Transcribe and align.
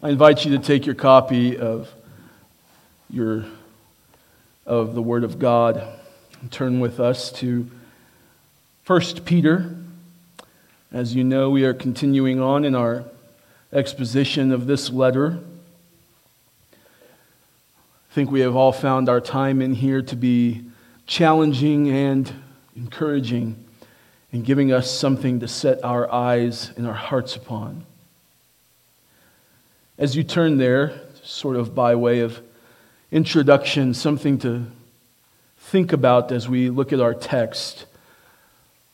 I 0.00 0.10
invite 0.10 0.44
you 0.44 0.56
to 0.56 0.62
take 0.62 0.86
your 0.86 0.94
copy 0.94 1.58
of 1.58 1.92
your 3.10 3.46
of 4.64 4.94
the 4.94 5.02
Word 5.02 5.24
of 5.24 5.40
God 5.40 5.82
and 6.40 6.52
turn 6.52 6.78
with 6.78 7.00
us 7.00 7.32
to 7.32 7.68
1 8.86 9.00
Peter. 9.24 9.74
As 10.92 11.16
you 11.16 11.24
know, 11.24 11.50
we 11.50 11.64
are 11.64 11.74
continuing 11.74 12.40
on 12.40 12.64
in 12.64 12.76
our 12.76 13.06
exposition 13.72 14.52
of 14.52 14.68
this 14.68 14.88
letter. 14.88 15.40
I 16.72 18.14
think 18.14 18.30
we 18.30 18.38
have 18.40 18.54
all 18.54 18.72
found 18.72 19.08
our 19.08 19.20
time 19.20 19.60
in 19.60 19.74
here 19.74 20.00
to 20.02 20.14
be 20.14 20.62
challenging 21.08 21.90
and 21.90 22.32
encouraging 22.76 23.64
and 24.30 24.44
giving 24.44 24.70
us 24.70 24.88
something 24.88 25.40
to 25.40 25.48
set 25.48 25.82
our 25.82 26.08
eyes 26.12 26.70
and 26.76 26.86
our 26.86 26.94
hearts 26.94 27.34
upon. 27.34 27.84
As 29.98 30.14
you 30.14 30.22
turn 30.22 30.58
there, 30.58 30.92
sort 31.24 31.56
of 31.56 31.74
by 31.74 31.96
way 31.96 32.20
of 32.20 32.40
introduction, 33.10 33.94
something 33.94 34.38
to 34.38 34.66
think 35.56 35.92
about 35.92 36.30
as 36.30 36.48
we 36.48 36.70
look 36.70 36.92
at 36.92 37.00
our 37.00 37.14
text. 37.14 37.84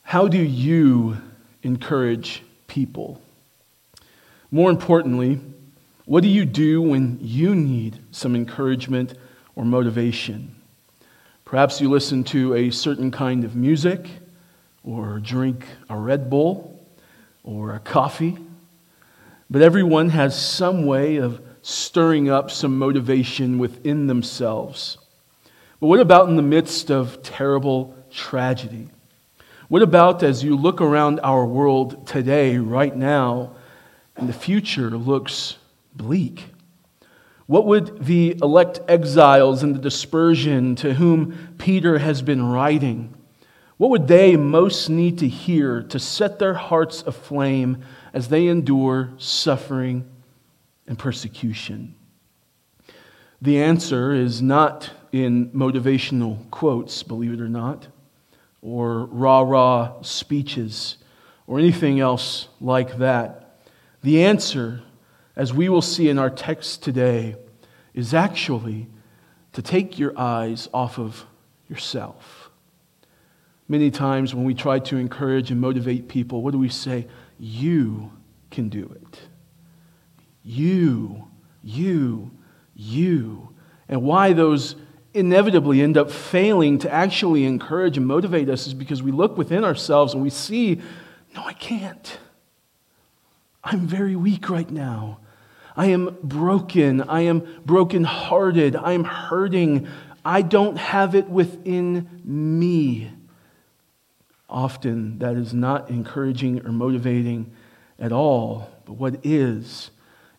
How 0.01 0.27
do 0.27 0.39
you 0.39 1.17
encourage 1.61 2.41
people? 2.65 3.21
More 4.49 4.71
importantly, 4.71 5.39
what 6.05 6.23
do 6.23 6.27
you 6.27 6.43
do 6.43 6.81
when 6.81 7.19
you 7.21 7.53
need 7.53 7.99
some 8.09 8.35
encouragement 8.35 9.13
or 9.55 9.63
motivation? 9.63 10.55
Perhaps 11.45 11.79
you 11.79 11.87
listen 11.87 12.23
to 12.23 12.55
a 12.55 12.71
certain 12.71 13.11
kind 13.11 13.43
of 13.43 13.55
music, 13.55 14.09
or 14.83 15.19
drink 15.19 15.67
a 15.87 15.97
Red 15.97 16.31
Bull, 16.31 16.83
or 17.43 17.75
a 17.75 17.79
coffee 17.79 18.39
but 19.49 19.61
everyone 19.61 20.09
has 20.09 20.39
some 20.39 20.85
way 20.85 21.17
of 21.17 21.41
stirring 21.61 22.29
up 22.29 22.51
some 22.51 22.77
motivation 22.77 23.57
within 23.57 24.07
themselves. 24.07 24.97
But 25.79 25.87
what 25.87 25.99
about 25.99 26.29
in 26.29 26.35
the 26.35 26.41
midst 26.41 26.89
of 26.91 27.21
terrible 27.23 27.95
tragedy? 28.11 28.89
What 29.67 29.81
about 29.81 30.21
as 30.21 30.43
you 30.43 30.55
look 30.55 30.79
around 30.79 31.19
our 31.21 31.45
world 31.45 32.07
today, 32.07 32.57
right 32.57 32.95
now, 32.95 33.55
and 34.15 34.29
the 34.29 34.33
future 34.33 34.91
looks 34.91 35.57
bleak? 35.95 36.45
What 37.47 37.65
would 37.65 38.05
the 38.05 38.37
elect 38.41 38.79
exiles 38.87 39.63
and 39.63 39.75
the 39.75 39.79
dispersion 39.79 40.75
to 40.77 40.93
whom 40.93 41.55
Peter 41.57 41.99
has 41.99 42.21
been 42.21 42.43
writing, 42.43 43.13
what 43.77 43.89
would 43.89 44.07
they 44.07 44.37
most 44.37 44.89
need 44.89 45.19
to 45.19 45.27
hear 45.27 45.83
to 45.83 45.99
set 45.99 46.39
their 46.39 46.53
hearts 46.53 47.03
aflame 47.03 47.83
as 48.13 48.29
they 48.29 48.47
endure 48.47 49.11
suffering 49.17 50.09
and 50.87 50.97
persecution? 50.97 51.95
The 53.41 53.61
answer 53.61 54.13
is 54.13 54.41
not 54.41 54.91
in 55.11 55.49
motivational 55.49 56.49
quotes, 56.51 57.03
believe 57.03 57.33
it 57.33 57.41
or 57.41 57.49
not, 57.49 57.87
or 58.61 59.05
rah 59.05 59.41
rah 59.41 60.01
speeches, 60.01 60.97
or 61.45 61.59
anything 61.59 61.99
else 61.99 62.47
like 62.61 62.97
that. 62.97 63.59
The 64.03 64.23
answer, 64.23 64.81
as 65.35 65.53
we 65.53 65.67
will 65.67 65.81
see 65.81 66.09
in 66.09 66.17
our 66.17 66.29
text 66.29 66.81
today, 66.81 67.35
is 67.93 68.13
actually 68.13 68.87
to 69.53 69.61
take 69.61 69.99
your 69.99 70.17
eyes 70.17 70.69
off 70.73 70.97
of 70.97 71.25
yourself. 71.67 72.44
Many 73.67 73.89
times 73.89 74.35
when 74.35 74.45
we 74.45 74.53
try 74.53 74.79
to 74.79 74.97
encourage 74.97 75.49
and 75.49 75.59
motivate 75.59 76.07
people, 76.07 76.41
what 76.41 76.51
do 76.51 76.59
we 76.59 76.69
say? 76.69 77.07
You 77.39 78.11
can 78.51 78.69
do 78.69 78.95
it. 79.01 79.19
You, 80.43 81.27
you, 81.63 82.31
you. 82.75 83.49
And 83.89 84.03
why 84.03 84.33
those 84.33 84.75
inevitably 85.15 85.81
end 85.81 85.97
up 85.97 86.11
failing 86.11 86.77
to 86.79 86.91
actually 86.91 87.45
encourage 87.45 87.97
and 87.97 88.05
motivate 88.05 88.49
us 88.49 88.67
is 88.67 88.73
because 88.73 89.01
we 89.01 89.11
look 89.11 89.37
within 89.37 89.63
ourselves 89.63 90.13
and 90.13 90.21
we 90.21 90.29
see, 90.29 90.81
no, 91.33 91.43
I 91.43 91.53
can't. 91.53 92.19
I'm 93.63 93.87
very 93.87 94.15
weak 94.15 94.49
right 94.49 94.69
now. 94.69 95.19
I 95.75 95.87
am 95.87 96.17
broken. 96.21 97.01
I 97.01 97.21
am 97.21 97.61
brokenhearted. 97.65 98.75
I 98.75 98.93
am 98.93 99.03
hurting. 99.03 99.87
I 100.23 100.41
don't 100.41 100.77
have 100.77 101.15
it 101.15 101.27
within 101.27 102.21
me. 102.23 103.11
Often 104.49 105.19
that 105.19 105.35
is 105.35 105.53
not 105.53 105.89
encouraging 105.89 106.65
or 106.65 106.71
motivating 106.71 107.51
at 107.99 108.11
all. 108.11 108.69
But 108.85 108.93
what 108.93 109.25
is, 109.25 109.89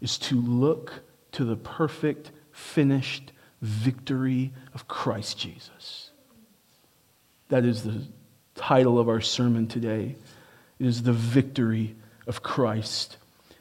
is 0.00 0.18
to 0.18 0.40
look 0.40 1.02
to 1.32 1.44
the 1.44 1.56
perfect, 1.56 2.30
finished 2.52 3.32
victory 3.60 4.52
of 4.74 4.86
Christ 4.88 5.38
Jesus. 5.38 6.10
That 7.48 7.64
is 7.64 7.82
the 7.82 8.02
title 8.54 8.98
of 8.98 9.08
our 9.08 9.20
sermon 9.20 9.66
today. 9.66 10.16
It 10.78 10.86
is 10.86 11.02
the 11.02 11.12
victory 11.12 11.94
of 12.26 12.42
Christ. 12.42 13.16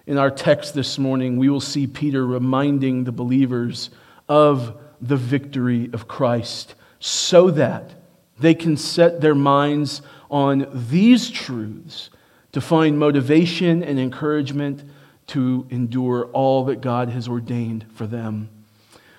In 0.08 0.18
our 0.18 0.32
text 0.32 0.74
this 0.74 0.98
morning, 0.98 1.38
we 1.38 1.50
will 1.50 1.62
see 1.62 1.88
Peter 1.88 2.26
reminding 2.26 3.04
the 3.04 3.12
believers 3.12 3.90
of 4.30 4.78
the 5.02 5.18
victory 5.18 5.90
of 5.94 6.08
Christ 6.08 6.76
so 7.00 7.52
that 7.52 7.92
they 8.40 8.54
can 8.54 8.78
set 8.78 9.22
their 9.22 9.36
minds 9.36 10.02
on 10.30 10.68
these 10.90 11.30
truths 11.30 12.10
to 12.52 12.62
find 12.62 12.98
motivation 12.98 13.84
and 13.84 14.00
encouragement 14.00 14.84
to 15.28 15.66
endure 15.70 16.26
all 16.28 16.66
that 16.66 16.82
God 16.82 17.10
has 17.10 17.28
ordained 17.28 17.86
for 17.94 18.08
them. 18.08 18.50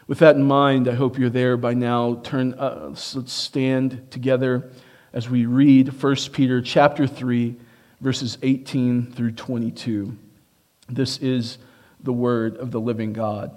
With 0.06 0.20
that 0.20 0.36
in 0.36 0.44
mind, 0.44 0.86
I 0.88 0.94
hope 0.94 1.18
you're 1.18 1.28
there 1.28 1.56
by 1.56 1.74
now. 1.74 2.20
Turn, 2.22 2.54
uh, 2.54 2.94
let's 3.14 3.32
stand 3.32 4.10
together 4.10 4.70
as 5.12 5.28
we 5.28 5.46
read 5.46 6.00
1 6.00 6.16
Peter 6.32 6.62
chapter 6.62 7.06
3, 7.06 7.56
verses 8.00 8.38
18 8.42 9.10
through 9.12 9.32
22. 9.32 10.16
This 10.88 11.18
is 11.18 11.58
the 12.00 12.12
word 12.12 12.56
of 12.56 12.70
the 12.70 12.80
living 12.80 13.12
God. 13.12 13.56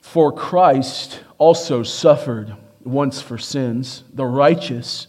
For 0.00 0.30
Christ 0.30 1.20
also 1.38 1.82
suffered 1.82 2.54
once 2.84 3.20
for 3.20 3.38
sins, 3.38 4.04
the 4.12 4.26
righteous 4.26 5.08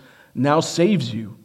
now 0.33 0.59
saves 0.59 1.13
you, 1.13 1.37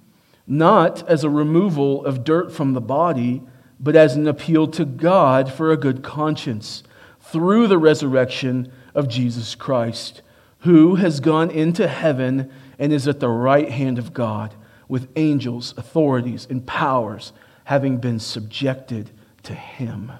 not 0.46 1.06
as 1.08 1.24
a 1.24 1.30
removal 1.30 2.04
of 2.04 2.24
dirt 2.24 2.52
from 2.52 2.72
the 2.72 2.80
body, 2.80 3.42
but 3.78 3.96
as 3.96 4.16
an 4.16 4.26
appeal 4.26 4.66
to 4.68 4.84
God 4.84 5.52
for 5.52 5.70
a 5.70 5.76
good 5.76 6.02
conscience 6.02 6.82
through 7.20 7.66
the 7.66 7.78
resurrection 7.78 8.72
of 8.94 9.08
Jesus 9.08 9.54
Christ, 9.54 10.22
who 10.60 10.94
has 10.96 11.20
gone 11.20 11.50
into 11.50 11.86
heaven 11.86 12.50
and 12.78 12.92
is 12.92 13.08
at 13.08 13.20
the 13.20 13.28
right 13.28 13.70
hand 13.70 13.98
of 13.98 14.14
God 14.14 14.54
with 14.88 15.08
angels, 15.16 15.74
authorities, 15.76 16.46
and 16.48 16.66
powers 16.66 17.32
having 17.64 17.98
been 17.98 18.20
subjected 18.20 19.10
to 19.42 19.54
him. 19.54 20.12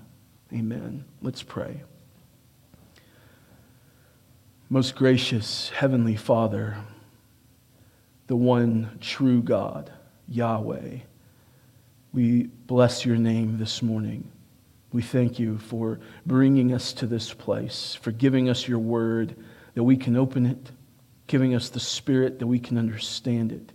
Amen. 0.52 1.04
Let's 1.22 1.42
pray. 1.42 1.82
Most 4.68 4.96
gracious 4.96 5.68
Heavenly 5.70 6.16
Father, 6.16 6.76
the 8.26 8.36
one 8.36 8.98
true 9.00 9.42
God, 9.42 9.92
Yahweh. 10.28 10.98
We 12.12 12.44
bless 12.44 13.04
your 13.04 13.16
name 13.16 13.58
this 13.58 13.82
morning. 13.82 14.30
We 14.92 15.02
thank 15.02 15.38
you 15.38 15.58
for 15.58 16.00
bringing 16.24 16.72
us 16.72 16.92
to 16.94 17.06
this 17.06 17.32
place, 17.32 17.96
for 18.00 18.12
giving 18.12 18.48
us 18.48 18.66
your 18.66 18.78
word 18.78 19.36
that 19.74 19.82
we 19.82 19.96
can 19.96 20.16
open 20.16 20.46
it, 20.46 20.70
giving 21.26 21.54
us 21.54 21.68
the 21.68 21.80
Spirit 21.80 22.38
that 22.38 22.46
we 22.46 22.58
can 22.58 22.78
understand 22.78 23.52
it. 23.52 23.72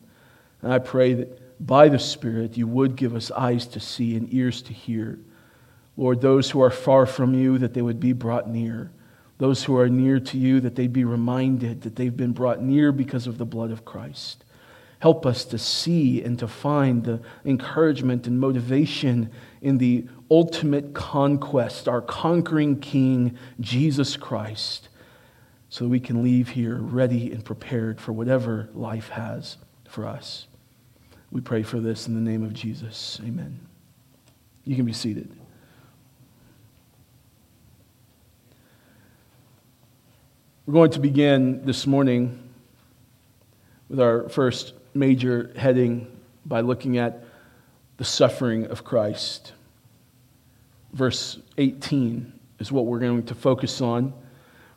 And 0.62 0.74
I 0.74 0.80
pray 0.80 1.14
that 1.14 1.66
by 1.66 1.90
the 1.90 2.00
Spirit 2.00 2.58
you 2.58 2.68
would 2.68 2.96
give 2.96 3.16
us 3.16 3.30
eyes 3.32 3.68
to 3.68 3.80
see 3.80 4.16
and 4.16 4.34
ears 4.34 4.62
to 4.64 4.74
hear. 4.74 5.20
Lord, 5.96 6.22
those 6.22 6.50
who 6.50 6.62
are 6.62 6.72
far 6.72 7.06
from 7.06 7.36
you, 7.36 7.58
that 7.60 7.74
they 7.74 7.82
would 7.82 8.00
be 8.00 8.14
brought 8.14 8.50
near. 8.50 8.92
Those 9.42 9.64
who 9.64 9.76
are 9.76 9.90
near 9.90 10.20
to 10.20 10.38
you, 10.38 10.60
that 10.60 10.76
they'd 10.76 10.94
be 10.94 11.04
reminded 11.04 11.82
that 11.82 11.96
they've 11.96 12.16
been 12.16 12.32
brought 12.32 12.62
near 12.62 12.92
because 12.92 13.26
of 13.26 13.40
the 13.40 13.46
blood 13.46 13.72
of 13.72 13.84
Christ. 13.84 14.46
Help 15.00 15.26
us 15.26 15.46
to 15.46 15.58
see 15.58 16.22
and 16.22 16.38
to 16.38 16.48
find 16.48 17.04
the 17.04 17.20
encouragement 17.44 18.28
and 18.28 18.40
motivation 18.40 19.32
in 19.60 19.80
the 19.80 20.06
ultimate 20.30 20.94
conquest, 20.94 21.88
our 21.88 22.02
conquering 22.02 22.80
King, 22.80 23.36
Jesus 23.60 24.16
Christ, 24.16 24.90
so 25.70 25.86
that 25.86 25.90
we 25.90 26.00
can 26.00 26.22
leave 26.22 26.50
here 26.50 26.76
ready 26.76 27.32
and 27.32 27.44
prepared 27.44 28.00
for 28.00 28.14
whatever 28.14 28.70
life 28.76 29.10
has 29.10 29.58
for 29.90 30.06
us. 30.06 30.46
We 31.32 31.42
pray 31.42 31.64
for 31.64 31.80
this 31.80 32.08
in 32.08 32.14
the 32.14 32.22
name 32.22 32.44
of 32.44 32.54
Jesus. 32.54 33.20
Amen. 33.26 33.60
You 34.66 34.76
can 34.76 34.86
be 34.86 34.94
seated. 34.94 35.36
We're 40.68 40.74
going 40.74 40.92
to 40.92 41.00
begin 41.00 41.66
this 41.66 41.88
morning 41.88 42.38
with 43.90 44.00
our 44.00 44.30
first 44.30 44.74
major 44.94 45.52
heading 45.56 46.16
by 46.46 46.62
looking 46.62 47.00
at 47.00 47.24
the 47.98 48.04
suffering 48.04 48.68
of 48.68 48.84
Christ. 48.84 49.54
Verse 50.94 51.40
18 51.58 52.32
is 52.60 52.72
what 52.72 52.86
we're 52.86 53.00
going 53.00 53.24
to 53.24 53.34
focus 53.34 53.82
on. 53.82 54.14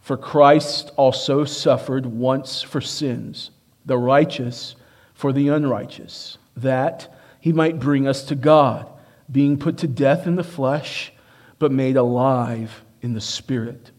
For 0.01 0.17
Christ 0.17 0.91
also 0.97 1.45
suffered 1.45 2.07
once 2.07 2.63
for 2.63 2.81
sins, 2.81 3.51
the 3.85 3.99
righteous 3.99 4.77
for 5.13 5.35
the 5.35 5.49
unrighteous, 5.49 6.39
that 6.57 7.15
he 7.41 7.53
might 7.53 7.79
bring 7.79 8.09
us 8.09 8.25
to 8.25 8.35
God, 8.35 8.91
being 9.31 9.59
put 9.59 9.77
to 9.79 9.87
death 9.87 10.27
in 10.27 10.37
the 10.37 10.45
flesh, 10.45 11.13
but 11.59 11.71
made 11.71 11.99
alive 11.99 12.83
in 13.03 13.13
the 13.13 13.21
Spirit. 13.21 13.91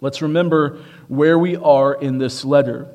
Let's 0.00 0.22
remember 0.22 0.82
where 1.08 1.38
we 1.38 1.56
are 1.56 1.94
in 1.94 2.18
this 2.18 2.44
letter. 2.44 2.88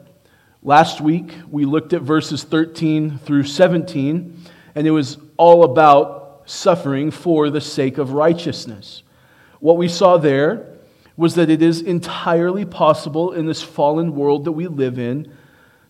Last 0.61 0.99
week, 0.99 1.33
we 1.49 1.65
looked 1.65 1.93
at 1.93 2.01
verses 2.01 2.43
13 2.43 3.17
through 3.19 3.43
17, 3.43 4.37
and 4.75 4.87
it 4.87 4.91
was 4.91 5.17
all 5.37 5.63
about 5.63 6.43
suffering 6.45 7.11
for 7.11 7.49
the 7.49 7.61
sake 7.61 7.97
of 7.97 8.11
righteousness. 8.11 9.03
What 9.59 9.77
we 9.77 9.87
saw 9.87 10.17
there 10.17 10.77
was 11.15 11.35
that 11.35 11.49
it 11.49 11.61
is 11.61 11.81
entirely 11.81 12.65
possible 12.65 13.33
in 13.33 13.45
this 13.45 13.61
fallen 13.61 14.15
world 14.15 14.45
that 14.45 14.51
we 14.51 14.67
live 14.67 14.99
in 14.99 15.31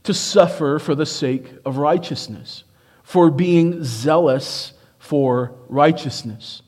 to 0.03 0.13
suffer 0.13 0.79
for 0.79 0.95
the 0.95 1.05
sake 1.05 1.53
of 1.65 1.77
righteousness, 1.77 2.63
for 3.03 3.29
being 3.29 3.83
zealous 3.83 4.73
for 4.97 5.53
righteousness. 5.67 6.61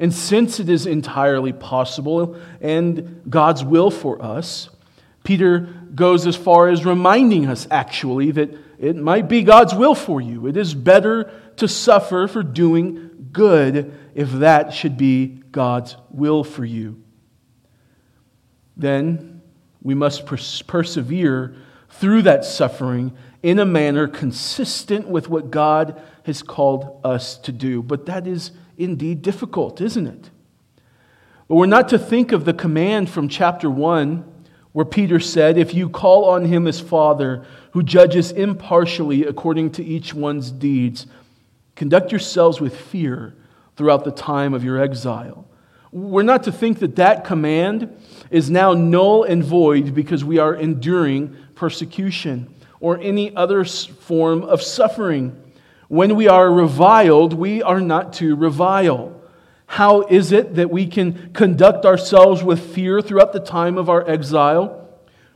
And 0.00 0.12
since 0.14 0.58
it 0.58 0.70
is 0.70 0.86
entirely 0.86 1.52
possible 1.52 2.36
and 2.62 3.22
God's 3.28 3.62
will 3.62 3.90
for 3.90 4.20
us, 4.20 4.70
Peter 5.22 5.60
goes 5.94 6.26
as 6.26 6.34
far 6.34 6.68
as 6.68 6.86
reminding 6.86 7.46
us, 7.46 7.68
actually, 7.70 8.30
that 8.30 8.50
it 8.78 8.96
might 8.96 9.28
be 9.28 9.42
God's 9.42 9.74
will 9.74 9.94
for 9.94 10.20
you. 10.20 10.46
It 10.46 10.56
is 10.56 10.74
better 10.74 11.30
to 11.56 11.68
suffer 11.68 12.26
for 12.26 12.42
doing 12.42 13.28
good 13.30 13.94
if 14.14 14.32
that 14.32 14.72
should 14.72 14.96
be 14.96 15.26
God's 15.52 15.96
will 16.10 16.44
for 16.44 16.64
you. 16.64 17.02
Then 18.78 19.42
we 19.82 19.94
must 19.94 20.24
pers- 20.24 20.62
persevere 20.62 21.54
through 21.90 22.22
that 22.22 22.46
suffering 22.46 23.12
in 23.42 23.58
a 23.58 23.66
manner 23.66 24.08
consistent 24.08 25.08
with 25.08 25.28
what 25.28 25.50
God 25.50 26.00
has 26.24 26.42
called 26.42 27.00
us 27.04 27.36
to 27.38 27.52
do. 27.52 27.82
But 27.82 28.06
that 28.06 28.26
is 28.26 28.52
indeed 28.80 29.22
difficult, 29.22 29.80
isn't 29.80 30.06
it? 30.06 30.30
But 31.48 31.56
we're 31.56 31.66
not 31.66 31.88
to 31.90 31.98
think 31.98 32.32
of 32.32 32.44
the 32.44 32.54
command 32.54 33.10
from 33.10 33.28
chapter 33.28 33.70
1 33.70 34.24
where 34.72 34.84
Peter 34.84 35.18
said, 35.18 35.58
If 35.58 35.74
you 35.74 35.88
call 35.88 36.26
on 36.26 36.44
him 36.44 36.66
as 36.66 36.80
Father, 36.80 37.44
who 37.72 37.82
judges 37.82 38.30
impartially 38.32 39.24
according 39.24 39.72
to 39.72 39.84
each 39.84 40.14
one's 40.14 40.50
deeds, 40.50 41.06
conduct 41.74 42.12
yourselves 42.12 42.60
with 42.60 42.76
fear 42.76 43.34
throughout 43.76 44.04
the 44.04 44.12
time 44.12 44.54
of 44.54 44.62
your 44.62 44.78
exile. 44.78 45.46
We're 45.92 46.22
not 46.22 46.44
to 46.44 46.52
think 46.52 46.78
that 46.80 46.96
that 46.96 47.24
command 47.24 47.96
is 48.30 48.48
now 48.48 48.74
null 48.74 49.24
and 49.24 49.42
void 49.42 49.92
because 49.92 50.24
we 50.24 50.38
are 50.38 50.54
enduring 50.54 51.36
persecution 51.56 52.54
or 52.78 52.98
any 52.98 53.34
other 53.34 53.64
form 53.64 54.42
of 54.42 54.62
suffering. 54.62 55.36
When 55.90 56.14
we 56.14 56.28
are 56.28 56.52
reviled, 56.52 57.32
we 57.32 57.64
are 57.64 57.80
not 57.80 58.12
to 58.12 58.36
revile. 58.36 59.20
How 59.66 60.02
is 60.02 60.30
it 60.30 60.54
that 60.54 60.70
we 60.70 60.86
can 60.86 61.32
conduct 61.32 61.84
ourselves 61.84 62.44
with 62.44 62.74
fear 62.74 63.02
throughout 63.02 63.32
the 63.32 63.40
time 63.40 63.76
of 63.76 63.90
our 63.90 64.08
exile? 64.08 64.88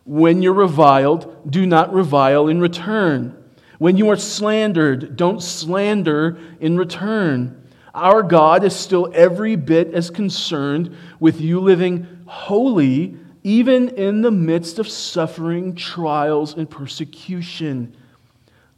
When 0.05 0.43
you're 0.43 0.53
reviled, 0.53 1.51
do 1.51 1.67
not 1.67 1.93
revile 1.93 2.47
in 2.47 2.61
return. 2.61 3.37
When 3.79 3.97
you 3.97 4.09
are 4.11 4.17
slandered, 4.17 5.17
don't 5.17 5.43
slander 5.43 6.39
in 6.61 6.77
return. 6.77 7.61
Our 7.93 8.23
God 8.23 8.63
is 8.63 8.77
still 8.77 9.11
every 9.13 9.57
bit 9.57 9.93
as 9.93 10.09
concerned 10.09 10.97
with 11.19 11.41
you 11.41 11.59
living 11.59 12.07
holy, 12.27 13.17
even 13.43 13.89
in 13.89 14.23
the 14.23 14.31
midst 14.31 14.79
of 14.79 14.89
suffering, 14.89 15.75
trials, 15.75 16.55
and 16.55 16.71
persecution. 16.71 17.97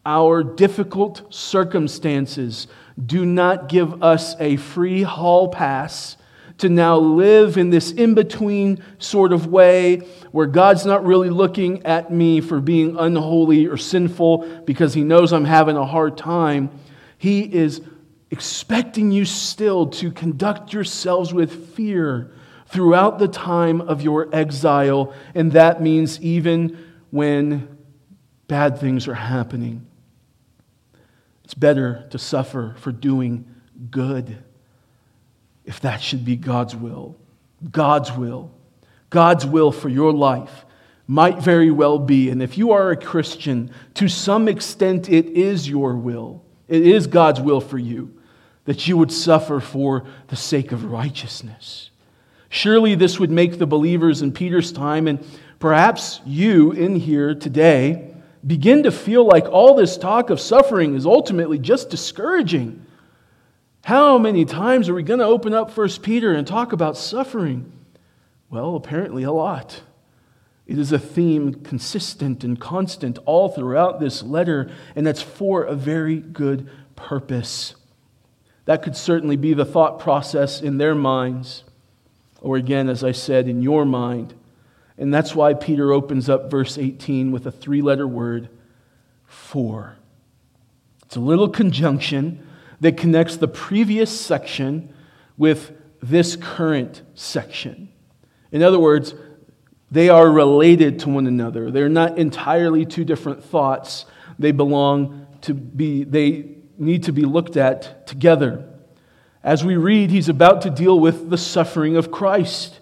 Our 0.07 0.45
difficult 0.45 1.35
circumstances 1.35 2.69
do 3.05 3.27
not 3.27 3.69
give 3.69 4.05
us 4.05 4.37
a 4.39 4.55
free 4.55 5.03
hall 5.03 5.49
pass 5.49 6.17
to 6.59 6.69
now 6.69 6.97
live 6.97 7.59
in 7.59 7.71
this 7.71 7.91
in 7.91 8.15
between 8.15 8.81
sort 8.99 9.33
of 9.33 9.49
way 9.49 9.97
where 10.31 10.47
God's 10.47 10.87
not 10.87 11.05
really 11.05 11.29
looking 11.29 11.85
at 11.85 12.13
me 12.13 12.41
for 12.41 12.61
being 12.61 12.97
unholy 12.97 13.67
or 13.67 13.77
sinful 13.77 14.63
because 14.65 14.95
He 14.95 15.03
knows 15.03 15.33
I'm 15.33 15.45
having 15.45 15.77
a 15.77 15.85
hard 15.85 16.17
time. 16.17 16.71
He 17.19 17.41
is 17.41 17.83
expecting 18.31 19.11
you 19.11 19.25
still 19.25 19.89
to 19.89 20.13
conduct 20.13 20.73
yourselves 20.73 21.35
with 21.35 21.75
fear 21.75 22.33
throughout 22.69 23.19
the 23.19 23.29
time 23.29 23.81
of 23.81 24.03
your 24.03 24.33
exile, 24.33 25.13
and 25.35 25.51
that 25.53 25.83
means 25.83 26.21
even 26.21 26.79
when 27.11 27.77
bad 28.47 28.79
things 28.79 29.09
are 29.09 29.15
happening. 29.15 29.85
It's 31.47 31.55
better 31.55 32.05
to 32.11 32.19
suffer 32.19 32.75
for 32.81 32.91
doing 32.91 33.47
good 33.93 34.37
if 35.65 35.79
that 35.83 36.03
should 36.03 36.25
be 36.25 36.35
God's 36.35 36.75
will. 36.75 37.17
God's 37.71 38.11
will. 38.11 38.51
God's 39.11 39.47
will 39.47 39.71
for 39.71 39.89
your 39.89 40.13
life 40.13 40.65
might 41.07 41.39
very 41.39 41.71
well 41.71 42.01
be, 42.01 42.31
and 42.31 42.43
if 42.43 42.59
you 42.59 42.73
are 42.73 42.91
a 42.91 42.97
Christian, 42.97 43.71
to 43.95 44.09
some 44.09 44.49
extent 44.49 45.09
it 45.09 45.27
is 45.27 45.69
your 45.69 45.95
will. 45.95 46.43
It 46.67 46.85
is 46.85 47.07
God's 47.07 47.41
will 47.41 47.61
for 47.61 47.79
you 47.79 48.13
that 48.65 48.89
you 48.89 48.97
would 48.97 49.13
suffer 49.13 49.61
for 49.61 50.05
the 50.27 50.35
sake 50.35 50.73
of 50.73 50.87
righteousness. 50.87 51.91
Surely 52.49 52.97
this 52.97 53.21
would 53.21 53.31
make 53.31 53.61
the 53.61 53.67
believers 53.69 54.21
in 54.21 54.33
Peter's 54.33 54.73
time, 54.73 55.07
and 55.07 55.25
perhaps 55.61 56.21
you 56.27 56.73
in 56.73 56.97
here 56.97 57.37
today, 57.37 58.16
begin 58.47 58.85
to 58.85 58.93
feel 58.93 59.25
like 59.25 59.47
all 59.47 59.75
this 59.75 59.97
talk 59.97 60.31
of 60.31 60.41
suffering 60.41 60.95
is 60.95 61.07
ultimately 61.07 61.59
just 61.59 61.91
discouraging. 61.91 62.85
How 63.85 64.19
many 64.19 64.45
times 64.45 64.89
are 64.89 64.95
we 64.95 65.03
going 65.03 65.21
to 65.21 65.27
open 65.27 65.55
up 65.55 65.71
First 65.71 66.03
Peter 66.03 66.33
and 66.33 66.47
talk 66.47 66.73
about 66.73 66.97
suffering? 66.97 67.73
Well, 68.51 68.77
apparently 68.77 69.23
a 69.23 69.33
lot. 69.33 69.83
It 70.67 70.79
is 70.79 70.93
a 70.93 70.99
theme 70.99 71.55
consistent 71.55 72.43
and 72.43 72.59
constant 72.59 73.19
all 73.25 73.49
throughout 73.49 74.01
this 74.01 74.23
letter, 74.23 74.71
and 74.97 75.07
that's 75.07 75.23
for 75.23 75.63
a 75.63 75.75
very 75.75 76.19
good 76.19 76.69
purpose. 76.97 77.75
That 78.65 78.83
could 78.83 78.97
certainly 78.97 79.37
be 79.37 79.55
the 79.55 79.65
thought 79.65 80.01
process 80.01 80.61
in 80.61 80.79
their 80.79 80.95
minds, 80.95 81.63
or 82.41 82.57
again, 82.57 82.89
as 82.89 83.05
I 83.05 83.13
said, 83.13 83.49
in 83.49 83.63
your 83.63 83.85
mind. 83.85 84.35
And 84.99 85.13
that's 85.13 85.35
why 85.35 85.55
Peter 85.55 85.93
opens 85.93 86.29
up 86.29 86.51
verse 86.51 86.79
18 86.79 87.33
with 87.33 87.47
a 87.47 87.53
three 87.53 87.83
letter 87.83 88.07
word, 88.07 88.49
for. 89.27 89.97
It's 91.05 91.17
a 91.17 91.21
little 91.21 91.49
conjunction 91.49 92.47
that 92.81 92.97
connects 92.97 93.37
the 93.37 93.49
previous 93.49 94.19
section 94.19 94.93
with 95.37 95.73
this 96.03 96.37
current 96.37 97.03
section. 97.15 97.91
In 98.53 98.63
other 98.63 98.79
words, 98.79 99.15
they 99.91 100.09
are 100.09 100.31
related 100.31 100.99
to 101.01 101.09
one 101.11 101.27
another. 101.27 101.71
They're 101.71 101.89
not 101.89 102.19
entirely 102.19 102.85
two 102.85 103.05
different 103.05 103.45
thoughts. 103.45 104.05
They 104.39 104.53
belong 104.53 105.27
to 105.43 105.55
be, 105.55 106.05
they 106.05 106.57
need 106.79 107.05
to 107.05 107.13
be 107.13 107.23
looked 107.23 107.57
at 107.57 108.07
together. 108.07 108.69
As 109.43 109.65
we 109.65 109.77
read, 109.77 110.11
he's 110.11 110.29
about 110.29 110.63
to 110.63 110.71
deal 110.71 110.99
with 110.99 111.31
the 111.31 111.39
suffering 111.39 111.97
of 111.97 112.11
Christ. 112.11 112.81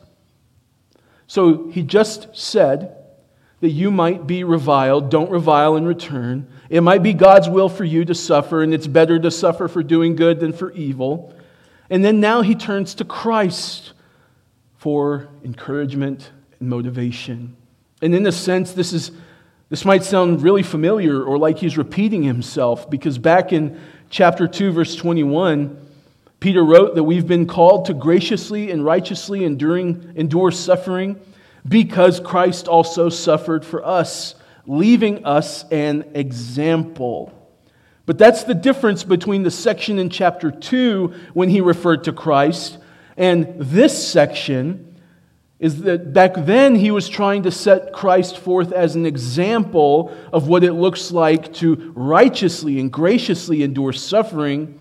So 1.27 1.69
he 1.69 1.83
just 1.83 2.29
said 2.37 2.97
that 3.61 3.71
you 3.71 3.91
might 3.91 4.27
be 4.27 4.45
reviled. 4.45 5.11
Don't 5.11 5.31
revile 5.31 5.77
in 5.77 5.87
return. 5.87 6.47
It 6.69 6.83
might 6.83 7.03
be 7.03 7.15
God's 7.15 7.49
will 7.49 7.69
for 7.69 7.85
you 7.85 8.05
to 8.05 8.15
suffer, 8.15 8.63
and 8.63 8.75
it's 8.75 8.87
better 8.87 9.19
to 9.19 9.31
suffer 9.31 9.69
for 9.69 9.83
doing 9.83 10.17
good 10.17 10.39
than 10.41 10.53
for 10.53 10.73
evil. 10.73 11.35
And 11.89 12.05
then 12.05 12.21
now 12.21 12.43
he 12.43 12.55
turns 12.55 12.95
to 12.97 13.05
Christ 13.05 13.93
for 14.77 15.29
encouragement 15.45 16.31
and 16.61 16.69
motivation. 16.69 17.57
And 18.03 18.15
in 18.15 18.27
a 18.27 18.33
sense, 18.33 18.73
this 18.73 18.93
is, 18.93 19.13
This 19.71 19.85
might 19.85 20.05
sound 20.05 20.43
really 20.43 20.63
familiar 20.63 21.23
or 21.23 21.39
like 21.39 21.59
he's 21.59 21.79
repeating 21.79 22.23
himself 22.23 22.89
because 22.89 23.19
back 23.19 23.53
in 23.53 23.81
chapter 24.11 24.47
2, 24.47 24.73
verse 24.73 24.95
21, 24.95 25.84
Peter 26.41 26.65
wrote 26.65 26.95
that 26.95 27.05
we've 27.05 27.27
been 27.27 27.47
called 27.47 27.87
to 27.87 27.95
graciously 27.95 28.71
and 28.71 28.85
righteously 28.85 29.45
enduring, 29.45 30.13
endure 30.17 30.51
suffering 30.51 31.19
because 31.67 32.21
Christ 32.21 32.69
also 32.69 33.09
suffered 33.09 33.65
for 33.65 33.85
us, 33.85 34.35
leaving 34.67 35.25
us 35.25 35.65
an 35.71 36.11
example. 36.15 37.33
But 38.07 38.19
that's 38.19 38.45
the 38.45 38.55
difference 38.55 39.03
between 39.03 39.43
the 39.43 39.51
section 39.51 39.99
in 39.99 40.11
chapter 40.11 40.51
2 40.51 41.15
when 41.33 41.49
he 41.49 41.61
referred 41.63 42.05
to 42.05 42.13
Christ 42.13 42.79
and 43.17 43.55
this 43.59 44.07
section 44.07 44.97
is 45.61 45.83
that 45.83 46.13
back 46.13 46.35
then 46.37 46.75
he 46.75 46.91
was 46.91 47.09
trying 47.09 47.45
to 47.45 47.51
set 47.51 47.93
Christ 47.93 48.39
forth 48.39 48.73
as 48.73 48.97
an 48.97 49.07
example 49.07 50.15
of 50.33 50.49
what 50.49 50.65
it 50.65 50.73
looks 50.73 51.13
like 51.13 51.53
to 51.55 51.93
righteously 51.95 52.81
and 52.81 52.93
graciously 52.93 53.63
endure 53.63 53.93
suffering. 53.93 54.81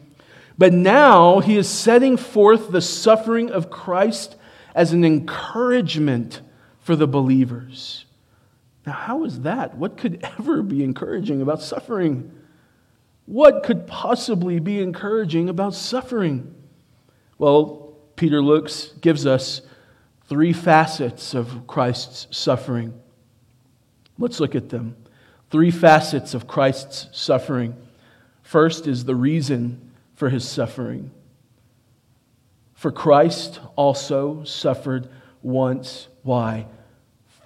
But 0.58 0.74
now 0.74 1.40
he 1.40 1.58
is 1.58 1.68
setting 1.68 2.18
forth 2.18 2.72
the 2.72 2.82
suffering 2.82 3.52
of 3.52 3.70
Christ 3.70 4.36
as 4.76 4.94
an 4.94 5.04
encouragement 5.04 6.42
for 6.80 6.96
the 6.96 7.08
believers. 7.08 8.06
Now, 8.86 8.94
how 8.94 9.24
is 9.24 9.42
that? 9.42 9.76
What 9.76 9.98
could 9.98 10.20
ever 10.40 10.62
be 10.62 10.84
encouraging 10.84 11.42
about 11.42 11.62
suffering? 11.62 12.32
What 13.26 13.64
could 13.64 13.88
possibly 13.88 14.60
be 14.60 14.82
encouraging 14.82 15.50
about 15.50 15.74
suffering? 15.74 16.54
Well, 17.38 17.96
Peter 18.16 18.42
looks, 18.42 18.94
gives 19.02 19.26
us 19.26 19.62
three 20.28 20.54
facets 20.54 21.34
of 21.34 21.66
Christ's 21.68 22.28
suffering. 22.38 23.00
Let's 24.20 24.40
look 24.40 24.56
at 24.56 24.70
them. 24.70 24.96
Three 25.50 25.72
facets 25.72 26.34
of 26.34 26.48
Christ's 26.48 27.08
suffering. 27.12 27.76
First 28.42 28.88
is 28.88 29.06
the 29.06 29.16
reason 29.16 29.93
for 30.14 30.30
his 30.30 30.48
suffering. 30.48 31.12
For 32.74 32.92
Christ 32.92 33.60
also 33.76 34.44
suffered 34.44 35.10
once. 35.42 36.08
Why? 36.22 36.68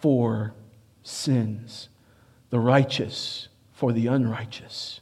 For 0.01 0.53
sins. 1.03 1.89
The 2.49 2.59
righteous 2.59 3.47
for 3.71 3.93
the 3.93 4.07
unrighteous. 4.07 5.01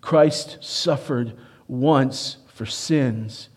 Christ 0.00 0.58
suffered 0.60 1.36
once 1.66 2.36
for 2.46 2.66
sins. 2.66 3.48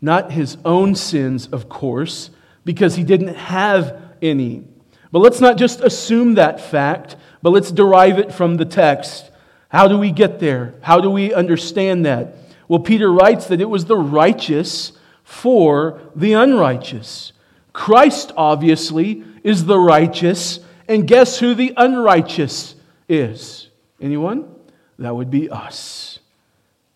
Not 0.00 0.32
his 0.32 0.56
own 0.64 0.94
sins, 0.94 1.46
of 1.48 1.68
course, 1.68 2.30
because 2.64 2.96
he 2.96 3.04
didn't 3.04 3.34
have 3.34 4.00
any. 4.20 4.64
But 5.10 5.20
let's 5.20 5.40
not 5.40 5.58
just 5.58 5.80
assume 5.80 6.34
that 6.34 6.60
fact, 6.60 7.16
but 7.42 7.50
let's 7.50 7.70
derive 7.70 8.18
it 8.18 8.32
from 8.32 8.56
the 8.56 8.64
text. 8.64 9.30
How 9.68 9.88
do 9.88 9.98
we 9.98 10.10
get 10.10 10.38
there? 10.38 10.74
How 10.80 11.00
do 11.00 11.10
we 11.10 11.34
understand 11.34 12.06
that? 12.06 12.34
Well, 12.72 12.80
Peter 12.80 13.12
writes 13.12 13.48
that 13.48 13.60
it 13.60 13.68
was 13.68 13.84
the 13.84 13.98
righteous 13.98 14.92
for 15.24 16.00
the 16.16 16.32
unrighteous. 16.32 17.34
Christ, 17.74 18.32
obviously, 18.34 19.22
is 19.44 19.66
the 19.66 19.78
righteous, 19.78 20.58
and 20.88 21.06
guess 21.06 21.38
who 21.38 21.54
the 21.54 21.74
unrighteous 21.76 22.74
is? 23.10 23.68
Anyone? 24.00 24.54
That 24.98 25.14
would 25.14 25.30
be 25.30 25.50
us. 25.50 26.20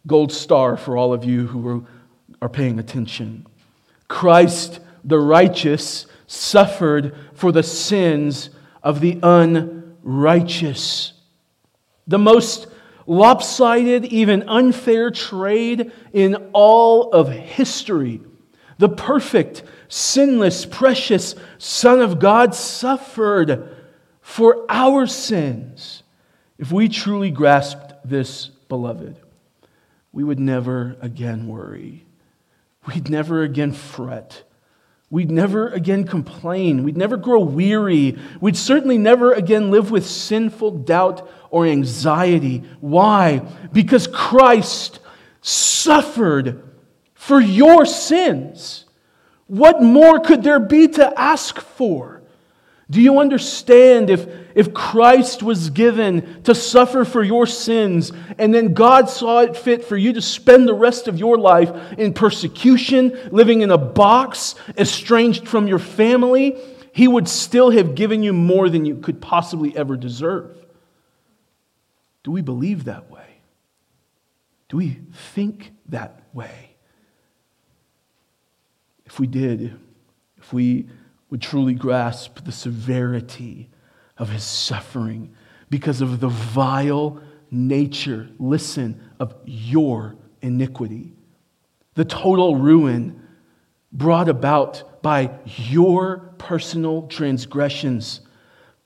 Gold 0.06 0.32
star 0.32 0.78
for 0.78 0.96
all 0.96 1.12
of 1.12 1.26
you 1.26 1.46
who 1.46 1.86
are 2.40 2.48
paying 2.48 2.78
attention. 2.78 3.46
Christ 4.08 4.80
the 5.04 5.18
righteous 5.18 6.06
suffered 6.26 7.14
for 7.34 7.52
the 7.52 7.62
sins 7.62 8.48
of 8.82 9.02
the 9.02 9.20
unrighteous. 9.22 11.12
The 12.06 12.18
most 12.18 12.66
lopsided, 13.06 14.04
even 14.06 14.48
unfair 14.48 15.10
trade 15.10 15.92
in 16.12 16.34
all 16.52 17.10
of 17.12 17.30
history. 17.30 18.20
The 18.78 18.88
perfect, 18.88 19.62
sinless, 19.88 20.66
precious 20.66 21.34
Son 21.58 22.00
of 22.00 22.18
God 22.18 22.54
suffered 22.54 23.74
for 24.20 24.66
our 24.68 25.06
sins. 25.06 26.02
If 26.58 26.72
we 26.72 26.88
truly 26.88 27.30
grasped 27.30 27.94
this, 28.04 28.46
beloved, 28.46 29.16
we 30.12 30.24
would 30.24 30.40
never 30.40 30.96
again 31.00 31.46
worry. 31.46 32.04
We'd 32.86 33.10
never 33.10 33.42
again 33.42 33.72
fret. 33.72 34.42
We'd 35.10 35.30
never 35.30 35.68
again 35.68 36.04
complain. 36.04 36.82
We'd 36.82 36.96
never 36.96 37.16
grow 37.16 37.40
weary. 37.40 38.18
We'd 38.40 38.56
certainly 38.56 38.98
never 38.98 39.32
again 39.32 39.70
live 39.70 39.90
with 39.90 40.06
sinful 40.06 40.72
doubt 40.78 41.28
or 41.50 41.66
anxiety. 41.66 42.62
Why? 42.80 43.42
Because 43.72 44.06
Christ 44.06 45.00
suffered 45.40 46.62
for 47.14 47.40
your 47.40 47.86
sins. 47.86 48.84
What 49.46 49.82
more 49.82 50.20
could 50.20 50.42
there 50.42 50.60
be 50.60 50.88
to 50.88 51.18
ask 51.18 51.60
for? 51.60 52.16
Do 52.88 53.00
you 53.00 53.18
understand 53.18 54.10
if, 54.10 54.28
if 54.54 54.72
Christ 54.72 55.42
was 55.42 55.70
given 55.70 56.42
to 56.44 56.54
suffer 56.54 57.04
for 57.04 57.22
your 57.22 57.44
sins 57.44 58.12
and 58.38 58.54
then 58.54 58.74
God 58.74 59.10
saw 59.10 59.40
it 59.40 59.56
fit 59.56 59.84
for 59.84 59.96
you 59.96 60.12
to 60.12 60.22
spend 60.22 60.68
the 60.68 60.74
rest 60.74 61.08
of 61.08 61.18
your 61.18 61.36
life 61.36 61.70
in 61.98 62.12
persecution, 62.12 63.18
living 63.32 63.62
in 63.62 63.72
a 63.72 63.78
box, 63.78 64.54
estranged 64.78 65.48
from 65.48 65.66
your 65.66 65.80
family, 65.80 66.56
He 66.92 67.08
would 67.08 67.28
still 67.28 67.70
have 67.70 67.96
given 67.96 68.22
you 68.22 68.32
more 68.32 68.68
than 68.68 68.84
you 68.84 68.96
could 68.98 69.20
possibly 69.20 69.76
ever 69.76 69.96
deserve? 69.96 70.56
Do 72.26 72.32
we 72.32 72.42
believe 72.42 72.86
that 72.86 73.08
way? 73.08 73.38
Do 74.68 74.78
we 74.78 74.98
think 75.12 75.72
that 75.90 76.22
way? 76.32 76.70
If 79.04 79.20
we 79.20 79.28
did, 79.28 79.78
if 80.36 80.52
we 80.52 80.88
would 81.30 81.40
truly 81.40 81.74
grasp 81.74 82.44
the 82.44 82.50
severity 82.50 83.70
of 84.18 84.30
his 84.30 84.42
suffering 84.42 85.36
because 85.70 86.00
of 86.00 86.18
the 86.18 86.28
vile 86.28 87.22
nature, 87.52 88.28
listen, 88.40 89.00
of 89.20 89.32
your 89.44 90.16
iniquity. 90.42 91.12
The 91.94 92.04
total 92.04 92.56
ruin 92.56 93.22
brought 93.92 94.28
about 94.28 95.00
by 95.00 95.30
your 95.46 96.34
personal 96.38 97.06
transgressions, 97.06 98.22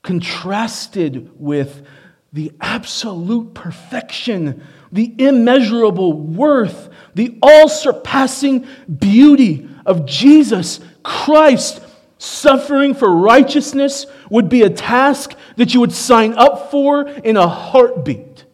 contrasted 0.03 1.31
with 1.39 1.87
the 2.33 2.51
absolute 2.61 3.53
perfection, 3.53 4.63
the 4.91 5.13
immeasurable 5.17 6.13
worth, 6.13 6.89
the 7.13 7.37
all 7.41 7.67
surpassing 7.67 8.65
beauty 8.99 9.67
of 9.85 10.05
Jesus 10.05 10.79
Christ 11.03 11.81
Suffering 12.21 12.93
for 12.93 13.11
righteousness 13.11 14.05
would 14.29 14.47
be 14.47 14.61
a 14.61 14.69
task 14.69 15.33
that 15.55 15.73
you 15.73 15.79
would 15.79 15.91
sign 15.91 16.33
up 16.33 16.69
for 16.69 17.07
in 17.07 17.35
a 17.35 17.47
heartbeat. 17.47 18.45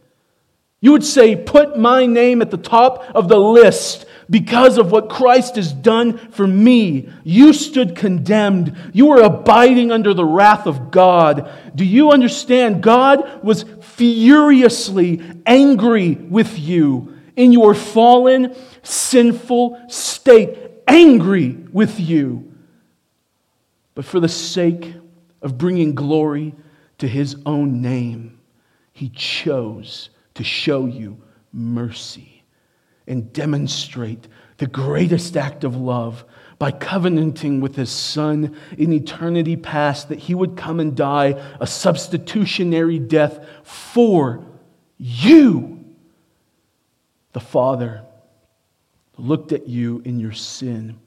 You 0.79 0.93
would 0.93 1.03
say, 1.03 1.35
Put 1.35 1.77
my 1.77 2.05
name 2.05 2.41
at 2.41 2.49
the 2.49 2.55
top 2.55 3.03
of 3.13 3.27
the 3.27 3.37
list 3.37 4.05
because 4.29 4.77
of 4.77 4.91
what 4.91 5.09
Christ 5.09 5.55
has 5.55 5.71
done 5.71 6.17
for 6.17 6.45
me. 6.45 7.09
You 7.23 7.53
stood 7.53 7.95
condemned. 7.95 8.75
You 8.93 9.07
were 9.07 9.21
abiding 9.21 9.91
under 9.91 10.13
the 10.13 10.25
wrath 10.25 10.65
of 10.65 10.91
God. 10.91 11.49
Do 11.75 11.85
you 11.85 12.11
understand? 12.11 12.83
God 12.83 13.43
was 13.43 13.65
furiously 13.81 15.21
angry 15.45 16.15
with 16.15 16.59
you 16.59 17.15
in 17.35 17.51
your 17.53 17.73
fallen, 17.73 18.55
sinful 18.83 19.79
state, 19.87 20.57
angry 20.87 21.51
with 21.71 21.99
you 21.99 22.47
but 23.97 24.05
for 24.05 24.19
the 24.19 24.29
sake 24.29 24.93
of 25.41 25.57
bringing 25.57 25.95
glory 25.95 26.53
to 26.99 27.07
his 27.07 27.35
own 27.47 27.81
name, 27.81 28.37
he 28.93 29.09
chose 29.09 30.11
to 30.35 30.43
show 30.43 30.85
you 30.85 31.19
mercy 31.51 32.36
and 33.07 33.31
demonstrate 33.33 34.27
the 34.57 34.67
greatest 34.67 35.37
act 35.37 35.63
of 35.63 35.75
love 35.75 36.25
by 36.59 36.71
covenanting 36.71 37.61
with 37.61 37.75
his 37.75 37.89
son 37.89 38.55
in 38.77 38.91
eternity 38.91 39.55
past 39.55 40.09
that 40.09 40.19
he 40.19 40.33
would 40.33 40.57
come 40.57 40.79
and 40.79 40.95
die 40.95 41.29
a 41.59 41.67
substitutionary 41.67 42.99
death 42.99 43.45
for 43.63 44.43
you. 44.97 45.85
The 47.33 47.39
Father 47.39 48.03
looked 49.17 49.51
at 49.51 49.67
you 49.67 50.01
in 50.05 50.19
your 50.19 50.31
sin, 50.31 50.99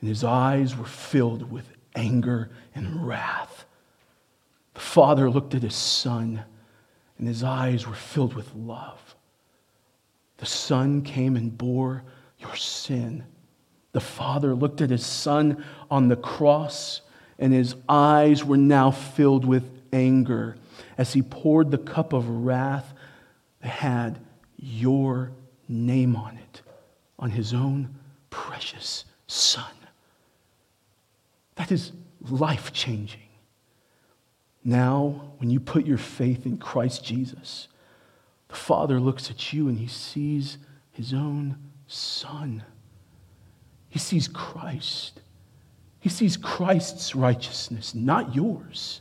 and 0.00 0.08
his 0.08 0.24
eyes 0.24 0.76
were 0.76 0.84
filled 0.84 1.50
with 1.50 1.68
anger 1.94 2.50
and 2.74 3.06
wrath. 3.06 3.64
The 4.74 4.80
father 4.80 5.30
looked 5.30 5.54
at 5.54 5.62
his 5.62 5.74
son, 5.74 6.44
and 7.18 7.28
his 7.28 7.42
eyes 7.42 7.86
were 7.86 7.94
filled 7.94 8.34
with 8.34 8.54
love. 8.54 9.13
The 10.38 10.46
son 10.46 11.02
came 11.02 11.36
and 11.36 11.56
bore 11.56 12.02
your 12.38 12.56
sin. 12.56 13.24
The 13.92 14.00
father 14.00 14.54
looked 14.54 14.80
at 14.80 14.90
his 14.90 15.06
son 15.06 15.64
on 15.90 16.08
the 16.08 16.16
cross, 16.16 17.00
and 17.38 17.52
his 17.52 17.76
eyes 17.88 18.44
were 18.44 18.56
now 18.56 18.90
filled 18.90 19.44
with 19.44 19.70
anger 19.92 20.56
as 20.98 21.12
he 21.12 21.22
poured 21.22 21.70
the 21.70 21.78
cup 21.78 22.12
of 22.12 22.28
wrath 22.28 22.92
that 23.60 23.68
had 23.68 24.18
your 24.56 25.32
name 25.68 26.16
on 26.16 26.36
it, 26.36 26.62
on 27.18 27.30
his 27.30 27.54
own 27.54 27.94
precious 28.30 29.04
Son. 29.26 29.72
That 31.56 31.70
is 31.70 31.92
life 32.28 32.72
changing. 32.72 33.20
Now, 34.64 35.32
when 35.38 35.50
you 35.50 35.60
put 35.60 35.86
your 35.86 35.98
faith 35.98 36.46
in 36.46 36.56
Christ 36.58 37.04
Jesus, 37.04 37.68
the 38.54 38.60
Father 38.60 39.00
looks 39.00 39.30
at 39.30 39.52
you 39.52 39.68
and 39.68 39.76
he 39.76 39.88
sees 39.88 40.58
his 40.92 41.12
own 41.12 41.56
Son. 41.88 42.62
He 43.88 43.98
sees 43.98 44.28
Christ. 44.28 45.20
He 45.98 46.08
sees 46.08 46.36
Christ's 46.36 47.16
righteousness, 47.16 47.96
not 47.96 48.32
yours. 48.32 49.00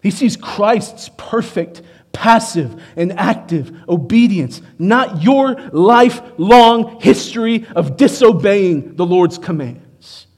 He 0.00 0.12
sees 0.12 0.36
Christ's 0.36 1.10
perfect, 1.16 1.82
passive, 2.12 2.80
and 2.94 3.18
active 3.18 3.76
obedience, 3.88 4.62
not 4.78 5.22
your 5.22 5.56
lifelong 5.72 7.00
history 7.00 7.66
of 7.74 7.96
disobeying 7.96 8.94
the 8.94 9.06
Lord's 9.06 9.38
commands. 9.38 10.28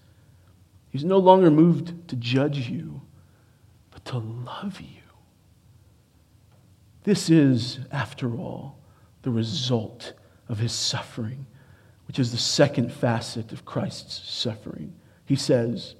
He's 0.88 1.04
no 1.04 1.18
longer 1.18 1.50
moved 1.50 2.08
to 2.08 2.16
judge 2.16 2.70
you, 2.70 3.02
but 3.90 4.02
to 4.06 4.18
love 4.18 4.80
you. 4.80 4.91
This 7.04 7.30
is, 7.30 7.80
after 7.90 8.36
all, 8.36 8.78
the 9.22 9.30
result 9.30 10.12
of 10.48 10.58
his 10.58 10.72
suffering, 10.72 11.46
which 12.06 12.18
is 12.18 12.30
the 12.30 12.38
second 12.38 12.92
facet 12.92 13.52
of 13.52 13.64
Christ's 13.64 14.28
suffering. 14.28 14.94
He 15.24 15.36
says, 15.36 15.94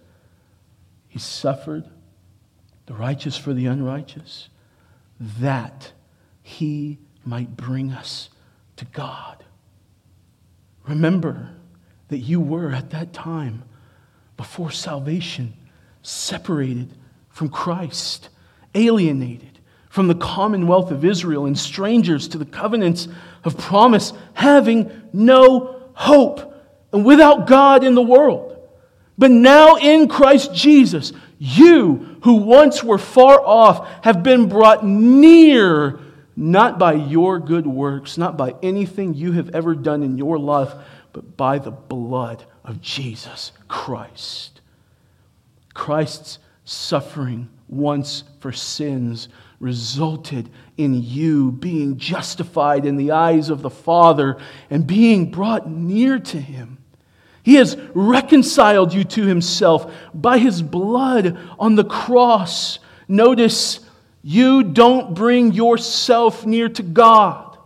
He 1.09 1.19
suffered 1.19 1.85
the 2.87 2.95
righteous 2.95 3.37
for 3.37 3.53
the 3.53 3.67
unrighteous, 3.67 4.49
that 5.21 5.93
he 6.43 6.99
might 7.25 7.57
bring 7.57 7.93
us 7.93 8.29
to 8.77 8.85
God. 8.87 9.45
Remember 10.87 11.51
that 12.09 12.19
you 12.19 12.41
were 12.41 12.73
at 12.73 12.91
that 12.91 13.13
time, 13.13 13.63
before 14.37 14.71
salvation, 14.71 15.55
separated 16.03 16.91
from 17.29 17.49
Christ, 17.49 18.29
alienated 18.75 19.52
from 19.93 20.09
the 20.09 20.15
commonwealth 20.15 20.91
of 20.91 21.05
Israel, 21.05 21.45
and 21.45 21.59
strangers 21.59 22.27
to 22.27 22.39
the 22.39 22.47
covenants 22.47 23.09
of 23.45 23.59
promise, 23.59 24.15
having 24.33 24.91
no 25.13 25.83
hope 25.93 26.55
and 26.95 27.05
without 27.05 27.47
God 27.47 27.85
in 27.85 27.95
the 27.95 28.01
world. 28.01 28.57
But 29.19 29.31
now 29.31 29.77
in 29.77 30.09
Christ 30.09 30.55
Jesus, 30.55 31.13
you 31.39 32.17
who 32.23 32.37
once 32.37 32.83
were 32.83 32.97
far 32.97 33.39
off 33.45 33.87
have 34.03 34.23
been 34.23 34.49
brought 34.49 34.83
near, 34.83 36.01
not 36.35 36.79
by 36.79 36.95
your 36.95 37.39
good 37.39 37.67
works, 37.67 38.17
not 38.17 38.39
by 38.39 38.55
anything 38.63 39.13
you 39.13 39.33
have 39.33 39.55
ever 39.55 39.75
done 39.75 40.03
in 40.03 40.17
your 40.17 40.39
life, 40.39 40.73
but 41.13 41.37
by 41.37 41.59
the 41.59 41.71
blood 41.71 42.47
of 42.65 42.81
Jesus 42.81 43.53
Christ. 43.69 44.63
Christ's 45.75 46.39
suffering 46.65 47.51
once 47.69 48.25
for 48.41 48.53
sins 48.53 49.29
resulted 49.63 50.51
in 50.77 51.01
you 51.03 51.53
being 51.53 51.97
justified 51.97 52.85
in 52.85 52.97
the 52.97 53.13
eyes 53.13 53.49
of 53.49 53.63
the 53.63 53.71
Father 53.71 54.39
and 54.69 54.87
being 54.87 55.31
brought 55.31 55.71
near 55.71 56.19
to 56.19 56.41
Him. 56.41 56.79
He 57.43 57.55
has 57.55 57.77
reconciled 57.95 58.93
you 58.93 59.05
to 59.05 59.27
himself 59.27 59.93
by 60.15 60.39
his 60.39 60.63
blood 60.63 61.37
on 61.59 61.75
the 61.75 61.85
cross. 61.85 62.79
Notice, 63.09 63.81
you 64.23 64.63
don't 64.63 65.15
bring 65.15 65.53
yourself 65.53 66.47
near 66.47 66.69
to 66.69 66.83
God. 66.83 67.59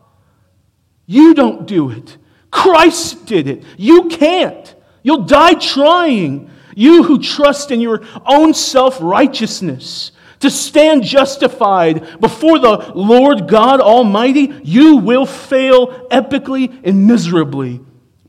You 1.05 1.35
don't 1.35 1.67
do 1.67 1.91
it. 1.91 2.17
Christ 2.51 3.27
did 3.27 3.47
it. 3.49 3.65
You 3.77 4.09
can't. 4.09 4.75
You'll 5.03 5.25
die 5.25 5.55
trying. 5.55 6.51
You 6.75 7.03
who 7.03 7.21
trust 7.21 7.71
in 7.71 7.81
your 7.81 8.03
own 8.25 8.55
self 8.55 8.99
righteousness 9.01 10.13
to 10.41 10.51
stand 10.51 11.03
justified 11.03 12.21
before 12.21 12.59
the 12.59 12.93
Lord 12.95 13.49
God 13.49 13.81
Almighty, 13.81 14.53
you 14.63 14.97
will 14.97 15.27
fail 15.27 16.09
epically 16.09 16.81
and 16.85 17.07
miserably. 17.07 17.81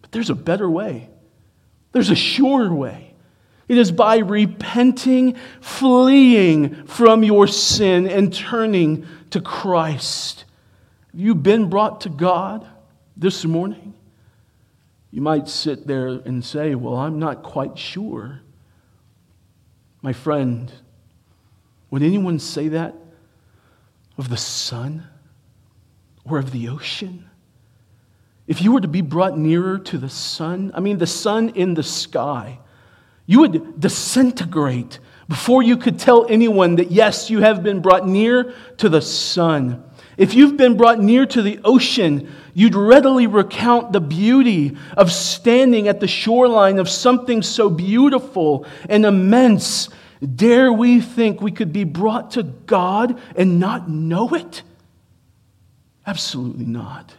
But 0.02 0.12
there's 0.12 0.30
a 0.30 0.36
better 0.36 0.70
way. 0.70 1.10
There's 1.92 2.10
a 2.10 2.16
sure 2.16 2.74
way. 2.74 3.14
It 3.68 3.78
is 3.78 3.92
by 3.92 4.20
repenting, 4.20 5.36
fleeing 5.60 6.86
from 6.86 7.24
your 7.24 7.48
sin, 7.48 8.08
and 8.08 8.34
turning 8.34 9.06
to 9.32 9.42
Christ. 9.42 10.46
Have 11.12 11.20
you 11.20 11.36
been 11.36 11.70
brought 11.70 12.02
to 12.02 12.10
God 12.10 12.66
this 13.18 13.44
morning? 13.44 13.94
You 15.12 15.22
might 15.22 15.50
sit 15.50 15.88
there 15.88 16.08
and 16.08 16.46
say, 16.46 16.76
Well, 16.76 16.96
I'm 16.96 17.20
not 17.20 17.44
quite 17.44 17.78
sure. 17.78 18.42
My 20.02 20.14
friend, 20.14 20.72
would 21.90 22.04
anyone 22.04 22.40
say 22.40 22.70
that 22.70 22.96
of 24.18 24.30
the 24.30 24.38
sun 24.38 25.08
or 26.26 26.38
of 26.38 26.52
the 26.52 26.70
ocean? 26.70 27.30
If 28.48 28.62
you 28.62 28.72
were 28.72 28.82
to 28.82 28.88
be 28.88 29.02
brought 29.02 29.38
nearer 29.38 29.78
to 29.78 29.98
the 29.98 30.10
sun, 30.10 30.72
I 30.74 30.80
mean, 30.80 30.98
the 30.98 31.08
sun 31.08 31.50
in 31.50 31.74
the 31.74 31.84
sky, 31.84 32.60
you 33.26 33.42
would 33.42 33.80
disintegrate 33.80 35.00
before 35.28 35.62
you 35.62 35.76
could 35.76 36.00
tell 36.00 36.26
anyone 36.30 36.78
that, 36.78 36.90
yes, 36.92 37.30
you 37.30 37.42
have 37.42 37.62
been 37.62 37.82
brought 37.82 38.08
near 38.08 38.54
to 38.78 38.88
the 38.88 39.02
sun. 39.02 39.84
If 40.16 40.34
you've 40.34 40.58
been 40.58 40.78
brought 40.78 41.00
near 41.00 41.26
to 41.26 41.42
the 41.42 41.60
ocean, 41.64 42.34
you'd 42.54 42.76
readily 42.76 43.28
recount 43.28 43.92
the 43.92 44.00
beauty 44.00 44.78
of 44.96 45.12
standing 45.12 45.90
at 45.90 46.00
the 46.00 46.08
shoreline 46.08 46.80
of 46.80 46.90
something 46.90 47.42
so 47.44 47.70
beautiful 47.70 48.66
and 48.90 49.06
immense. 49.06 49.90
Dare 50.36 50.72
we 50.74 51.00
think 51.00 51.42
we 51.42 51.52
could 51.52 51.72
be 51.72 51.84
brought 51.84 52.32
to 52.32 52.44
God 52.44 53.20
and 53.36 53.60
not 53.60 53.90
know 53.90 54.30
it? 54.30 54.64
Absolutely 56.06 56.66
not. 56.66 57.14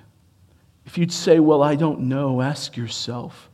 If 0.84 0.98
you'd 0.98 1.12
say, 1.12 1.38
Well, 1.38 1.62
I 1.62 1.76
don't 1.76 2.00
know, 2.00 2.40
ask 2.40 2.76
yourself, 2.76 3.50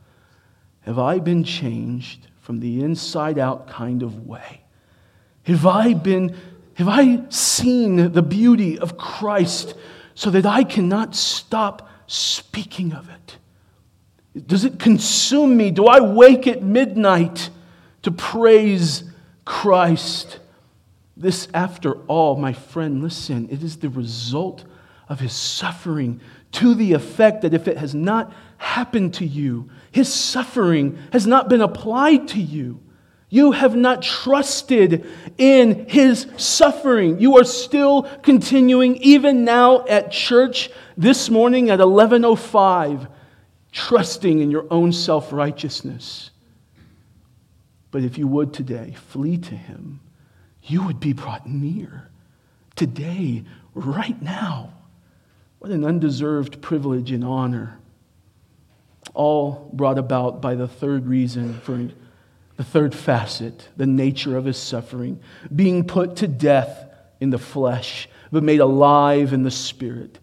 Have 0.81 0.97
I 0.97 1.19
been 1.19 1.43
changed 1.43 2.27
from 2.39 2.59
the 2.59 2.83
inside 2.83 3.37
out 3.37 3.67
kind 3.67 4.01
of 4.01 4.25
way? 4.25 4.61
Have 5.43 5.65
I 5.65 5.93
been, 5.93 6.35
have 6.75 6.87
I 6.87 7.23
seen 7.29 8.13
the 8.13 8.21
beauty 8.23 8.79
of 8.79 8.97
Christ 8.97 9.75
so 10.15 10.31
that 10.31 10.45
I 10.45 10.63
cannot 10.63 11.15
stop 11.15 11.89
speaking 12.07 12.93
of 12.93 13.09
it? 13.09 13.37
Does 14.47 14.65
it 14.65 14.79
consume 14.79 15.55
me? 15.55 15.71
Do 15.71 15.85
I 15.85 15.99
wake 15.99 16.47
at 16.47 16.61
midnight 16.61 17.49
to 18.01 18.11
praise 18.11 19.04
Christ? 19.45 20.39
This, 21.15 21.47
after 21.53 21.93
all, 22.07 22.35
my 22.35 22.51
friend, 22.51 23.01
listen, 23.01 23.47
it 23.49 23.63
is 23.63 23.77
the 23.77 23.89
result 23.89 24.65
of 25.07 25.19
his 25.19 25.33
suffering 25.33 26.19
to 26.53 26.73
the 26.73 26.93
effect 26.93 27.43
that 27.43 27.53
if 27.53 27.67
it 27.67 27.77
has 27.77 27.95
not 27.95 28.33
happened 28.57 29.13
to 29.15 29.25
you, 29.25 29.69
his 29.91 30.13
suffering 30.13 30.97
has 31.13 31.25
not 31.27 31.47
been 31.47 31.61
applied 31.61 32.27
to 32.29 32.41
you. 32.41 32.81
You 33.29 33.51
have 33.51 33.75
not 33.75 34.01
trusted 34.01 35.05
in 35.37 35.87
his 35.89 36.27
suffering. 36.37 37.19
You 37.19 37.37
are 37.37 37.43
still 37.43 38.03
continuing, 38.21 38.97
even 38.97 39.43
now 39.43 39.85
at 39.87 40.11
church 40.11 40.69
this 40.95 41.29
morning 41.29 41.69
at 41.69 41.79
1105, 41.79 43.07
trusting 43.71 44.39
in 44.39 44.51
your 44.51 44.65
own 44.71 44.93
self 44.93 45.33
righteousness. 45.33 46.31
But 47.95 48.03
if 48.03 48.17
you 48.17 48.27
would 48.27 48.53
today 48.53 48.93
flee 49.07 49.37
to 49.37 49.55
him, 49.55 50.01
you 50.61 50.83
would 50.85 50.99
be 50.99 51.13
brought 51.13 51.47
near. 51.47 52.09
Today, 52.75 53.45
right 53.73 54.21
now. 54.21 54.73
What 55.59 55.71
an 55.71 55.85
undeserved 55.85 56.61
privilege 56.61 57.11
and 57.11 57.23
honor. 57.23 57.79
All 59.13 59.69
brought 59.71 59.97
about 59.97 60.41
by 60.41 60.55
the 60.55 60.67
third 60.67 61.07
reason 61.07 61.53
for 61.61 61.89
the 62.57 62.65
third 62.65 62.93
facet, 62.93 63.69
the 63.77 63.87
nature 63.87 64.35
of 64.35 64.43
his 64.43 64.57
suffering, 64.57 65.21
being 65.55 65.87
put 65.87 66.17
to 66.17 66.27
death 66.27 66.89
in 67.21 67.29
the 67.29 67.39
flesh, 67.39 68.09
but 68.29 68.43
made 68.43 68.59
alive 68.59 69.31
in 69.31 69.43
the 69.43 69.51
spirit. 69.51 70.19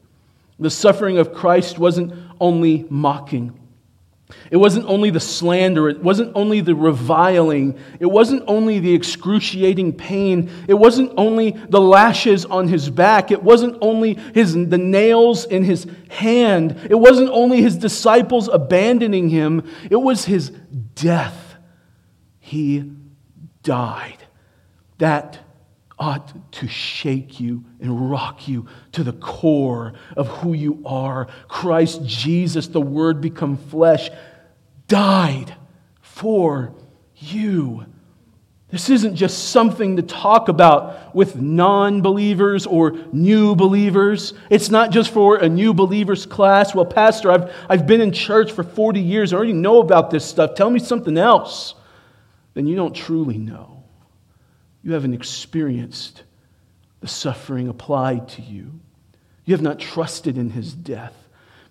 The 0.61 0.69
suffering 0.69 1.17
of 1.17 1.33
Christ 1.33 1.79
wasn't 1.79 2.13
only 2.39 2.85
mocking, 2.91 3.59
it 4.51 4.57
wasn't 4.57 4.87
only 4.87 5.11
the 5.11 5.21
slander, 5.21 5.89
it 5.89 6.03
wasn't 6.03 6.33
only 6.35 6.61
the 6.61 6.75
reviling, 6.75 7.79
it 8.01 8.07
wasn't 8.07 8.43
only 8.47 8.79
the 8.79 8.95
excruciating 8.95 9.93
pain, 9.95 10.51
it 10.69 10.75
wasn't 10.75 11.13
only 11.17 11.51
the 11.51 11.81
lashes 11.81 12.45
on 12.45 12.69
his 12.69 12.91
back, 12.91 13.31
it 13.31 13.43
wasn't 13.43 13.77
only 13.81 14.15
his, 14.35 14.55
the 14.55 14.79
nails 14.79 15.45
in 15.45 15.65
his 15.65 15.87
hand, 16.11 16.79
it 16.91 16.99
wasn't 16.99 17.31
only 17.31 17.63
his 17.63 17.77
disciples 17.77 18.49
abandoning 18.49 19.29
him, 19.29 19.69
it 19.91 19.97
was 19.97 20.25
his 20.25 20.51
death. 20.95 21.57
He 22.41 22.91
died. 23.63 24.19
That 24.99 25.39
ought 26.03 26.53
to 26.53 26.67
shake 26.67 27.39
you 27.39 27.65
and 27.81 28.11
rock 28.11 28.49
you 28.49 28.67
to 28.91 29.05
the 29.05 29.13
core 29.13 29.93
of 30.17 30.27
who 30.27 30.53
you 30.53 30.83
are. 30.85 31.29
Christ 31.47 32.05
Jesus, 32.05 32.67
the 32.67 32.81
Word 32.81 33.21
become 33.21 33.57
flesh, 33.57 34.11
died 34.89 35.55
for 36.01 36.75
you. 37.15 37.87
This 38.69 38.91
isn't 38.91 39.15
just 39.15 39.51
something 39.51 39.95
to 39.95 40.03
talk 40.03 40.49
about 40.49 41.15
with 41.15 41.37
non 41.37 42.03
believers 42.03 42.67
or 42.67 42.93
new 43.13 43.55
believers. 43.55 44.35
It's 44.51 44.71
not 44.71 44.91
just 44.91 45.13
for 45.13 45.37
a 45.37 45.49
new 45.49 45.73
believers 45.73 46.27
class. 46.27 46.75
Well, 46.75 46.87
Pastor, 46.87 47.31
I've, 47.31 47.55
I've 47.69 47.87
been 47.87 48.01
in 48.01 48.11
church 48.11 48.51
for 48.51 48.65
40 48.65 48.99
years. 48.99 49.33
I 49.33 49.37
already 49.37 49.53
know 49.53 49.79
about 49.79 50.11
this 50.11 50.25
stuff. 50.25 50.57
Tell 50.57 50.71
me 50.71 50.81
something 50.81 51.17
else. 51.17 51.75
Then 52.55 52.67
you 52.67 52.75
don't 52.75 52.95
truly 52.95 53.39
know. 53.39 53.72
You 54.83 54.93
haven't 54.93 55.15
experienced 55.15 56.25
the 57.01 57.09
suffering 57.09 57.69
applied 57.69 58.29
to 58.31 58.43
you. 58.43 58.81
You 59.45 59.55
have 59.55 59.63
not 59.63 59.79
trusted 59.79 60.39
in 60.39 60.51
his 60.51 60.73
death. 60.73 61.15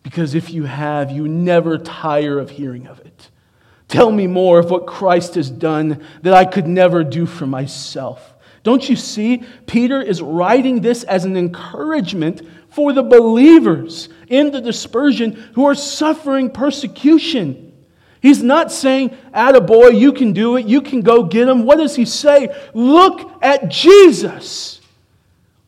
Because 0.04 0.34
if 0.34 0.50
you 0.52 0.63
have, 0.63 1.12
you 1.12 1.28
never 1.28 1.78
tire 1.78 2.39
of 2.39 2.50
hearing 2.50 2.88
of 2.88 3.00
it. 3.00 3.30
Tell 3.88 4.12
me 4.12 4.26
more 4.26 4.60
of 4.60 4.71
what 4.71 4.88
Christ 4.88 5.36
has 5.36 5.50
done 5.50 6.06
that 6.21 6.34
I 6.34 6.45
could 6.45 6.67
never 6.67 7.04
do 7.04 7.26
for 7.26 7.45
myself. 7.45 8.34
Don't 8.63 8.88
you 8.88 8.95
see? 8.95 9.43
Peter 9.67 10.02
is 10.02 10.21
writing 10.21 10.82
this 10.82 11.04
as 11.04 11.26
an 11.26 11.36
encouragement 11.36 12.41
for 12.69 12.93
the 12.93 13.04
believers 13.04 14.10
in 14.28 14.52
the 14.52 14.62
dispersion 14.62 15.34
who 15.56 15.65
are 15.65 15.76
suffering 15.76 16.50
persecution. 16.50 17.70
He's 18.21 18.43
not 18.43 18.71
saying, 18.71 19.10
Attaboy, 19.34 19.99
you 19.99 20.13
can 20.13 20.31
do 20.34 20.55
it, 20.55 20.67
you 20.67 20.81
can 20.81 21.01
go 21.01 21.23
get 21.23 21.47
him. 21.47 21.65
What 21.65 21.77
does 21.77 21.95
he 21.95 22.05
say? 22.05 22.55
Look 22.73 23.31
at 23.41 23.69
Jesus. 23.69 24.79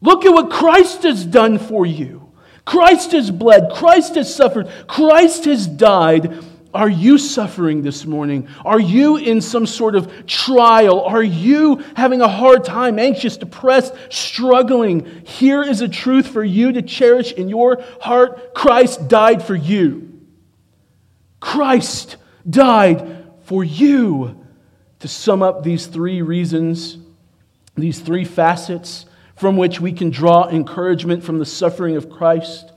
Look 0.01 0.25
at 0.25 0.33
what 0.33 0.51
Christ 0.51 1.03
has 1.03 1.25
done 1.25 1.57
for 1.57 1.85
you. 1.85 2.31
Christ 2.65 3.11
has 3.11 3.31
bled, 3.31 3.71
Christ 3.73 4.15
has 4.15 4.33
suffered, 4.33 4.69
Christ 4.87 5.45
has 5.45 5.67
died 5.67 6.43
are 6.73 6.89
you 6.89 7.19
suffering 7.19 7.83
this 7.83 8.03
morning? 8.03 8.47
Are 8.65 8.79
you 8.79 9.17
in 9.17 9.41
some 9.41 9.67
sort 9.67 9.95
of 9.95 10.25
trial? 10.25 11.01
Are 11.01 11.21
you 11.21 11.83
having 11.95 12.21
a 12.21 12.27
hard 12.27 12.63
time, 12.63 12.97
anxious, 12.97 13.37
depressed, 13.37 13.93
struggling? 14.09 15.23
Here 15.23 15.61
is 15.61 15.81
a 15.81 15.87
truth 15.87 16.27
for 16.27 16.43
you 16.43 16.71
to 16.71 16.81
cherish 16.81 17.31
in 17.31 17.47
your 17.47 17.83
heart 18.01 18.55
Christ 18.55 19.07
died 19.07 19.43
for 19.43 19.55
you. 19.55 20.19
Christ 21.39 22.17
died 22.49 23.31
for 23.43 23.63
you. 23.63 24.39
To 24.99 25.07
sum 25.09 25.43
up 25.43 25.63
these 25.63 25.87
three 25.87 26.21
reasons, 26.21 26.97
these 27.75 27.99
three 27.99 28.23
facets 28.23 29.05
from 29.35 29.57
which 29.57 29.81
we 29.81 29.91
can 29.91 30.11
draw 30.11 30.47
encouragement 30.47 31.25
from 31.25 31.39
the 31.39 31.45
suffering 31.45 31.97
of 31.97 32.09
Christ 32.09 32.71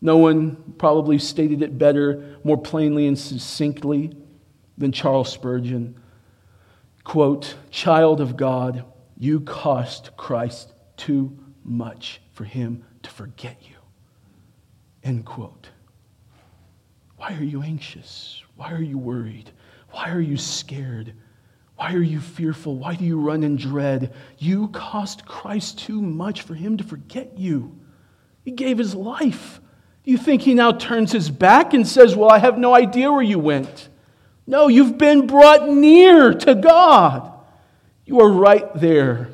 no 0.00 0.16
one 0.16 0.74
probably 0.78 1.18
stated 1.18 1.62
it 1.62 1.76
better, 1.76 2.38
more 2.44 2.60
plainly 2.60 3.06
and 3.06 3.18
succinctly 3.18 4.12
than 4.76 4.92
Charles 4.92 5.32
Spurgeon. 5.32 6.00
Quote, 7.02 7.56
Child 7.70 8.20
of 8.20 8.36
God, 8.36 8.84
you 9.16 9.40
cost 9.40 10.16
Christ 10.16 10.72
too 10.96 11.36
much 11.64 12.20
for 12.32 12.44
him 12.44 12.84
to 13.02 13.10
forget 13.10 13.56
you. 13.62 13.76
End 15.02 15.24
quote. 15.24 15.70
Why 17.16 17.34
are 17.34 17.44
you 17.44 17.62
anxious? 17.62 18.42
Why 18.58 18.72
are 18.72 18.82
you 18.82 18.98
worried? 18.98 19.50
Why 19.92 20.10
are 20.10 20.20
you 20.20 20.36
scared? 20.36 21.14
Why 21.76 21.94
are 21.94 22.02
you 22.02 22.18
fearful? 22.18 22.76
Why 22.76 22.96
do 22.96 23.04
you 23.04 23.20
run 23.20 23.44
in 23.44 23.54
dread? 23.54 24.12
You 24.36 24.66
cost 24.68 25.24
Christ 25.24 25.78
too 25.78 26.02
much 26.02 26.42
for 26.42 26.54
him 26.54 26.76
to 26.78 26.84
forget 26.84 27.38
you. 27.38 27.78
He 28.44 28.50
gave 28.50 28.76
his 28.76 28.96
life 28.96 29.60
Do 30.04 30.10
you 30.10 30.18
think 30.18 30.42
he 30.42 30.54
now 30.54 30.72
turns 30.72 31.12
his 31.12 31.30
back 31.30 31.72
and 31.72 31.86
says, 31.86 32.16
Well, 32.16 32.30
I 32.30 32.38
have 32.38 32.58
no 32.58 32.74
idea 32.74 33.12
where 33.12 33.22
you 33.22 33.38
went? 33.38 33.88
No, 34.44 34.66
you've 34.66 34.98
been 34.98 35.28
brought 35.28 35.68
near 35.68 36.34
to 36.34 36.54
God. 36.56 37.32
You 38.06 38.20
are 38.20 38.30
right 38.30 38.74
there. 38.74 39.30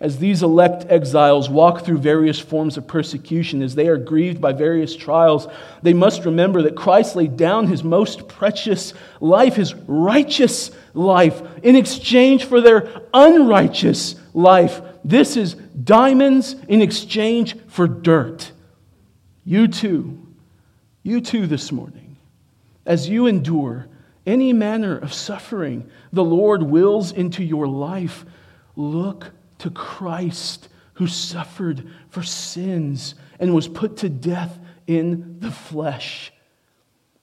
As 0.00 0.18
these 0.18 0.44
elect 0.44 0.86
exiles 0.88 1.50
walk 1.50 1.84
through 1.84 1.98
various 1.98 2.38
forms 2.38 2.76
of 2.76 2.86
persecution, 2.86 3.62
as 3.62 3.74
they 3.74 3.88
are 3.88 3.96
grieved 3.96 4.40
by 4.40 4.52
various 4.52 4.94
trials, 4.94 5.48
they 5.82 5.92
must 5.92 6.24
remember 6.24 6.62
that 6.62 6.76
Christ 6.76 7.16
laid 7.16 7.36
down 7.36 7.66
his 7.66 7.82
most 7.82 8.28
precious 8.28 8.94
life, 9.20 9.56
his 9.56 9.74
righteous 9.74 10.70
life, 10.94 11.42
in 11.64 11.74
exchange 11.74 12.44
for 12.44 12.60
their 12.60 13.02
unrighteous 13.12 14.14
life. 14.34 14.80
This 15.04 15.36
is 15.36 15.54
diamonds 15.54 16.54
in 16.68 16.80
exchange 16.80 17.56
for 17.66 17.88
dirt. 17.88 18.52
You 19.44 19.66
too, 19.66 20.24
you 21.02 21.20
too 21.20 21.48
this 21.48 21.72
morning, 21.72 22.16
as 22.86 23.08
you 23.08 23.26
endure 23.26 23.88
any 24.24 24.52
manner 24.52 24.96
of 24.96 25.12
suffering 25.12 25.90
the 26.12 26.22
Lord 26.22 26.62
wills 26.62 27.10
into 27.10 27.42
your 27.42 27.66
life, 27.66 28.24
look 28.76 29.32
to 29.58 29.70
Christ 29.70 30.68
who 30.94 31.06
suffered 31.06 31.88
for 32.10 32.22
sins 32.22 33.14
and 33.38 33.54
was 33.54 33.68
put 33.68 33.98
to 33.98 34.08
death 34.08 34.58
in 34.86 35.38
the 35.40 35.50
flesh. 35.50 36.32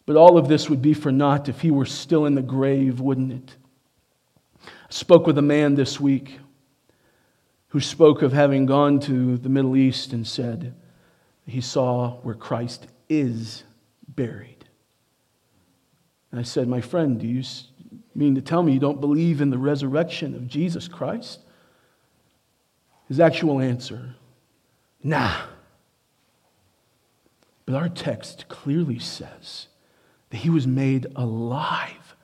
But 0.06 0.16
all 0.16 0.38
of 0.38 0.48
this 0.48 0.70
would 0.70 0.82
be 0.82 0.94
for 0.94 1.12
naught 1.12 1.50
if 1.50 1.62
he 1.62 1.72
were 1.72 1.86
still 1.86 2.26
in 2.26 2.36
the 2.36 2.42
grave, 2.42 3.00
wouldn't 3.00 3.32
it? 3.32 3.56
I 4.66 4.70
spoke 4.90 5.28
with 5.28 5.38
a 5.38 5.42
man 5.42 5.76
this 5.76 6.00
week 6.00 6.40
who 7.70 7.80
spoke 7.80 8.22
of 8.22 8.32
having 8.32 8.66
gone 8.66 9.00
to 9.02 9.38
the 9.38 9.50
Middle 9.50 9.76
East 9.76 10.14
and 10.14 10.26
said, 10.26 10.74
he 11.48 11.62
saw 11.62 12.18
where 12.22 12.36
Christ 12.36 12.88
is 13.08 13.64
buried. 14.08 14.66
And 16.32 16.40
I 16.40 16.44
said, 16.44 16.68
My 16.68 16.82
friend, 16.82 17.20
do 17.20 17.28
you 17.28 17.44
mean 18.16 18.36
to 18.36 18.42
tell 18.42 18.64
me 18.64 18.74
you 18.74 18.80
don't 18.80 19.00
believe 19.00 19.42
in 19.42 19.52
the 19.52 19.58
resurrection 19.58 20.36
of 20.36 20.48
Jesus 20.48 20.88
Christ? 20.88 21.42
His 23.08 23.20
actual 23.20 23.60
answer, 23.60 24.16
Nah. 25.06 25.40
But 27.68 27.76
our 27.76 27.90
text 27.90 28.48
clearly 28.48 28.98
says 28.98 29.68
that 30.32 30.38
he 30.38 30.50
was 30.50 30.66
made 30.66 31.06
alive 31.16 32.16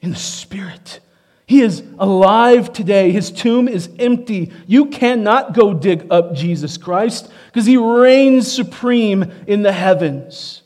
in 0.00 0.10
the 0.10 0.16
Spirit. 0.16 1.00
He 1.46 1.60
is 1.60 1.82
alive 1.98 2.72
today. 2.72 3.10
His 3.10 3.32
tomb 3.32 3.66
is 3.66 3.90
empty. 3.98 4.52
You 4.66 4.86
cannot 4.86 5.54
go 5.54 5.74
dig 5.74 6.06
up 6.10 6.34
Jesus 6.34 6.76
Christ 6.76 7.30
because 7.46 7.66
he 7.66 7.76
reigns 7.76 8.50
supreme 8.50 9.30
in 9.46 9.62
the 9.62 9.72
heavens. 9.72 10.62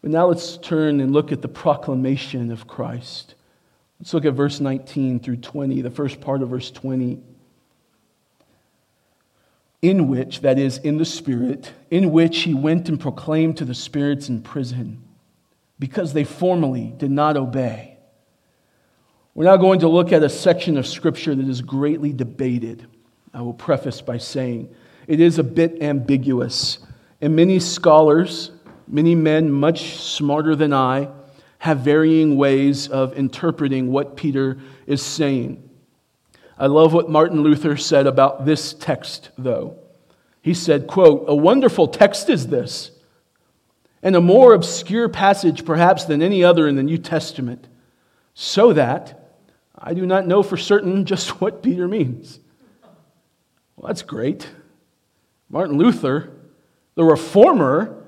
But 0.00 0.12
now 0.12 0.26
let's 0.26 0.56
turn 0.58 1.00
and 1.00 1.12
look 1.12 1.32
at 1.32 1.42
the 1.42 1.48
proclamation 1.48 2.52
of 2.52 2.68
Christ. 2.68 3.34
Let's 3.98 4.14
look 4.14 4.24
at 4.24 4.32
verse 4.34 4.60
19 4.60 5.20
through 5.20 5.38
20, 5.38 5.82
the 5.82 5.90
first 5.90 6.20
part 6.20 6.40
of 6.42 6.50
verse 6.50 6.70
20. 6.70 7.20
In 9.82 10.08
which, 10.08 10.40
that 10.40 10.58
is, 10.58 10.78
in 10.78 10.98
the 10.98 11.04
Spirit, 11.04 11.72
in 11.90 12.12
which 12.12 12.40
he 12.40 12.52
went 12.52 12.88
and 12.88 13.00
proclaimed 13.00 13.56
to 13.58 13.64
the 13.64 13.74
spirits 13.74 14.28
in 14.28 14.42
prison, 14.42 15.02
because 15.78 16.12
they 16.12 16.24
formerly 16.24 16.92
did 16.98 17.10
not 17.10 17.36
obey 17.36 17.90
we're 19.34 19.44
now 19.44 19.56
going 19.56 19.80
to 19.80 19.88
look 19.88 20.12
at 20.12 20.22
a 20.22 20.28
section 20.28 20.76
of 20.76 20.86
Scripture 20.86 21.34
that 21.34 21.48
is 21.48 21.62
greatly 21.62 22.12
debated. 22.12 22.86
I 23.32 23.42
will 23.42 23.54
preface 23.54 24.00
by 24.00 24.18
saying 24.18 24.74
it 25.06 25.20
is 25.20 25.38
a 25.38 25.44
bit 25.44 25.82
ambiguous, 25.82 26.78
and 27.20 27.36
many 27.36 27.60
scholars, 27.60 28.50
many 28.88 29.14
men 29.14 29.50
much 29.50 29.98
smarter 30.00 30.56
than 30.56 30.72
I, 30.72 31.08
have 31.58 31.78
varying 31.78 32.36
ways 32.36 32.88
of 32.88 33.16
interpreting 33.16 33.92
what 33.92 34.16
Peter 34.16 34.58
is 34.86 35.00
saying. 35.00 35.69
I 36.60 36.66
love 36.66 36.92
what 36.92 37.08
Martin 37.08 37.40
Luther 37.40 37.74
said 37.78 38.06
about 38.06 38.44
this 38.44 38.74
text, 38.74 39.30
though. 39.38 39.78
He 40.42 40.52
said, 40.52 40.86
quote, 40.86 41.24
A 41.26 41.34
wonderful 41.34 41.88
text 41.88 42.28
is 42.28 42.48
this, 42.48 42.90
and 44.02 44.14
a 44.14 44.20
more 44.20 44.52
obscure 44.52 45.08
passage 45.08 45.64
perhaps 45.64 46.04
than 46.04 46.20
any 46.20 46.44
other 46.44 46.68
in 46.68 46.76
the 46.76 46.82
New 46.82 46.98
Testament, 46.98 47.66
so 48.34 48.74
that 48.74 49.38
I 49.74 49.94
do 49.94 50.04
not 50.04 50.26
know 50.26 50.42
for 50.42 50.58
certain 50.58 51.06
just 51.06 51.30
what 51.40 51.62
Peter 51.62 51.88
means. 51.88 52.40
Well, 53.76 53.86
that's 53.86 54.02
great. 54.02 54.46
Martin 55.48 55.78
Luther, 55.78 56.30
the 56.94 57.04
reformer, 57.04 58.04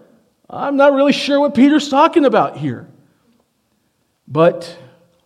I'm 0.51 0.77
not 0.77 0.93
really 0.93 1.15
sure 1.15 1.41
what 1.41 1.55
Peter's 1.55 1.89
talking 1.89 2.27
about 2.27 2.59
here. 2.59 2.87
But 4.29 4.77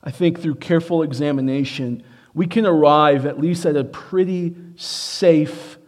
I 0.00 0.12
think 0.12 0.40
through 0.40 0.54
careful 0.56 1.02
examination, 1.02 2.04
we 2.36 2.46
can 2.46 2.66
arrive 2.66 3.24
at 3.24 3.40
least 3.40 3.64
at 3.64 3.76
a 3.76 3.82
pretty 3.82 4.54
safe 4.76 5.78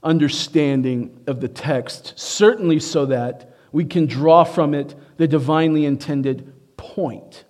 understanding 0.00 1.24
of 1.26 1.40
the 1.40 1.48
text, 1.48 2.16
certainly 2.16 2.78
so 2.78 3.04
that 3.06 3.52
we 3.72 3.84
can 3.84 4.06
draw 4.06 4.44
from 4.44 4.74
it 4.74 4.94
the 5.16 5.26
divinely 5.26 5.84
intended 5.84 6.54
point. 6.76 7.44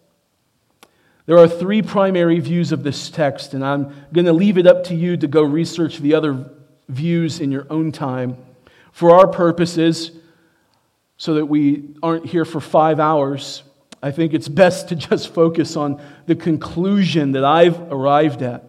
There 1.26 1.37
are 1.37 1.46
three 1.46 1.82
primary 1.82 2.40
views 2.40 2.72
of 2.72 2.84
this 2.84 3.11
text, 3.11 3.52
and 3.52 3.62
I'm 3.62 3.94
going 4.14 4.24
to 4.24 4.32
leave 4.32 4.56
it 4.56 4.66
up 4.66 4.84
to 4.84 4.94
you 4.94 5.18
to 5.18 5.28
go 5.28 5.42
research 5.42 5.98
the 5.98 6.14
other 6.14 6.50
views 6.88 7.40
in 7.40 7.52
your 7.52 7.66
own 7.68 7.92
time. 7.92 8.38
For 8.92 9.11
our 9.11 9.26
purposes, 9.26 10.12
so 11.18 11.34
that 11.34 11.44
we 11.44 11.90
aren't 12.02 12.24
here 12.24 12.46
for 12.46 12.62
five 12.62 12.98
hours, 12.98 13.62
I 14.02 14.11
think 14.11 14.34
it's 14.34 14.48
best 14.48 14.88
to 14.88 14.96
just 14.96 15.34
focus 15.34 15.76
on 15.76 16.00
the 16.26 16.37
conclusion 16.37 17.32
that 17.32 17.44
I've 17.44 17.80
arrived 17.92 18.42
at. 18.42 18.64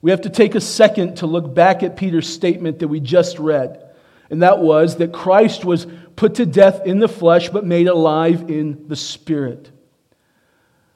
We 0.00 0.10
have 0.10 0.22
to 0.22 0.30
take 0.30 0.54
a 0.54 0.60
second 0.60 1.16
to 1.16 1.26
look 1.26 1.54
back 1.54 1.82
at 1.82 1.96
Peter's 1.96 2.28
statement 2.28 2.78
that 2.80 2.88
we 2.88 3.00
just 3.00 3.38
read, 3.38 3.82
and 4.30 4.42
that 4.42 4.58
was 4.58 4.96
that 4.96 5.12
Christ 5.12 5.64
was 5.64 5.86
put 6.16 6.36
to 6.36 6.46
death 6.46 6.86
in 6.86 6.98
the 6.98 7.08
flesh 7.08 7.48
but 7.48 7.64
made 7.64 7.88
alive 7.88 8.50
in 8.50 8.88
the 8.88 8.96
spirit. 8.96 9.70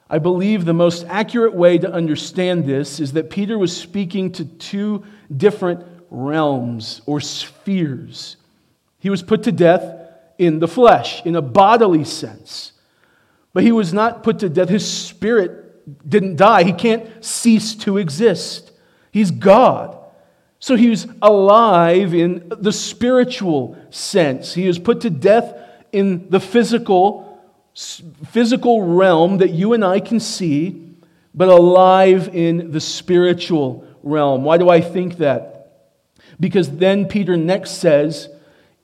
I 0.09 0.17
believe 0.17 0.65
the 0.65 0.73
most 0.73 1.05
accurate 1.07 1.53
way 1.53 1.77
to 1.77 1.91
understand 1.91 2.65
this 2.65 2.99
is 2.99 3.13
that 3.13 3.29
Peter 3.29 3.57
was 3.57 3.75
speaking 3.75 4.31
to 4.33 4.45
two 4.45 5.03
different 5.35 5.85
realms 6.09 7.01
or 7.05 7.19
spheres. 7.19 8.37
He 8.97 9.11
was 9.11 9.21
put 9.21 9.43
to 9.43 9.51
death 9.51 9.83
in 10.39 10.59
the 10.59 10.67
flesh, 10.67 11.23
in 11.25 11.35
a 11.35 11.41
bodily 11.41 12.03
sense. 12.03 12.71
But 13.53 13.63
he 13.63 13.71
was 13.71 13.93
not 13.93 14.23
put 14.23 14.39
to 14.39 14.49
death. 14.49 14.69
His 14.69 14.89
spirit 14.89 16.07
didn't 16.07 16.35
die. 16.35 16.63
He 16.63 16.73
can't 16.73 17.23
cease 17.23 17.75
to 17.77 17.97
exist. 17.97 18.71
He's 19.11 19.31
God. 19.31 19.97
So 20.59 20.75
he 20.75 20.89
was 20.89 21.07
alive 21.21 22.13
in 22.13 22.51
the 22.59 22.73
spiritual 22.73 23.77
sense. 23.89 24.53
He 24.53 24.67
was 24.67 24.77
put 24.77 25.01
to 25.01 25.09
death 25.09 25.55
in 25.91 26.29
the 26.29 26.39
physical 26.39 27.25
physical 27.73 28.81
realm 28.81 29.37
that 29.37 29.51
you 29.51 29.73
and 29.73 29.85
I 29.85 30.01
can 30.01 30.19
see, 30.19 30.85
but 31.33 31.47
alive 31.47 32.29
in 32.33 32.71
the 32.71 32.81
spiritual 32.81 33.87
realm. 34.03 34.43
Why 34.43 34.57
do 34.57 34.69
I 34.69 34.81
think 34.81 35.17
that? 35.17 35.71
Because 36.39 36.69
then 36.77 37.05
Peter 37.05 37.37
next 37.37 37.71
says, 37.71 38.27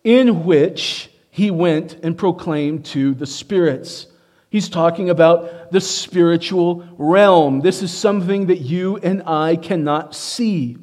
in 0.03 0.45
which 0.45 1.09
he 1.29 1.51
went 1.51 1.97
and 2.03 2.17
proclaimed 2.17 2.85
to 2.85 3.13
the 3.13 3.25
spirits. 3.25 4.07
He's 4.55 4.69
talking 4.69 5.09
about 5.09 5.73
the 5.73 5.81
spiritual 5.81 6.85
realm. 6.97 7.59
This 7.59 7.83
is 7.83 7.91
something 7.91 8.45
that 8.45 8.61
you 8.61 8.95
and 8.95 9.21
I 9.23 9.57
cannot 9.57 10.15
see. 10.15 10.77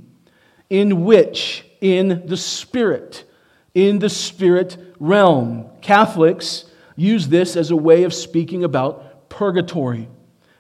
In 0.69 1.07
which, 1.07 1.65
in 1.81 2.27
the 2.27 2.37
spirit, 2.37 3.25
in 3.73 3.99
the 3.99 4.11
spirit 4.11 4.77
realm. 5.01 5.71
Catholics 5.81 6.67
use 6.97 7.29
this 7.29 7.57
as 7.57 7.71
a 7.71 7.77
way 7.77 8.03
of 8.03 8.13
speaking 8.13 8.63
about 8.63 9.31
purgatory. 9.31 10.07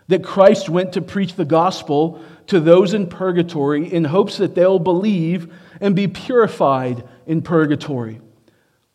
That 0.08 0.24
Christ 0.24 0.70
went 0.70 0.94
to 0.94 1.02
preach 1.02 1.34
the 1.34 1.44
gospel 1.44 2.18
to 2.46 2.60
those 2.60 2.94
in 2.94 3.08
purgatory 3.08 3.92
in 3.92 4.04
hopes 4.04 4.38
that 4.38 4.54
they'll 4.54 4.78
believe 4.78 5.52
and 5.82 5.94
be 5.94 6.08
purified 6.08 7.06
in 7.26 7.42
purgatory. 7.42 8.22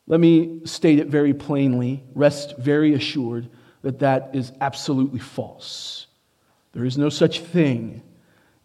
Let 0.08 0.20
me 0.20 0.62
state 0.66 0.98
it 0.98 1.06
very 1.06 1.36
plainly, 1.36 2.04
rest 2.16 2.58
very 2.58 2.96
assured 2.96 3.50
that 3.88 4.00
that 4.00 4.32
is 4.34 4.52
absolutely 4.60 5.20
false. 5.20 6.08
There 6.74 6.84
is 6.84 6.98
no 6.98 7.08
such 7.08 7.40
thing. 7.40 8.04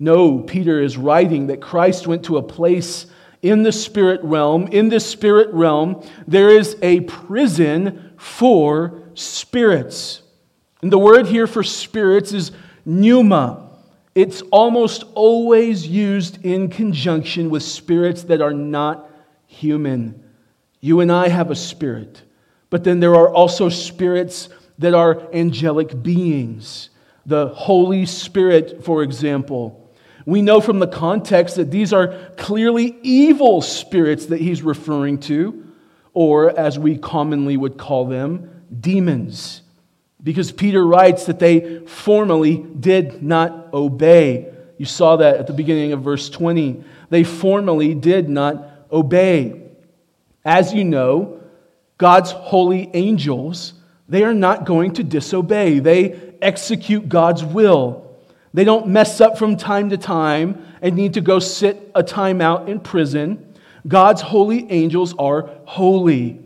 No, 0.00 0.40
Peter 0.40 0.82
is 0.82 0.96
writing 0.96 1.46
that 1.46 1.60
Christ 1.60 2.08
went 2.08 2.24
to 2.24 2.38
a 2.38 2.42
place 2.42 3.06
in 3.40 3.62
the 3.62 3.70
spirit 3.70 4.20
realm. 4.24 4.66
In 4.66 4.88
the 4.88 4.98
spirit 4.98 5.48
realm, 5.52 6.04
there 6.26 6.50
is 6.50 6.76
a 6.82 7.02
prison 7.02 8.14
for 8.16 9.00
spirits. 9.14 10.22
And 10.82 10.90
the 10.90 10.98
word 10.98 11.28
here 11.28 11.46
for 11.46 11.62
spirits 11.62 12.32
is 12.32 12.50
pneuma. 12.84 13.70
It's 14.16 14.42
almost 14.50 15.04
always 15.14 15.86
used 15.86 16.44
in 16.44 16.68
conjunction 16.68 17.48
with 17.48 17.62
spirits 17.62 18.24
that 18.24 18.40
are 18.40 18.52
not 18.52 19.08
human. 19.46 20.20
You 20.80 20.98
and 20.98 21.12
I 21.12 21.28
have 21.28 21.52
a 21.52 21.54
spirit, 21.54 22.22
but 22.70 22.82
then 22.82 22.98
there 22.98 23.14
are 23.14 23.32
also 23.32 23.68
spirits 23.68 24.48
that 24.82 24.94
are 24.94 25.22
angelic 25.32 26.02
beings. 26.02 26.90
The 27.26 27.48
Holy 27.48 28.06
Spirit, 28.06 28.84
for 28.84 29.02
example. 29.02 29.78
We 30.26 30.42
know 30.42 30.60
from 30.60 30.78
the 30.78 30.86
context 30.86 31.56
that 31.56 31.70
these 31.70 31.92
are 31.92 32.30
clearly 32.36 32.96
evil 33.02 33.60
spirits 33.60 34.26
that 34.26 34.40
he's 34.40 34.62
referring 34.62 35.18
to, 35.20 35.66
or 36.14 36.56
as 36.58 36.78
we 36.78 36.98
commonly 36.98 37.56
would 37.56 37.78
call 37.78 38.06
them, 38.06 38.62
demons. 38.80 39.62
Because 40.22 40.52
Peter 40.52 40.84
writes 40.86 41.26
that 41.26 41.38
they 41.38 41.80
formally 41.86 42.58
did 42.58 43.22
not 43.22 43.72
obey. 43.74 44.52
You 44.78 44.86
saw 44.86 45.16
that 45.16 45.36
at 45.36 45.46
the 45.46 45.52
beginning 45.52 45.92
of 45.92 46.02
verse 46.02 46.30
20. 46.30 46.84
They 47.10 47.24
formally 47.24 47.94
did 47.94 48.28
not 48.28 48.86
obey. 48.92 49.60
As 50.44 50.72
you 50.72 50.84
know, 50.84 51.40
God's 51.98 52.30
holy 52.30 52.90
angels, 52.94 53.74
they 54.08 54.24
are 54.24 54.34
not 54.34 54.64
going 54.64 54.94
to 54.94 55.04
disobey. 55.04 55.78
They 55.78 56.34
execute 56.42 57.08
God's 57.08 57.44
will. 57.44 58.16
They 58.54 58.64
don't 58.64 58.88
mess 58.88 59.20
up 59.20 59.38
from 59.38 59.56
time 59.56 59.90
to 59.90 59.96
time 59.96 60.66
and 60.82 60.94
need 60.94 61.14
to 61.14 61.20
go 61.20 61.38
sit 61.38 61.90
a 61.94 62.02
time 62.02 62.40
out 62.40 62.68
in 62.68 62.80
prison. 62.80 63.54
God's 63.86 64.20
holy 64.20 64.70
angels 64.70 65.14
are 65.18 65.50
holy. 65.64 66.40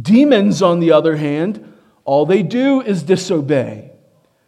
Demons, 0.00 0.62
on 0.62 0.80
the 0.80 0.92
other 0.92 1.16
hand, 1.16 1.74
all 2.04 2.26
they 2.26 2.42
do 2.42 2.80
is 2.80 3.02
disobey. 3.02 3.90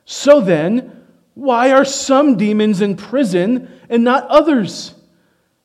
So 0.05 0.41
then, 0.41 1.05
why 1.35 1.73
are 1.73 1.85
some 1.85 2.37
demons 2.37 2.81
in 2.81 2.97
prison 2.97 3.71
and 3.89 4.05
not 4.05 4.27
others? 4.29 4.95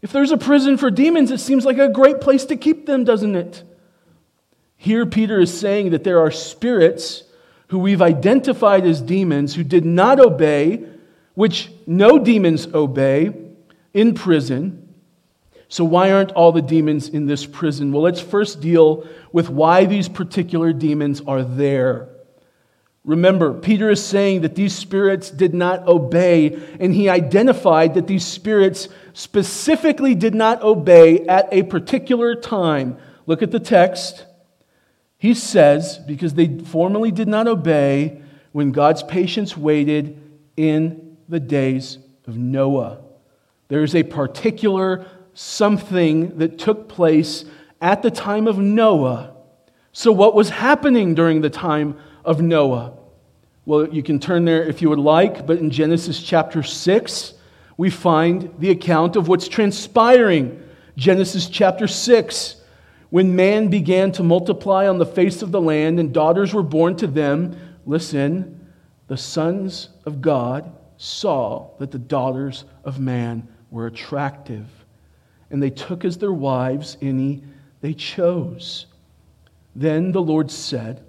If 0.02 0.12
there's 0.12 0.32
a 0.32 0.38
prison 0.38 0.78
for 0.78 0.92
demons, 0.92 1.32
it 1.32 1.40
seems 1.40 1.66
like 1.66 1.78
a 1.78 1.90
great 1.90 2.22
place 2.22 2.46
to 2.46 2.56
keep 2.56 2.86
them, 2.86 3.04
doesn't 3.04 3.36
it? 3.36 3.64
Here, 4.78 5.06
Peter 5.06 5.40
is 5.40 5.58
saying 5.58 5.90
that 5.90 6.04
there 6.04 6.20
are 6.20 6.32
spirits 6.32 7.24
who 7.68 7.80
we've 7.80 8.02
identified 8.02 8.86
as 8.86 9.02
demons 9.02 9.56
who 9.56 9.64
did 9.64 9.84
not 9.84 10.20
obey, 10.20 10.86
which 11.34 11.70
no 11.86 12.18
demons 12.20 12.68
obey, 12.74 13.34
in 13.94 14.14
prison. 14.14 14.94
So, 15.68 15.84
why 15.84 16.12
aren't 16.12 16.32
all 16.32 16.52
the 16.52 16.62
demons 16.62 17.10
in 17.10 17.26
this 17.26 17.46
prison? 17.46 17.92
Well, 17.92 18.04
let's 18.04 18.22
first 18.22 18.62
deal 18.62 19.06
with 19.34 19.50
why 19.50 19.86
these 19.86 20.08
particular 20.08 20.72
demons 20.72 21.22
are 21.28 21.44
there. 21.44 22.10
Remember, 23.04 23.54
Peter 23.54 23.90
is 23.90 24.06
saying 24.06 24.42
that 24.42 24.56
these 24.56 24.76
spirits 24.76 25.30
did 25.32 25.54
not 25.54 25.88
obey, 25.88 26.60
and 26.80 26.94
he 26.94 27.10
identified 27.10 27.96
that 27.96 28.06
these 28.06 28.26
spirits 28.26 28.90
specifically 29.14 30.14
did 30.14 30.36
not 30.36 30.62
obey 30.62 31.26
at 31.26 31.48
a 31.52 31.64
particular 31.64 32.36
time. 32.36 32.98
Look 33.26 33.42
at 33.42 33.52
the 33.52 33.60
text. 33.60 34.26
He 35.18 35.34
says, 35.34 35.98
because 35.98 36.36
they 36.36 36.60
formerly 36.60 37.12
did 37.12 37.28
not 37.28 37.48
obey 37.48 38.22
when 38.52 38.72
God's 38.72 39.04
patience 39.04 39.58
waited 39.58 40.22
in 40.56 41.18
the 41.28 41.40
days 41.40 41.98
of 42.28 42.38
Noah. 42.38 43.02
There 43.68 43.84
is 43.84 43.96
a 43.96 44.04
particular 44.04 45.06
something 45.34 46.38
that 46.38 46.58
took 46.58 46.88
place 46.88 47.46
at 47.82 48.02
the 48.02 48.12
time 48.12 48.48
of 48.48 48.58
Noah. 48.58 49.36
So, 49.92 50.12
what 50.12 50.36
was 50.36 50.50
happening 50.50 51.16
during 51.16 51.42
the 51.42 51.50
time 51.50 51.98
of 52.24 52.42
Noah? 52.42 52.94
Well, 53.66 53.88
you 53.90 54.02
can 54.02 54.20
turn 54.20 54.46
there 54.46 54.64
if 54.64 54.82
you 54.82 54.90
would 54.90 55.00
like, 55.00 55.46
but 55.46 55.58
in 55.58 55.70
Genesis 55.70 56.22
chapter 56.22 56.64
6, 56.64 57.34
we 57.76 57.90
find 57.90 58.54
the 58.60 58.70
account 58.70 59.16
of 59.16 59.28
what's 59.28 59.48
transpiring. 59.48 60.64
Genesis 60.96 61.48
chapter 61.50 61.88
6, 61.88 62.57
when 63.10 63.36
man 63.36 63.70
began 63.70 64.12
to 64.14 64.24
multiply 64.24 64.88
on 64.88 64.98
the 64.98 65.06
face 65.06 65.42
of 65.42 65.52
the 65.52 65.62
land 65.62 66.00
and 66.00 66.14
daughters 66.14 66.54
were 66.54 66.64
born 66.64 66.96
to 66.98 67.08
them, 67.08 67.58
listen, 67.86 68.68
the 69.08 69.18
sons 69.18 69.90
of 70.06 70.22
God 70.22 70.72
saw 70.98 71.70
that 71.80 71.92
the 71.92 72.00
daughters 72.00 72.66
of 72.84 73.00
man 73.00 73.48
were 73.72 73.88
attractive, 73.88 74.68
and 75.50 75.62
they 75.62 75.70
took 75.70 76.04
as 76.04 76.18
their 76.18 76.34
wives 76.34 76.98
any 77.02 77.44
they 77.82 77.94
chose. 77.94 78.88
Then 79.76 80.12
the 80.12 80.22
Lord 80.22 80.50
said, 80.52 81.04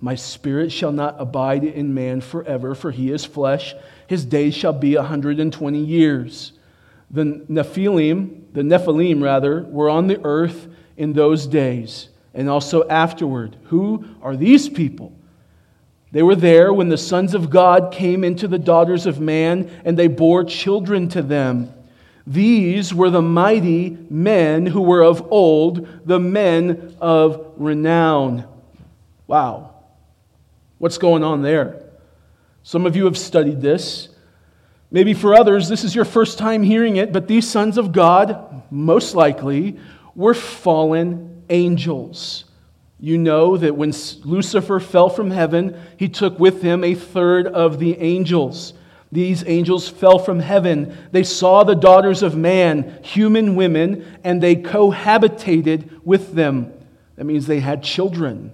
my 0.00 0.14
spirit 0.14 0.70
shall 0.70 0.92
not 0.92 1.16
abide 1.18 1.64
in 1.64 1.92
man 1.92 2.20
forever, 2.20 2.74
for 2.74 2.90
he 2.90 3.10
is 3.10 3.24
flesh. 3.24 3.74
His 4.06 4.24
days 4.24 4.54
shall 4.54 4.72
be 4.72 4.94
a 4.94 5.00
120 5.00 5.78
years. 5.78 6.52
The 7.10 7.24
Nephilim, 7.24 8.52
the 8.52 8.62
Nephilim 8.62 9.22
rather, 9.22 9.64
were 9.64 9.90
on 9.90 10.06
the 10.06 10.20
earth 10.22 10.68
in 10.98 11.14
those 11.14 11.46
days 11.46 12.10
and 12.34 12.50
also 12.50 12.86
afterward. 12.88 13.56
Who 13.64 14.04
are 14.20 14.36
these 14.36 14.68
people? 14.68 15.12
They 16.12 16.22
were 16.22 16.36
there 16.36 16.72
when 16.72 16.88
the 16.88 16.98
sons 16.98 17.34
of 17.34 17.50
God 17.50 17.92
came 17.92 18.24
into 18.24 18.48
the 18.48 18.58
daughters 18.58 19.06
of 19.06 19.20
man, 19.20 19.70
and 19.84 19.98
they 19.98 20.08
bore 20.08 20.44
children 20.44 21.08
to 21.10 21.22
them. 21.22 21.72
These 22.26 22.94
were 22.94 23.10
the 23.10 23.22
mighty 23.22 23.96
men 24.10 24.66
who 24.66 24.80
were 24.80 25.02
of 25.02 25.32
old, 25.32 26.06
the 26.06 26.18
men 26.18 26.96
of 27.00 27.52
renown. 27.56 28.46
Wow. 29.26 29.74
What's 30.78 30.98
going 30.98 31.24
on 31.24 31.42
there? 31.42 31.82
Some 32.62 32.86
of 32.86 32.96
you 32.96 33.04
have 33.04 33.18
studied 33.18 33.60
this. 33.60 34.08
Maybe 34.90 35.12
for 35.12 35.34
others, 35.34 35.68
this 35.68 35.84
is 35.84 35.94
your 35.94 36.06
first 36.06 36.38
time 36.38 36.62
hearing 36.62 36.96
it, 36.96 37.12
but 37.12 37.28
these 37.28 37.48
sons 37.48 37.76
of 37.76 37.92
God, 37.92 38.62
most 38.70 39.14
likely, 39.14 39.78
were 40.18 40.34
fallen 40.34 41.44
angels. 41.48 42.44
You 42.98 43.16
know 43.16 43.56
that 43.56 43.76
when 43.76 43.94
Lucifer 44.24 44.80
fell 44.80 45.08
from 45.08 45.30
heaven, 45.30 45.80
he 45.96 46.08
took 46.08 46.40
with 46.40 46.60
him 46.60 46.82
a 46.82 46.96
third 46.96 47.46
of 47.46 47.78
the 47.78 47.96
angels. 48.00 48.74
These 49.12 49.44
angels 49.46 49.88
fell 49.88 50.18
from 50.18 50.40
heaven. 50.40 50.98
They 51.12 51.22
saw 51.22 51.62
the 51.62 51.76
daughters 51.76 52.24
of 52.24 52.36
man, 52.36 52.98
human 53.04 53.54
women, 53.54 54.04
and 54.24 54.42
they 54.42 54.56
cohabitated 54.56 56.00
with 56.04 56.34
them. 56.34 56.72
That 57.14 57.24
means 57.24 57.46
they 57.46 57.60
had 57.60 57.84
children. 57.84 58.52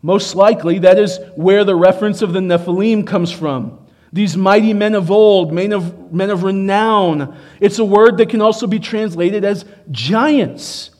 Most 0.00 0.34
likely, 0.34 0.78
that 0.78 0.98
is 0.98 1.20
where 1.36 1.62
the 1.62 1.76
reference 1.76 2.22
of 2.22 2.32
the 2.32 2.40
Nephilim 2.40 3.06
comes 3.06 3.30
from. 3.30 3.79
These 4.12 4.36
mighty 4.36 4.74
men 4.74 4.94
of 4.94 5.10
old, 5.10 5.52
men 5.52 5.72
of, 5.72 6.12
men 6.12 6.30
of 6.30 6.42
renown. 6.42 7.36
It's 7.60 7.78
a 7.78 7.84
word 7.84 8.18
that 8.18 8.28
can 8.28 8.42
also 8.42 8.66
be 8.66 8.80
translated 8.80 9.44
as 9.44 9.64
giants. 9.90 10.90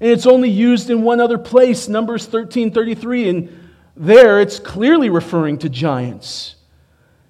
And 0.00 0.10
it's 0.10 0.26
only 0.26 0.48
used 0.48 0.88
in 0.88 1.02
one 1.02 1.20
other 1.20 1.38
place, 1.38 1.88
Numbers 1.88 2.26
13 2.26 2.72
33. 2.72 3.28
And 3.28 3.70
there 3.96 4.40
it's 4.40 4.58
clearly 4.58 5.10
referring 5.10 5.58
to 5.58 5.68
giants. 5.68 6.56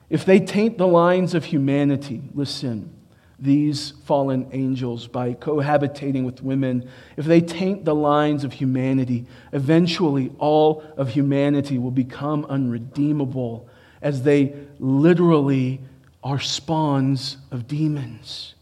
If 0.08 0.24
they 0.24 0.40
taint 0.40 0.78
the 0.78 0.86
lines 0.86 1.34
of 1.34 1.44
humanity, 1.44 2.22
listen, 2.32 2.94
these 3.38 3.92
fallen 4.04 4.48
angels 4.52 5.06
by 5.06 5.34
cohabitating 5.34 6.24
with 6.24 6.42
women, 6.42 6.88
if 7.16 7.24
they 7.24 7.40
taint 7.40 7.84
the 7.84 7.94
lines 7.94 8.42
of 8.44 8.52
humanity, 8.52 9.26
eventually 9.52 10.32
all 10.38 10.82
of 10.96 11.10
humanity 11.10 11.78
will 11.78 11.90
become 11.90 12.44
unredeemable 12.46 13.67
as 14.02 14.22
they 14.22 14.54
literally 14.78 15.80
are 16.22 16.40
spawns 16.40 17.36
of 17.50 17.66
demons. 17.66 18.54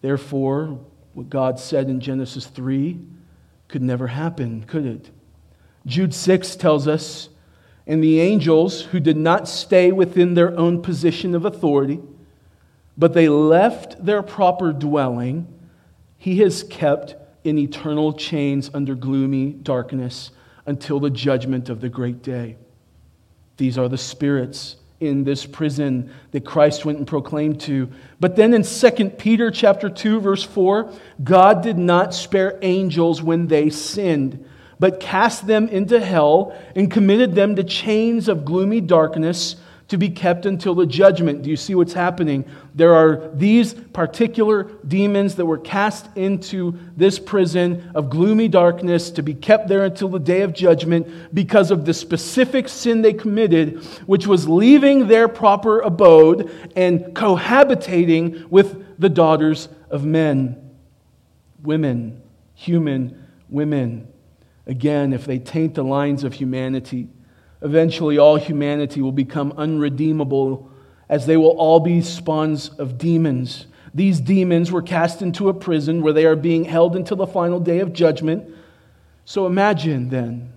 Therefore, 0.00 0.78
what 1.14 1.28
God 1.28 1.58
said 1.58 1.88
in 1.88 2.00
Genesis 2.00 2.46
3 2.46 2.98
could 3.68 3.82
never 3.82 4.08
happen, 4.08 4.64
could 4.64 4.86
it? 4.86 5.10
Jude 5.86 6.14
6 6.14 6.56
tells 6.56 6.88
us, 6.88 7.28
and 7.86 8.02
the 8.02 8.20
angels 8.20 8.82
who 8.82 9.00
did 9.00 9.16
not 9.16 9.48
stay 9.48 9.90
within 9.92 10.34
their 10.34 10.56
own 10.56 10.82
position 10.82 11.34
of 11.34 11.44
authority, 11.44 12.00
but 12.96 13.14
they 13.14 13.28
left 13.28 14.04
their 14.04 14.22
proper 14.22 14.72
dwelling, 14.72 15.46
he 16.16 16.38
has 16.38 16.62
kept 16.64 17.16
in 17.44 17.58
eternal 17.58 18.12
chains 18.12 18.70
under 18.74 18.94
gloomy 18.94 19.52
darkness 19.52 20.30
until 20.66 21.00
the 21.00 21.10
judgment 21.10 21.68
of 21.68 21.80
the 21.80 21.88
great 21.88 22.22
day. 22.22 22.56
These 23.60 23.76
are 23.76 23.90
the 23.90 23.98
spirits 23.98 24.76
in 25.00 25.22
this 25.24 25.44
prison 25.44 26.10
that 26.30 26.46
Christ 26.46 26.86
went 26.86 26.96
and 26.96 27.06
proclaimed 27.06 27.60
to. 27.60 27.90
But 28.18 28.34
then 28.34 28.54
in 28.54 28.62
2 28.62 29.10
Peter 29.10 29.50
chapter 29.50 29.90
2 29.90 30.18
verse 30.18 30.42
4, 30.42 30.90
God 31.22 31.62
did 31.62 31.76
not 31.76 32.14
spare 32.14 32.58
angels 32.62 33.22
when 33.22 33.48
they 33.48 33.68
sinned, 33.68 34.42
but 34.78 34.98
cast 34.98 35.46
them 35.46 35.68
into 35.68 36.00
hell 36.00 36.56
and 36.74 36.90
committed 36.90 37.34
them 37.34 37.54
to 37.56 37.62
chains 37.62 38.28
of 38.28 38.46
gloomy 38.46 38.80
darkness 38.80 39.56
to 39.90 39.98
be 39.98 40.08
kept 40.08 40.46
until 40.46 40.72
the 40.76 40.86
judgment. 40.86 41.42
Do 41.42 41.50
you 41.50 41.56
see 41.56 41.74
what's 41.74 41.92
happening? 41.92 42.44
There 42.76 42.94
are 42.94 43.28
these 43.34 43.74
particular 43.74 44.70
demons 44.86 45.34
that 45.34 45.46
were 45.46 45.58
cast 45.58 46.16
into 46.16 46.78
this 46.96 47.18
prison 47.18 47.90
of 47.96 48.08
gloomy 48.08 48.46
darkness 48.46 49.10
to 49.10 49.22
be 49.22 49.34
kept 49.34 49.66
there 49.66 49.84
until 49.84 50.08
the 50.08 50.20
day 50.20 50.42
of 50.42 50.54
judgment 50.54 51.34
because 51.34 51.72
of 51.72 51.84
the 51.84 51.92
specific 51.92 52.68
sin 52.68 53.02
they 53.02 53.12
committed, 53.12 53.84
which 54.06 54.28
was 54.28 54.48
leaving 54.48 55.08
their 55.08 55.26
proper 55.26 55.80
abode 55.80 56.52
and 56.76 57.06
cohabitating 57.06 58.46
with 58.48 58.96
the 59.00 59.08
daughters 59.08 59.68
of 59.90 60.04
men, 60.04 60.70
women, 61.64 62.22
human 62.54 63.26
women. 63.48 64.06
Again, 64.68 65.12
if 65.12 65.24
they 65.24 65.40
taint 65.40 65.74
the 65.74 65.82
lines 65.82 66.22
of 66.22 66.34
humanity, 66.34 67.08
Eventually, 67.62 68.18
all 68.18 68.36
humanity 68.36 69.02
will 69.02 69.12
become 69.12 69.52
unredeemable 69.56 70.70
as 71.08 71.26
they 71.26 71.36
will 71.36 71.56
all 71.58 71.80
be 71.80 72.00
spawns 72.00 72.70
of 72.70 72.96
demons. 72.96 73.66
These 73.92 74.20
demons 74.20 74.70
were 74.70 74.82
cast 74.82 75.20
into 75.20 75.48
a 75.48 75.54
prison 75.54 76.02
where 76.02 76.12
they 76.12 76.24
are 76.24 76.36
being 76.36 76.64
held 76.64 76.96
until 76.96 77.16
the 77.16 77.26
final 77.26 77.58
day 77.60 77.80
of 77.80 77.92
judgment. 77.92 78.54
So 79.24 79.46
imagine 79.46 80.08
then, 80.08 80.52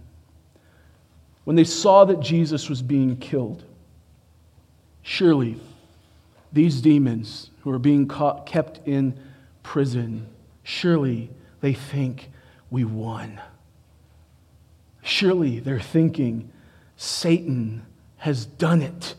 when 1.44 1.56
they 1.56 1.64
saw 1.64 2.06
that 2.06 2.20
Jesus 2.20 2.70
was 2.70 2.82
being 2.82 3.18
killed, 3.18 3.64
surely 5.02 5.60
these 6.54 6.80
demons 6.82 7.50
who 7.62 7.72
are 7.72 7.80
being 7.80 8.08
caught, 8.08 8.46
kept 8.46 8.80
in 8.88 9.20
prison, 9.64 10.28
surely 10.62 11.30
they 11.60 11.74
think 11.74 12.30
we 12.70 12.84
won. 12.86 13.42
Surely 15.02 15.60
they're 15.60 15.80
thinking 15.80 16.52
Satan 16.98 17.86
has 18.18 18.46
done 18.46 18.82
it. 18.82 19.16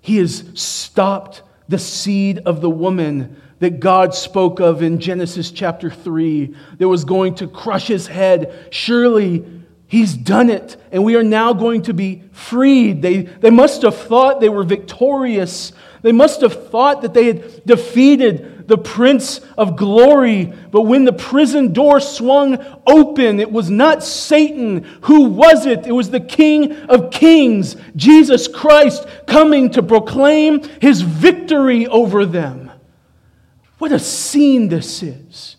He 0.00 0.16
has 0.18 0.44
stopped 0.54 1.42
the 1.68 1.78
seed 1.78 2.40
of 2.46 2.60
the 2.60 2.70
woman 2.70 3.40
that 3.58 3.80
God 3.80 4.14
spoke 4.14 4.60
of 4.60 4.82
in 4.82 5.00
Genesis 5.00 5.50
chapter 5.50 5.90
3 5.90 6.54
that 6.78 6.88
was 6.88 7.04
going 7.04 7.34
to 7.36 7.48
crush 7.48 7.88
his 7.88 8.06
head. 8.06 8.68
Surely 8.70 9.44
he's 9.86 10.14
done 10.14 10.48
it, 10.48 10.76
and 10.92 11.04
we 11.04 11.16
are 11.16 11.24
now 11.24 11.52
going 11.52 11.82
to 11.82 11.94
be 11.94 12.22
freed. 12.32 13.02
They, 13.02 13.22
they 13.22 13.50
must 13.50 13.82
have 13.82 13.96
thought 13.96 14.40
they 14.40 14.48
were 14.48 14.64
victorious. 14.64 15.72
They 16.02 16.12
must 16.12 16.40
have 16.40 16.70
thought 16.70 17.02
that 17.02 17.14
they 17.14 17.26
had 17.26 17.64
defeated 17.64 18.57
the 18.68 18.78
Prince 18.78 19.40
of 19.56 19.76
Glory. 19.76 20.52
But 20.70 20.82
when 20.82 21.04
the 21.04 21.12
prison 21.12 21.72
door 21.72 22.00
swung 22.00 22.64
open, 22.86 23.40
it 23.40 23.50
was 23.50 23.70
not 23.70 24.04
Satan. 24.04 24.84
Who 25.02 25.24
was 25.24 25.66
it? 25.66 25.86
It 25.86 25.92
was 25.92 26.10
the 26.10 26.20
King 26.20 26.72
of 26.82 27.10
Kings, 27.10 27.76
Jesus 27.96 28.46
Christ, 28.46 29.06
coming 29.26 29.70
to 29.70 29.82
proclaim 29.82 30.62
his 30.80 31.00
victory 31.00 31.86
over 31.86 32.26
them. 32.26 32.70
What 33.78 33.90
a 33.90 33.98
scene 33.98 34.68
this 34.68 35.02
is. 35.02 35.56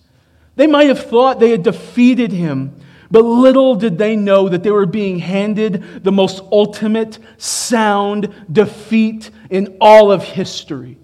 They 0.55 0.67
might 0.67 0.87
have 0.87 1.03
thought 1.05 1.39
they 1.39 1.51
had 1.51 1.63
defeated 1.63 2.31
him. 2.31 2.75
But 3.09 3.23
little 3.23 3.73
did 3.73 3.97
they 3.97 4.15
know 4.15 4.49
that 4.49 4.61
they 4.61 4.69
were 4.69 4.85
being 4.85 5.17
handed 5.17 6.03
the 6.03 6.11
most 6.11 6.43
ultimate, 6.51 7.17
sound 7.37 8.31
defeat 8.51 9.31
in 9.49 9.77
all 9.81 10.11
of 10.11 10.21
history. 10.21 10.99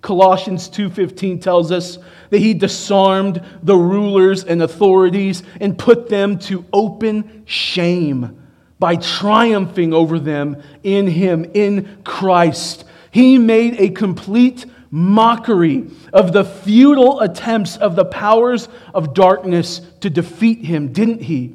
Colossians 0.00 0.68
2:15 0.68 1.40
tells 1.40 1.72
us 1.72 1.98
that 2.30 2.38
he 2.38 2.54
disarmed 2.54 3.42
the 3.62 3.76
rulers 3.76 4.44
and 4.44 4.62
authorities 4.62 5.42
and 5.60 5.76
put 5.76 6.08
them 6.08 6.38
to 6.38 6.64
open 6.72 7.42
shame 7.46 8.36
by 8.78 8.94
triumphing 8.96 9.92
over 9.92 10.18
them 10.18 10.56
in 10.84 11.08
him 11.08 11.50
in 11.52 11.98
Christ. 12.04 12.84
He 13.10 13.38
made 13.38 13.80
a 13.80 13.88
complete 13.88 14.66
mockery 14.90 15.86
of 16.12 16.32
the 16.32 16.44
futile 16.44 17.20
attempts 17.20 17.76
of 17.76 17.96
the 17.96 18.04
powers 18.04 18.68
of 18.94 19.14
darkness 19.14 19.80
to 20.00 20.08
defeat 20.08 20.64
him, 20.64 20.92
didn't 20.92 21.22
he? 21.22 21.54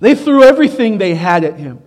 They 0.00 0.14
threw 0.14 0.42
everything 0.42 0.98
they 0.98 1.14
had 1.14 1.44
at 1.44 1.58
him. 1.58 1.80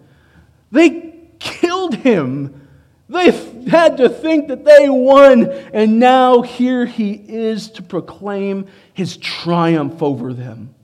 They 0.71 1.13
killed 1.39 1.95
him 1.95 2.66
they 3.09 3.31
had 3.69 3.97
to 3.97 4.09
think 4.09 4.49
that 4.49 4.65
they 4.65 4.89
won, 4.89 5.49
and 5.73 5.99
now 5.99 6.41
here 6.41 6.85
he 6.85 7.13
is 7.13 7.71
to 7.71 7.83
proclaim 7.83 8.67
his 8.93 9.15
triumph 9.17 10.03
over 10.03 10.33
them 10.33 10.75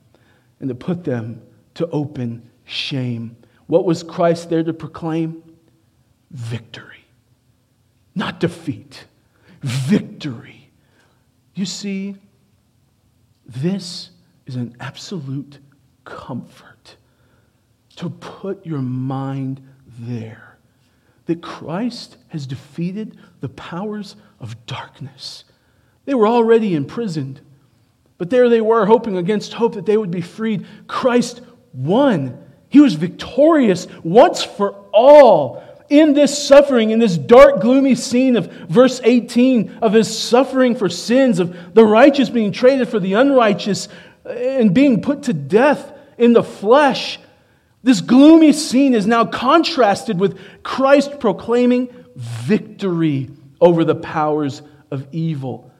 and 0.58 0.68
to 0.68 0.74
put 0.74 1.04
them 1.04 1.42
to 1.74 1.88
open 1.90 2.48
shame. 2.64 3.36
What 3.66 3.84
was 3.84 4.02
Christ 4.02 4.48
there 4.48 4.62
to 4.62 4.72
proclaim? 4.72 5.42
Victory, 6.30 7.04
not 8.14 8.40
defeat. 8.40 9.04
Victory. 9.60 10.70
You 11.54 11.66
see, 11.66 12.16
this 13.46 14.10
is 14.46 14.56
an 14.56 14.76
absolute 14.80 15.58
comfort 16.04 16.96
to 17.96 18.10
put 18.10 18.64
your 18.66 18.82
mind 18.82 19.66
there 19.86 20.53
that 21.26 21.42
Christ 21.42 22.16
has 22.28 22.46
defeated 22.46 23.16
the 23.40 23.48
powers 23.48 24.16
of 24.40 24.66
darkness. 24.66 25.44
They 26.04 26.14
were 26.14 26.26
already 26.26 26.74
imprisoned, 26.74 27.40
but 28.18 28.30
there 28.30 28.48
they 28.48 28.60
were, 28.60 28.86
hoping 28.86 29.16
against 29.16 29.54
hope 29.54 29.74
that 29.74 29.86
they 29.86 29.96
would 29.96 30.10
be 30.10 30.20
freed. 30.20 30.66
Christ 30.86 31.40
won. 31.72 32.42
He 32.68 32.80
was 32.80 32.94
victorious 32.94 33.86
once 34.02 34.42
for 34.42 34.72
all 34.92 35.62
in 35.88 36.14
this 36.14 36.46
suffering, 36.46 36.90
in 36.90 36.98
this 36.98 37.16
dark, 37.16 37.60
gloomy 37.60 37.94
scene 37.94 38.36
of 38.36 38.50
verse 38.68 39.00
18 39.04 39.78
of 39.82 39.92
his 39.92 40.16
suffering 40.16 40.74
for 40.74 40.88
sins, 40.88 41.38
of 41.38 41.74
the 41.74 41.84
righteous 41.84 42.30
being 42.30 42.52
traded 42.52 42.88
for 42.88 42.98
the 42.98 43.14
unrighteous 43.14 43.88
uh, 44.26 44.30
and 44.30 44.74
being 44.74 45.02
put 45.02 45.24
to 45.24 45.32
death 45.32 45.92
in 46.18 46.32
the 46.32 46.42
flesh. 46.42 47.18
This 47.84 48.00
gloomy 48.00 48.54
scene 48.54 48.94
is 48.94 49.06
now 49.06 49.26
contrasted 49.26 50.18
with 50.18 50.40
Christ 50.62 51.20
proclaiming 51.20 51.94
victory 52.16 53.28
over 53.60 53.84
the 53.84 53.94
powers 53.94 54.62
of 54.90 55.06
evil. 55.12 55.70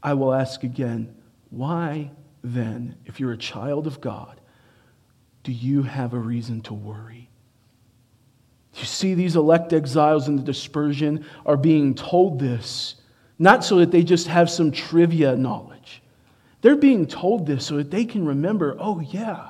I 0.00 0.14
will 0.14 0.32
ask 0.32 0.62
again, 0.62 1.12
why 1.50 2.12
then, 2.44 2.94
if 3.04 3.18
you're 3.18 3.32
a 3.32 3.36
child 3.36 3.88
of 3.88 4.00
God, 4.00 4.40
do 5.42 5.50
you 5.50 5.82
have 5.82 6.14
a 6.14 6.18
reason 6.18 6.60
to 6.62 6.74
worry? 6.74 7.28
You 8.76 8.84
see, 8.84 9.14
these 9.14 9.34
elect 9.34 9.72
exiles 9.72 10.28
in 10.28 10.36
the 10.36 10.42
dispersion 10.42 11.26
are 11.44 11.56
being 11.56 11.96
told 11.96 12.38
this, 12.38 12.94
not 13.40 13.64
so 13.64 13.78
that 13.78 13.90
they 13.90 14.04
just 14.04 14.28
have 14.28 14.48
some 14.48 14.70
trivia 14.70 15.34
knowledge. 15.34 16.00
They're 16.60 16.76
being 16.76 17.06
told 17.06 17.44
this 17.44 17.66
so 17.66 17.78
that 17.78 17.90
they 17.90 18.04
can 18.04 18.24
remember 18.24 18.76
oh, 18.78 19.00
yeah, 19.00 19.48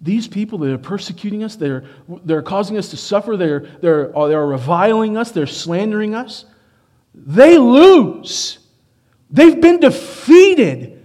these 0.00 0.28
people 0.28 0.58
that 0.58 0.72
are 0.72 0.78
persecuting 0.78 1.42
us, 1.42 1.56
they're, 1.56 1.84
they're 2.24 2.42
causing 2.42 2.76
us 2.76 2.90
to 2.90 2.96
suffer, 2.96 3.36
they're, 3.36 3.60
they're, 3.80 4.16
uh, 4.16 4.28
they're 4.28 4.46
reviling 4.46 5.16
us, 5.16 5.32
they're 5.32 5.46
slandering 5.46 6.14
us, 6.14 6.44
they 7.14 7.58
lose. 7.58 8.58
They've 9.30 9.60
been 9.60 9.80
defeated. 9.80 11.04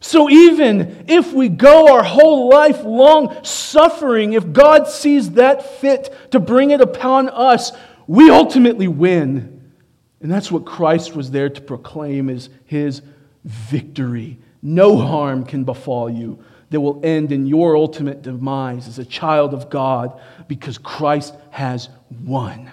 So 0.00 0.30
even 0.30 1.04
if 1.08 1.32
we 1.32 1.48
go 1.48 1.92
our 1.92 2.04
whole 2.04 2.48
life 2.48 2.84
long 2.84 3.44
suffering, 3.44 4.34
if 4.34 4.52
God 4.52 4.86
sees 4.86 5.32
that 5.32 5.80
fit 5.80 6.14
to 6.30 6.38
bring 6.38 6.70
it 6.70 6.80
upon 6.80 7.28
us, 7.28 7.72
we 8.06 8.30
ultimately 8.30 8.88
win. 8.88 9.72
And 10.20 10.30
that's 10.30 10.50
what 10.50 10.64
Christ 10.64 11.14
was 11.14 11.30
there 11.30 11.48
to 11.48 11.60
proclaim 11.60 12.30
is 12.30 12.48
his 12.64 13.02
victory. 13.44 14.38
No 14.62 14.96
harm 14.96 15.44
can 15.44 15.64
befall 15.64 16.08
you 16.08 16.42
that 16.70 16.80
will 16.80 17.00
end 17.02 17.32
in 17.32 17.46
your 17.46 17.76
ultimate 17.76 18.22
demise 18.22 18.88
as 18.88 18.98
a 18.98 19.04
child 19.04 19.54
of 19.54 19.70
God 19.70 20.20
because 20.48 20.78
Christ 20.78 21.34
has 21.50 21.88
won. 22.24 22.70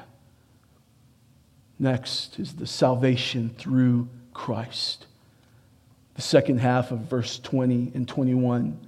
Next 1.80 2.39
is 2.39 2.54
the 2.54 2.68
salvation 2.68 3.50
through 3.58 4.10
Christ. 4.34 5.08
The 6.16 6.22
second 6.22 6.60
half 6.60 6.91
of 6.91 7.00
verse 7.00 7.39
20 7.39 7.91
and 7.93 8.08
21 8.08 8.80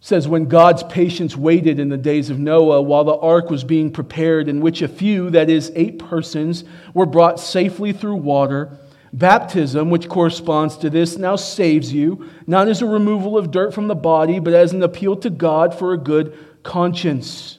says, 0.00 0.28
When 0.28 0.46
God's 0.46 0.82
patience 0.84 1.36
waited 1.36 1.78
in 1.78 1.88
the 1.88 1.96
days 1.96 2.30
of 2.30 2.38
Noah 2.38 2.82
while 2.82 3.04
the 3.04 3.16
ark 3.16 3.50
was 3.50 3.64
being 3.64 3.90
prepared, 3.90 4.48
in 4.48 4.60
which 4.60 4.82
a 4.82 4.88
few, 4.88 5.30
that 5.30 5.50
is, 5.50 5.72
eight 5.74 5.98
persons, 5.98 6.64
were 6.94 7.06
brought 7.06 7.40
safely 7.40 7.92
through 7.92 8.16
water 8.16 8.78
Baptism, 9.12 9.90
which 9.90 10.08
corresponds 10.08 10.76
to 10.78 10.88
this, 10.88 11.18
now 11.18 11.36
saves 11.36 11.92
you, 11.92 12.30
not 12.46 12.68
as 12.68 12.80
a 12.80 12.86
removal 12.86 13.36
of 13.36 13.50
dirt 13.50 13.74
from 13.74 13.88
the 13.88 13.94
body, 13.94 14.38
but 14.38 14.54
as 14.54 14.72
an 14.72 14.82
appeal 14.82 15.16
to 15.16 15.28
God 15.28 15.78
for 15.78 15.92
a 15.92 15.98
good 15.98 16.36
conscience 16.62 17.58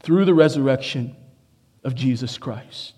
through 0.00 0.24
the 0.24 0.34
resurrection 0.34 1.14
of 1.84 1.94
Jesus 1.94 2.36
Christ. 2.36 2.94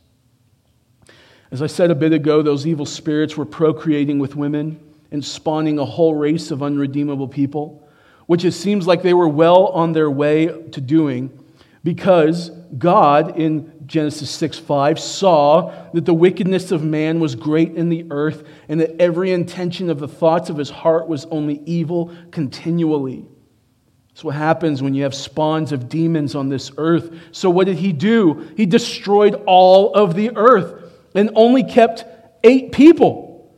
As 1.50 1.60
I 1.60 1.66
said 1.66 1.90
a 1.90 1.94
bit 1.94 2.12
ago, 2.12 2.42
those 2.42 2.66
evil 2.66 2.86
spirits 2.86 3.36
were 3.36 3.44
procreating 3.44 4.18
with 4.18 4.34
women 4.34 4.80
and 5.10 5.24
spawning 5.24 5.78
a 5.78 5.84
whole 5.84 6.14
race 6.14 6.50
of 6.50 6.62
unredeemable 6.62 7.28
people, 7.28 7.86
which 8.26 8.44
it 8.44 8.52
seems 8.52 8.86
like 8.86 9.02
they 9.02 9.14
were 9.14 9.28
well 9.28 9.66
on 9.68 9.92
their 9.92 10.10
way 10.10 10.46
to 10.46 10.80
doing 10.80 11.44
because 11.84 12.50
God, 12.78 13.38
in 13.38 13.72
Genesis 13.86 14.30
6 14.30 14.58
5, 14.58 14.98
saw 14.98 15.90
that 15.92 16.04
the 16.04 16.14
wickedness 16.14 16.72
of 16.72 16.82
man 16.82 17.20
was 17.20 17.34
great 17.34 17.74
in 17.74 17.88
the 17.88 18.06
earth, 18.10 18.44
and 18.68 18.80
that 18.80 19.00
every 19.00 19.32
intention 19.32 19.90
of 19.90 19.98
the 19.98 20.08
thoughts 20.08 20.50
of 20.50 20.56
his 20.56 20.70
heart 20.70 21.08
was 21.08 21.24
only 21.26 21.60
evil 21.66 22.14
continually. 22.30 23.26
That's 24.08 24.22
what 24.22 24.36
happens 24.36 24.80
when 24.80 24.94
you 24.94 25.02
have 25.02 25.14
spawns 25.14 25.72
of 25.72 25.88
demons 25.88 26.36
on 26.36 26.48
this 26.48 26.70
earth. 26.78 27.18
So, 27.32 27.50
what 27.50 27.66
did 27.66 27.78
he 27.78 27.92
do? 27.92 28.48
He 28.56 28.64
destroyed 28.64 29.42
all 29.46 29.92
of 29.92 30.14
the 30.14 30.36
earth 30.36 30.92
and 31.14 31.30
only 31.34 31.64
kept 31.64 32.04
eight 32.44 32.70
people. 32.72 33.52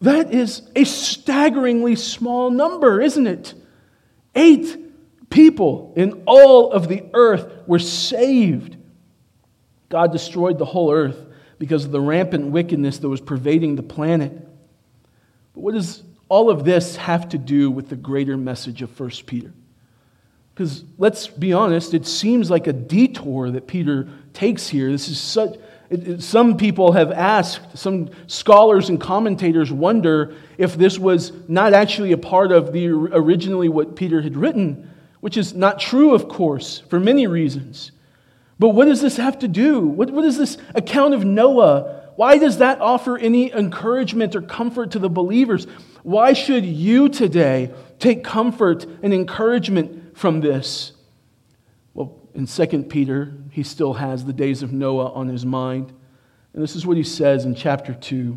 That 0.00 0.32
is 0.32 0.62
a 0.74 0.84
staggeringly 0.84 1.96
small 1.96 2.50
number, 2.50 3.00
isn't 3.00 3.26
it? 3.26 3.54
Eight 4.34 5.28
people 5.30 5.92
in 5.96 6.22
all 6.26 6.72
of 6.72 6.88
the 6.88 7.04
earth 7.12 7.66
were 7.66 7.78
saved. 7.78 8.76
God 9.90 10.12
destroyed 10.12 10.58
the 10.58 10.64
whole 10.64 10.90
earth 10.90 11.26
because 11.58 11.84
of 11.84 11.90
the 11.90 12.00
rampant 12.00 12.46
wickedness 12.46 12.98
that 12.98 13.08
was 13.08 13.20
pervading 13.20 13.76
the 13.76 13.82
planet. 13.82 14.32
But 15.52 15.60
what 15.60 15.74
does 15.74 16.02
all 16.28 16.48
of 16.48 16.64
this 16.64 16.96
have 16.96 17.28
to 17.30 17.38
do 17.38 17.70
with 17.70 17.90
the 17.90 17.96
greater 17.96 18.36
message 18.38 18.80
of 18.80 18.98
1 18.98 19.10
Peter? 19.26 19.52
Because 20.54 20.84
let's 20.96 21.26
be 21.26 21.52
honest, 21.52 21.92
it 21.92 22.06
seems 22.06 22.50
like 22.50 22.66
a 22.66 22.72
detour 22.72 23.50
that 23.50 23.66
Peter 23.66 24.08
takes 24.32 24.68
here. 24.68 24.90
This 24.90 25.08
is 25.08 25.20
such. 25.20 25.56
It, 25.90 26.06
it, 26.06 26.22
some 26.22 26.56
people 26.56 26.92
have 26.92 27.10
asked, 27.10 27.76
some 27.76 28.10
scholars 28.28 28.88
and 28.90 29.00
commentators 29.00 29.72
wonder 29.72 30.34
if 30.56 30.76
this 30.76 30.98
was 30.98 31.32
not 31.48 31.72
actually 31.72 32.12
a 32.12 32.18
part 32.18 32.52
of 32.52 32.72
the 32.72 32.88
originally 32.88 33.68
what 33.68 33.96
Peter 33.96 34.22
had 34.22 34.36
written, 34.36 34.88
which 35.20 35.36
is 35.36 35.52
not 35.52 35.80
true, 35.80 36.14
of 36.14 36.28
course, 36.28 36.78
for 36.88 37.00
many 37.00 37.26
reasons. 37.26 37.90
But 38.60 38.68
what 38.70 38.88
does 38.88 39.00
this 39.00 39.16
have 39.16 39.38
to 39.38 39.48
do? 39.48 39.80
What, 39.80 40.10
what 40.10 40.26
is 40.26 40.36
this 40.36 40.58
account 40.74 41.14
of 41.14 41.24
Noah? 41.24 42.12
Why 42.16 42.36
does 42.36 42.58
that 42.58 42.78
offer 42.82 43.16
any 43.16 43.50
encouragement 43.50 44.36
or 44.36 44.42
comfort 44.42 44.90
to 44.90 44.98
the 44.98 45.08
believers? 45.08 45.66
Why 46.02 46.34
should 46.34 46.66
you 46.66 47.08
today 47.08 47.72
take 47.98 48.22
comfort 48.22 48.84
and 49.02 49.14
encouragement 49.14 50.18
from 50.18 50.42
this? 50.42 50.92
Well, 51.94 52.18
in 52.34 52.46
2 52.46 52.82
Peter, 52.82 53.32
he 53.50 53.62
still 53.62 53.94
has 53.94 54.26
the 54.26 54.34
days 54.34 54.62
of 54.62 54.74
Noah 54.74 55.10
on 55.12 55.28
his 55.28 55.46
mind. 55.46 55.90
And 56.52 56.62
this 56.62 56.76
is 56.76 56.86
what 56.86 56.98
he 56.98 57.02
says 57.02 57.46
in 57.46 57.54
chapter 57.54 57.94
2, 57.94 58.36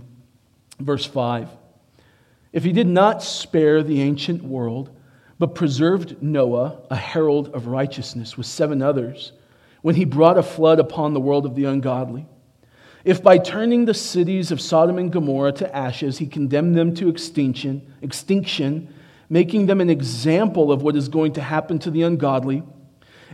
verse 0.80 1.06
5. 1.06 1.50
If 2.54 2.64
he 2.64 2.72
did 2.72 2.88
not 2.88 3.22
spare 3.22 3.84
the 3.84 4.02
ancient 4.02 4.42
world, 4.42 4.90
but 5.38 5.54
preserved 5.54 6.24
Noah, 6.24 6.80
a 6.90 6.96
herald 6.96 7.50
of 7.50 7.68
righteousness, 7.68 8.38
with 8.38 8.46
seven 8.46 8.82
others, 8.82 9.34
when 9.84 9.94
he 9.94 10.06
brought 10.06 10.40
a 10.40 10.44
flood 10.44 10.80
upon 10.80 11.14
the 11.14 11.20
world 11.20 11.46
of 11.46 11.54
the 11.54 11.66
ungodly. 11.66 12.26
If 13.06 13.22
by 13.22 13.38
turning 13.38 13.86
the 13.86 13.94
cities 13.94 14.50
of 14.50 14.62
Sodom 14.62 14.98
and 14.98 15.12
Gomorrah 15.12 15.52
to 15.54 15.76
ashes, 15.76 16.18
he 16.18 16.26
condemned 16.26 16.76
them 16.76 16.96
to 16.96 17.10
extinction, 17.10 17.94
extinction, 18.02 18.92
making 19.30 19.66
them 19.66 19.82
an 19.82 19.90
example 19.90 20.72
of 20.72 20.82
what 20.82 20.96
is 20.96 21.10
going 21.10 21.34
to 21.34 21.42
happen 21.42 21.80
to 21.80 21.92
the 21.92 22.04
ungodly, 22.04 22.64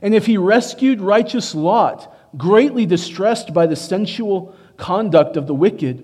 and 0.02 0.16
if 0.16 0.26
he 0.26 0.38
rescued 0.38 1.02
righteous 1.02 1.54
Lot, 1.54 2.16
greatly 2.38 2.86
distressed 2.86 3.54
by 3.54 3.68
the 3.68 3.76
sensual 3.76 4.56
conduct 4.78 5.38
of 5.38 5.46
the 5.46 5.54
wicked, 5.54 6.04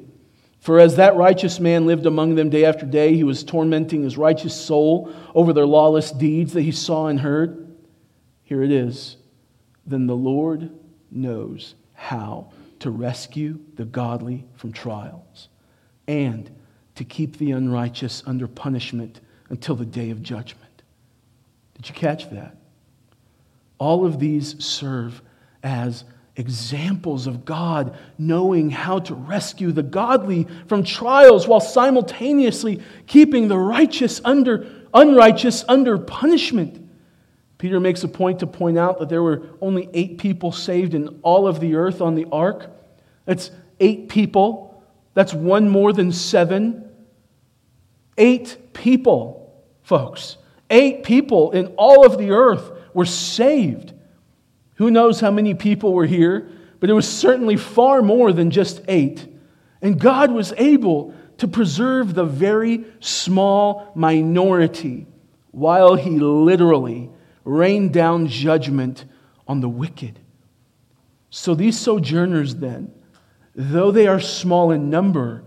for 0.59 0.79
as 0.79 0.95
that 0.97 1.15
righteous 1.15 1.59
man 1.59 1.85
lived 1.85 2.05
among 2.05 2.35
them 2.35 2.49
day 2.49 2.65
after 2.65 2.85
day, 2.85 3.15
he 3.15 3.23
was 3.23 3.43
tormenting 3.43 4.03
his 4.03 4.17
righteous 4.17 4.55
soul 4.55 5.11
over 5.33 5.53
their 5.53 5.65
lawless 5.65 6.11
deeds 6.11 6.53
that 6.53 6.63
he 6.63 6.71
saw 6.71 7.07
and 7.07 7.19
heard. 7.19 7.75
Here 8.43 8.63
it 8.63 8.71
is. 8.71 9.17
Then 9.85 10.07
the 10.07 10.15
Lord 10.15 10.71
knows 11.11 11.75
how 11.93 12.51
to 12.79 12.89
rescue 12.89 13.59
the 13.75 13.85
godly 13.85 14.45
from 14.55 14.73
trials 14.73 15.49
and 16.07 16.49
to 16.95 17.03
keep 17.03 17.37
the 17.37 17.51
unrighteous 17.51 18.23
under 18.25 18.47
punishment 18.47 19.21
until 19.49 19.75
the 19.75 19.85
day 19.85 20.09
of 20.09 20.21
judgment. 20.21 20.83
Did 21.75 21.89
you 21.89 21.95
catch 21.95 22.29
that? 22.31 22.57
All 23.77 24.05
of 24.05 24.19
these 24.19 24.63
serve 24.63 25.21
as 25.63 26.05
examples 26.37 27.27
of 27.27 27.45
God 27.45 27.97
knowing 28.17 28.69
how 28.69 28.99
to 28.99 29.15
rescue 29.15 29.71
the 29.71 29.83
godly 29.83 30.47
from 30.67 30.83
trials 30.83 31.47
while 31.47 31.61
simultaneously 31.61 32.81
keeping 33.07 33.47
the 33.47 33.57
righteous 33.57 34.21
under 34.23 34.69
unrighteous 34.93 35.63
under 35.67 35.97
punishment. 35.97 36.84
Peter 37.65 37.79
makes 37.79 38.03
a 38.03 38.07
point 38.07 38.41
to 38.41 38.45
point 38.45 38.77
out 38.77 38.99
that 38.99 39.09
there 39.09 39.23
were 39.23 39.41
only 39.59 39.89
8 39.91 40.19
people 40.19 40.51
saved 40.51 40.93
in 40.93 41.07
all 41.23 41.47
of 41.47 41.59
the 41.59 41.73
earth 41.73 41.99
on 41.99 42.13
the 42.13 42.27
ark. 42.31 42.69
That's 43.25 43.49
8 43.79 44.07
people. 44.07 44.83
That's 45.15 45.33
one 45.33 45.67
more 45.67 45.91
than 45.91 46.11
7. 46.11 46.87
8 48.19 48.73
people, 48.73 49.65
folks. 49.81 50.37
8 50.69 51.01
people 51.03 51.53
in 51.53 51.73
all 51.75 52.05
of 52.05 52.19
the 52.19 52.29
earth 52.29 52.71
were 52.93 53.07
saved. 53.07 53.93
Who 54.75 54.91
knows 54.91 55.19
how 55.19 55.31
many 55.31 55.55
people 55.55 55.91
were 55.91 56.05
here, 56.05 56.47
but 56.79 56.91
it 56.91 56.93
was 56.93 57.11
certainly 57.11 57.57
far 57.57 58.03
more 58.03 58.31
than 58.31 58.51
just 58.51 58.83
eight. 58.87 59.25
And 59.81 59.99
God 59.99 60.31
was 60.31 60.53
able 60.57 61.15
to 61.39 61.47
preserve 61.47 62.13
the 62.13 62.25
very 62.25 62.85
small 62.99 63.91
minority 63.95 65.07
while 65.49 65.95
He 65.95 66.19
literally 66.19 67.09
rained 67.45 67.93
down 67.93 68.27
judgment 68.27 69.05
on 69.47 69.61
the 69.61 69.69
wicked. 69.69 70.19
So 71.29 71.55
these 71.55 71.79
sojourners, 71.79 72.55
then, 72.55 72.91
though 73.55 73.91
they 73.91 74.07
are 74.07 74.19
small 74.19 74.71
in 74.71 74.89
number, 74.89 75.43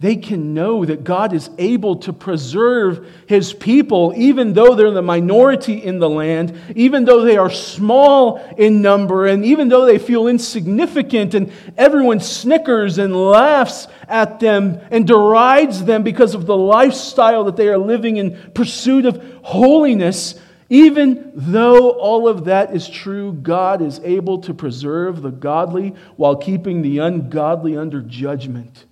they 0.00 0.16
can 0.16 0.54
know 0.54 0.86
that 0.86 1.04
God 1.04 1.34
is 1.34 1.50
able 1.58 1.96
to 1.96 2.12
preserve 2.14 3.06
his 3.26 3.52
people, 3.52 4.14
even 4.16 4.54
though 4.54 4.74
they're 4.74 4.90
the 4.90 5.02
minority 5.02 5.74
in 5.74 5.98
the 5.98 6.08
land, 6.08 6.58
even 6.74 7.04
though 7.04 7.20
they 7.20 7.36
are 7.36 7.50
small 7.50 8.38
in 8.56 8.80
number, 8.80 9.26
and 9.26 9.44
even 9.44 9.68
though 9.68 9.84
they 9.84 9.98
feel 9.98 10.26
insignificant, 10.26 11.34
and 11.34 11.52
everyone 11.76 12.20
snickers 12.20 12.96
and 12.96 13.14
laughs 13.14 13.88
at 14.08 14.40
them 14.40 14.80
and 14.90 15.06
derides 15.06 15.84
them 15.84 16.02
because 16.02 16.34
of 16.34 16.46
the 16.46 16.56
lifestyle 16.56 17.44
that 17.44 17.56
they 17.56 17.68
are 17.68 17.76
living 17.76 18.16
in 18.16 18.52
pursuit 18.54 19.04
of 19.04 19.22
holiness. 19.42 20.34
Even 20.72 21.32
though 21.34 21.90
all 21.90 22.28
of 22.28 22.44
that 22.44 22.74
is 22.74 22.88
true, 22.88 23.32
God 23.32 23.82
is 23.82 24.00
able 24.04 24.38
to 24.42 24.54
preserve 24.54 25.20
the 25.20 25.32
godly 25.32 25.94
while 26.16 26.36
keeping 26.36 26.80
the 26.80 26.98
ungodly 26.98 27.76
under 27.76 28.00
judgment. 28.00 28.86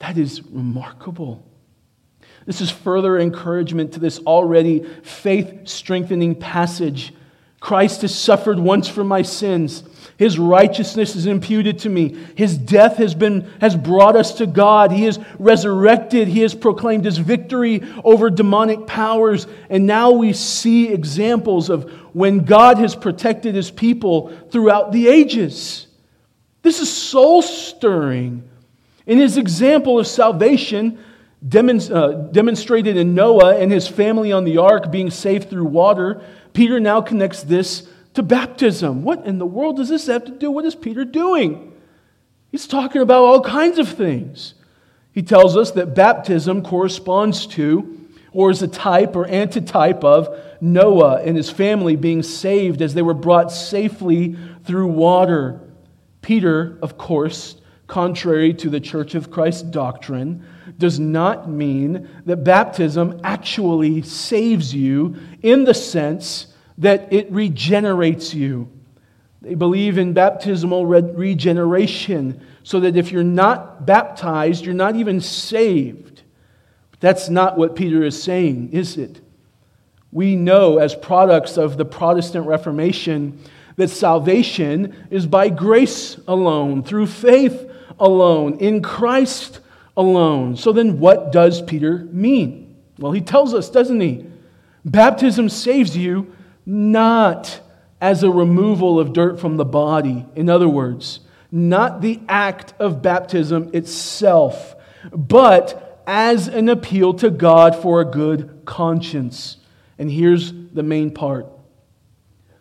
That 0.00 0.18
is 0.18 0.42
remarkable. 0.42 1.46
This 2.46 2.60
is 2.60 2.70
further 2.70 3.16
encouragement 3.16 3.92
to 3.92 4.00
this 4.00 4.18
already 4.20 4.84
faith 5.04 5.68
strengthening 5.68 6.34
passage. 6.34 7.14
Christ 7.66 8.02
has 8.02 8.14
suffered 8.14 8.60
once 8.60 8.86
for 8.86 9.02
my 9.02 9.22
sins. 9.22 9.82
His 10.16 10.38
righteousness 10.38 11.16
is 11.16 11.26
imputed 11.26 11.80
to 11.80 11.88
me. 11.88 12.16
His 12.36 12.56
death 12.56 12.98
has, 12.98 13.12
been, 13.12 13.50
has 13.60 13.74
brought 13.74 14.14
us 14.14 14.34
to 14.34 14.46
God. 14.46 14.92
He 14.92 15.04
is 15.04 15.18
resurrected. 15.40 16.28
He 16.28 16.42
has 16.42 16.54
proclaimed 16.54 17.04
his 17.04 17.18
victory 17.18 17.82
over 18.04 18.30
demonic 18.30 18.86
powers. 18.86 19.48
And 19.68 19.84
now 19.84 20.12
we 20.12 20.32
see 20.32 20.92
examples 20.92 21.68
of 21.68 21.90
when 22.14 22.44
God 22.44 22.78
has 22.78 22.94
protected 22.94 23.56
his 23.56 23.72
people 23.72 24.32
throughout 24.52 24.92
the 24.92 25.08
ages. 25.08 25.88
This 26.62 26.78
is 26.78 26.88
soul 26.88 27.42
stirring. 27.42 28.48
In 29.06 29.18
his 29.18 29.38
example 29.38 29.98
of 29.98 30.06
salvation, 30.06 31.00
uh, 31.42 32.12
demonstrated 32.30 32.96
in 32.96 33.16
Noah 33.16 33.56
and 33.56 33.72
his 33.72 33.88
family 33.88 34.30
on 34.30 34.44
the 34.44 34.58
ark 34.58 34.92
being 34.92 35.10
saved 35.10 35.50
through 35.50 35.64
water, 35.64 36.22
Peter 36.56 36.80
now 36.80 37.02
connects 37.02 37.42
this 37.42 37.86
to 38.14 38.22
baptism. 38.22 39.02
What 39.02 39.26
in 39.26 39.36
the 39.36 39.44
world 39.44 39.76
does 39.76 39.90
this 39.90 40.06
have 40.06 40.24
to 40.24 40.30
do? 40.30 40.50
What 40.50 40.64
is 40.64 40.74
Peter 40.74 41.04
doing? 41.04 41.74
He's 42.50 42.66
talking 42.66 43.02
about 43.02 43.24
all 43.24 43.42
kinds 43.42 43.78
of 43.78 43.90
things. 43.90 44.54
He 45.12 45.22
tells 45.22 45.54
us 45.54 45.72
that 45.72 45.94
baptism 45.94 46.62
corresponds 46.62 47.46
to, 47.48 48.08
or 48.32 48.50
is 48.50 48.62
a 48.62 48.68
type 48.68 49.16
or 49.16 49.26
antitype 49.28 50.02
of, 50.02 50.34
Noah 50.62 51.20
and 51.20 51.36
his 51.36 51.50
family 51.50 51.94
being 51.94 52.22
saved 52.22 52.80
as 52.80 52.94
they 52.94 53.02
were 53.02 53.12
brought 53.12 53.52
safely 53.52 54.34
through 54.64 54.86
water. 54.86 55.60
Peter, 56.22 56.78
of 56.80 56.96
course, 56.96 57.56
contrary 57.86 58.54
to 58.54 58.70
the 58.70 58.80
Church 58.80 59.14
of 59.14 59.30
Christ 59.30 59.72
doctrine, 59.72 60.42
does 60.78 60.98
not 60.98 61.48
mean 61.48 62.08
that 62.26 62.44
baptism 62.44 63.20
actually 63.22 64.02
saves 64.02 64.74
you 64.74 65.16
in 65.42 65.64
the 65.64 65.74
sense 65.74 66.48
that 66.78 67.12
it 67.12 67.30
regenerates 67.30 68.34
you. 68.34 68.70
They 69.42 69.54
believe 69.54 69.96
in 69.96 70.12
baptismal 70.12 70.86
regeneration, 70.86 72.40
so 72.62 72.80
that 72.80 72.96
if 72.96 73.12
you're 73.12 73.22
not 73.22 73.86
baptized, 73.86 74.64
you're 74.64 74.74
not 74.74 74.96
even 74.96 75.20
saved. 75.20 76.22
But 76.90 77.00
that's 77.00 77.28
not 77.28 77.56
what 77.56 77.76
Peter 77.76 78.02
is 78.02 78.20
saying, 78.20 78.72
is 78.72 78.96
it? 78.96 79.20
We 80.10 80.34
know 80.34 80.78
as 80.78 80.94
products 80.94 81.56
of 81.56 81.76
the 81.76 81.84
Protestant 81.84 82.46
Reformation 82.46 83.38
that 83.76 83.90
salvation 83.90 84.96
is 85.10 85.26
by 85.26 85.48
grace 85.48 86.18
alone, 86.26 86.82
through 86.82 87.06
faith 87.06 87.70
alone, 88.00 88.58
in 88.58 88.82
Christ 88.82 89.60
alone. 89.96 90.56
So 90.56 90.72
then, 90.72 90.98
what 90.98 91.32
does 91.32 91.62
Peter 91.62 92.06
mean? 92.12 92.76
Well, 92.98 93.12
he 93.12 93.20
tells 93.20 93.54
us, 93.54 93.70
doesn't 93.70 94.00
he? 94.00 94.26
Baptism 94.84 95.48
saves 95.48 95.96
you 95.96 96.34
not 96.64 97.60
as 98.00 98.22
a 98.22 98.30
removal 98.30 99.00
of 99.00 99.12
dirt 99.12 99.40
from 99.40 99.56
the 99.56 99.64
body. 99.64 100.26
In 100.34 100.48
other 100.48 100.68
words, 100.68 101.20
not 101.50 102.00
the 102.00 102.20
act 102.28 102.74
of 102.78 103.02
baptism 103.02 103.70
itself, 103.72 104.74
but 105.12 106.02
as 106.06 106.48
an 106.48 106.68
appeal 106.68 107.14
to 107.14 107.30
God 107.30 107.74
for 107.74 108.00
a 108.00 108.04
good 108.04 108.62
conscience. 108.64 109.56
And 109.98 110.10
here's 110.10 110.52
the 110.52 110.82
main 110.82 111.10
part 111.10 111.46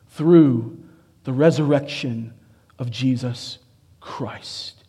through 0.10 0.84
the 1.26 1.34
resurrection 1.34 2.34
of 2.80 2.90
Jesus 2.90 3.60
Christ. 4.00 4.84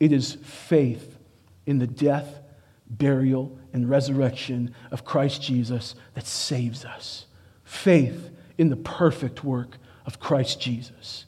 It 0.00 0.12
is 0.12 0.34
faith 0.42 1.13
in 1.66 1.78
the 1.78 1.86
death, 1.86 2.40
burial, 2.88 3.58
and 3.72 3.88
resurrection 3.88 4.74
of 4.90 5.04
Christ 5.04 5.42
Jesus 5.42 5.94
that 6.14 6.26
saves 6.26 6.84
us. 6.84 7.26
Faith 7.64 8.30
in 8.58 8.68
the 8.68 8.76
perfect 8.76 9.42
work 9.42 9.78
of 10.06 10.20
Christ 10.20 10.60
Jesus. 10.60 11.26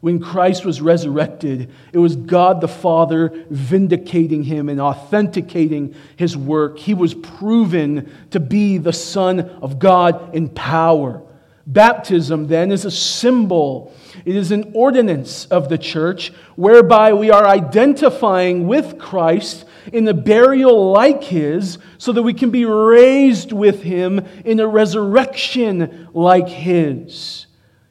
When 0.00 0.20
Christ 0.20 0.64
was 0.64 0.80
resurrected, 0.80 1.72
it 1.92 1.98
was 1.98 2.16
God 2.16 2.60
the 2.60 2.68
Father 2.68 3.44
vindicating 3.48 4.44
him 4.44 4.68
and 4.68 4.80
authenticating 4.80 5.94
his 6.16 6.36
work. 6.36 6.78
He 6.78 6.94
was 6.94 7.14
proven 7.14 8.12
to 8.30 8.38
be 8.38 8.78
the 8.78 8.92
Son 8.92 9.40
of 9.40 9.78
God 9.78 10.34
in 10.34 10.48
power. 10.50 11.22
Baptism, 11.66 12.46
then, 12.46 12.70
is 12.70 12.84
a 12.84 12.90
symbol, 12.90 13.92
it 14.24 14.36
is 14.36 14.52
an 14.52 14.70
ordinance 14.74 15.46
of 15.46 15.68
the 15.68 15.78
church 15.78 16.32
whereby 16.54 17.12
we 17.12 17.30
are 17.30 17.46
identifying 17.46 18.68
with 18.68 18.98
Christ 18.98 19.64
in 19.92 20.06
a 20.08 20.14
burial 20.14 20.92
like 20.92 21.24
his 21.24 21.78
so 21.98 22.12
that 22.12 22.22
we 22.22 22.34
can 22.34 22.50
be 22.50 22.64
raised 22.64 23.52
with 23.52 23.82
him 23.82 24.24
in 24.44 24.60
a 24.60 24.66
resurrection 24.66 26.08
like 26.12 26.48
his. 26.48 27.46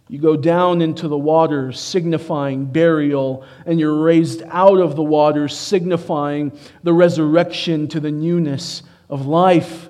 You 0.07 0.19
go 0.19 0.35
down 0.35 0.81
into 0.81 1.07
the 1.07 1.17
waters, 1.17 1.79
signifying 1.79 2.65
burial, 2.65 3.43
and 3.65 3.79
you're 3.79 4.03
raised 4.03 4.43
out 4.47 4.77
of 4.77 4.95
the 4.95 5.03
waters, 5.03 5.57
signifying 5.57 6.51
the 6.83 6.93
resurrection 6.93 7.87
to 7.87 7.99
the 7.99 8.11
newness 8.11 8.83
of 9.09 9.25
life. 9.25 9.89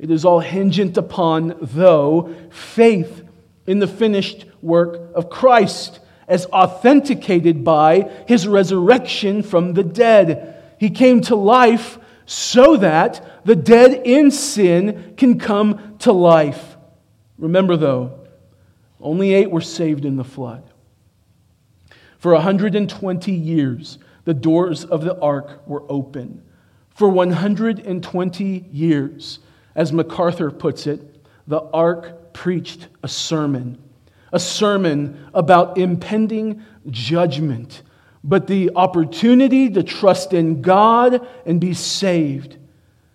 It 0.00 0.10
is 0.10 0.24
all 0.24 0.40
hingent 0.40 0.96
upon, 0.96 1.56
though, 1.60 2.34
faith 2.50 3.22
in 3.68 3.78
the 3.78 3.86
finished 3.86 4.46
work 4.62 5.14
of 5.14 5.30
Christ, 5.30 6.00
as 6.26 6.46
authenticated 6.46 7.62
by 7.62 8.10
his 8.26 8.48
resurrection 8.48 9.44
from 9.44 9.74
the 9.74 9.84
dead. 9.84 10.55
He 10.78 10.90
came 10.90 11.20
to 11.22 11.36
life 11.36 11.98
so 12.26 12.76
that 12.76 13.44
the 13.44 13.56
dead 13.56 14.02
in 14.04 14.30
sin 14.30 15.14
can 15.16 15.38
come 15.38 15.96
to 16.00 16.12
life. 16.12 16.76
Remember, 17.38 17.76
though, 17.76 18.26
only 19.00 19.34
eight 19.34 19.50
were 19.50 19.60
saved 19.60 20.04
in 20.04 20.16
the 20.16 20.24
flood. 20.24 20.70
For 22.18 22.32
120 22.32 23.32
years, 23.32 23.98
the 24.24 24.34
doors 24.34 24.84
of 24.84 25.04
the 25.04 25.18
ark 25.20 25.62
were 25.66 25.84
open. 25.88 26.42
For 26.90 27.08
120 27.08 28.64
years, 28.72 29.38
as 29.74 29.92
MacArthur 29.92 30.50
puts 30.50 30.86
it, 30.86 31.24
the 31.46 31.60
ark 31.72 32.32
preached 32.32 32.88
a 33.02 33.08
sermon, 33.08 33.78
a 34.32 34.40
sermon 34.40 35.28
about 35.34 35.78
impending 35.78 36.64
judgment, 36.90 37.82
but 38.26 38.48
the 38.48 38.72
opportunity 38.74 39.70
to 39.70 39.84
trust 39.84 40.32
in 40.32 40.60
God 40.60 41.26
and 41.46 41.60
be 41.60 41.72
saved. 41.72 42.56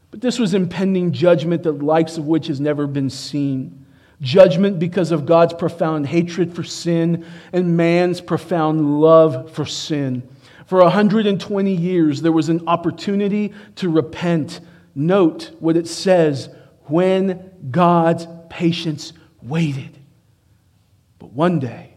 But 0.09 0.21
this 0.21 0.39
was 0.39 0.53
impending 0.53 1.11
judgment, 1.11 1.63
the 1.63 1.73
likes 1.73 2.17
of 2.17 2.25
which 2.25 2.47
has 2.47 2.61
never 2.61 2.87
been 2.87 3.09
seen. 3.09 3.85
Judgment 4.21 4.79
because 4.79 5.11
of 5.11 5.25
God's 5.25 5.53
profound 5.53 6.07
hatred 6.07 6.55
for 6.55 6.63
sin 6.63 7.25
and 7.51 7.75
man's 7.75 8.21
profound 8.21 9.01
love 9.01 9.51
for 9.51 9.65
sin. 9.65 10.27
For 10.65 10.81
120 10.81 11.75
years, 11.75 12.21
there 12.21 12.31
was 12.31 12.47
an 12.47 12.63
opportunity 12.67 13.53
to 13.75 13.89
repent 13.89 14.61
Note 14.93 15.51
what 15.59 15.77
it 15.77 15.87
says 15.87 16.49
when 16.85 17.51
God's 17.69 18.27
patience 18.49 19.13
waited. 19.41 19.97
But 21.17 21.31
one 21.31 21.59
day, 21.59 21.93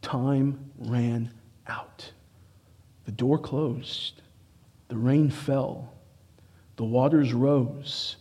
time 0.00 0.70
ran 0.78 1.30
out. 1.70 2.10
The 3.04 3.12
door 3.12 3.38
closed, 3.38 4.20
the 4.88 4.96
rain 4.96 5.30
fell, 5.30 5.94
the 6.76 6.84
waters 6.84 7.32
rose, 7.32 8.16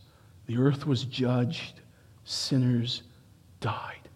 the 0.45 0.57
earth 0.57 0.85
was 0.85 1.03
judged, 1.03 1.81
sinners 2.23 3.03
died. 3.59 4.07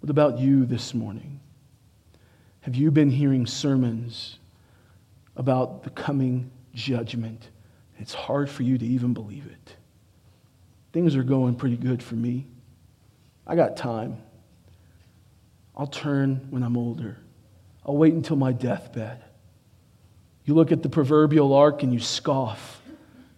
What 0.00 0.10
about 0.10 0.38
you 0.38 0.66
this 0.66 0.92
morning? 0.94 1.40
Have 2.60 2.76
you 2.76 2.90
been 2.90 3.10
hearing 3.10 3.46
sermons 3.46 4.38
about 5.36 5.82
the 5.82 5.90
coming 5.90 6.50
judgment? 6.74 7.48
It's 7.98 8.14
hard 8.14 8.50
for 8.50 8.62
you 8.62 8.78
to 8.78 8.86
even 8.86 9.14
believe 9.14 9.46
it. 9.46 9.76
Things 10.92 11.16
are 11.16 11.22
going 11.22 11.54
pretty 11.54 11.76
good 11.76 12.02
for 12.02 12.14
me. 12.14 12.46
I 13.46 13.56
got 13.56 13.76
time. 13.76 14.18
I'll 15.76 15.86
turn 15.86 16.46
when 16.50 16.62
I'm 16.62 16.76
older. 16.76 17.18
I'll 17.88 17.96
wait 17.96 18.12
until 18.12 18.36
my 18.36 18.52
deathbed. 18.52 19.24
You 20.44 20.54
look 20.54 20.72
at 20.72 20.82
the 20.82 20.90
proverbial 20.90 21.54
ark 21.54 21.82
and 21.82 21.92
you 21.92 22.00
scoff. 22.00 22.82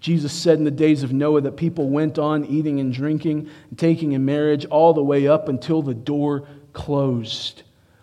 Jesus 0.01 0.33
said 0.33 0.59
in 0.59 0.65
the 0.65 0.73
days 0.73 1.05
of 1.05 1.13
Noah 1.13 1.43
that 1.43 1.57
people 1.57 1.89
went 1.89 2.19
on 2.19 2.45
eating 2.47 2.81
and 2.81 2.93
drinking 2.93 3.49
and 3.69 3.79
taking 3.79 4.11
in 4.11 4.25
marriage 4.25 4.65
all 4.65 4.93
the 4.93 5.05
way 5.05 5.29
up 5.29 5.49
until 5.49 5.83
the 5.83 5.95
door 5.95 6.49
closed. 6.73 7.63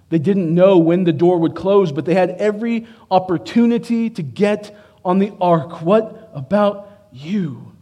They 0.09 0.19
didn't 0.19 0.53
know 0.53 0.77
when 0.77 1.03
the 1.03 1.11
door 1.11 1.37
would 1.39 1.53
close, 1.53 1.91
but 1.91 2.05
they 2.05 2.13
had 2.13 2.29
every 2.31 2.87
opportunity 3.11 4.09
to 4.11 4.23
get 4.23 4.73
on 5.03 5.19
the 5.19 5.33
ark. 5.41 5.81
What 5.81 6.31
about 6.33 7.09
you? 7.11 7.73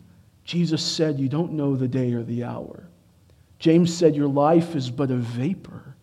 Jesus 0.43 0.84
said, 0.84 1.20
You 1.20 1.30
don't 1.30 1.53
know 1.53 1.76
the 1.76 1.88
day 1.88 2.13
or 2.13 2.24
the 2.24 2.45
hour. 2.45 2.88
James 3.59 3.95
said, 3.95 4.16
Your 4.16 4.28
life 4.28 4.76
is 4.76 4.89
but 4.89 5.11
a 5.11 5.18
vapor. 5.18 5.94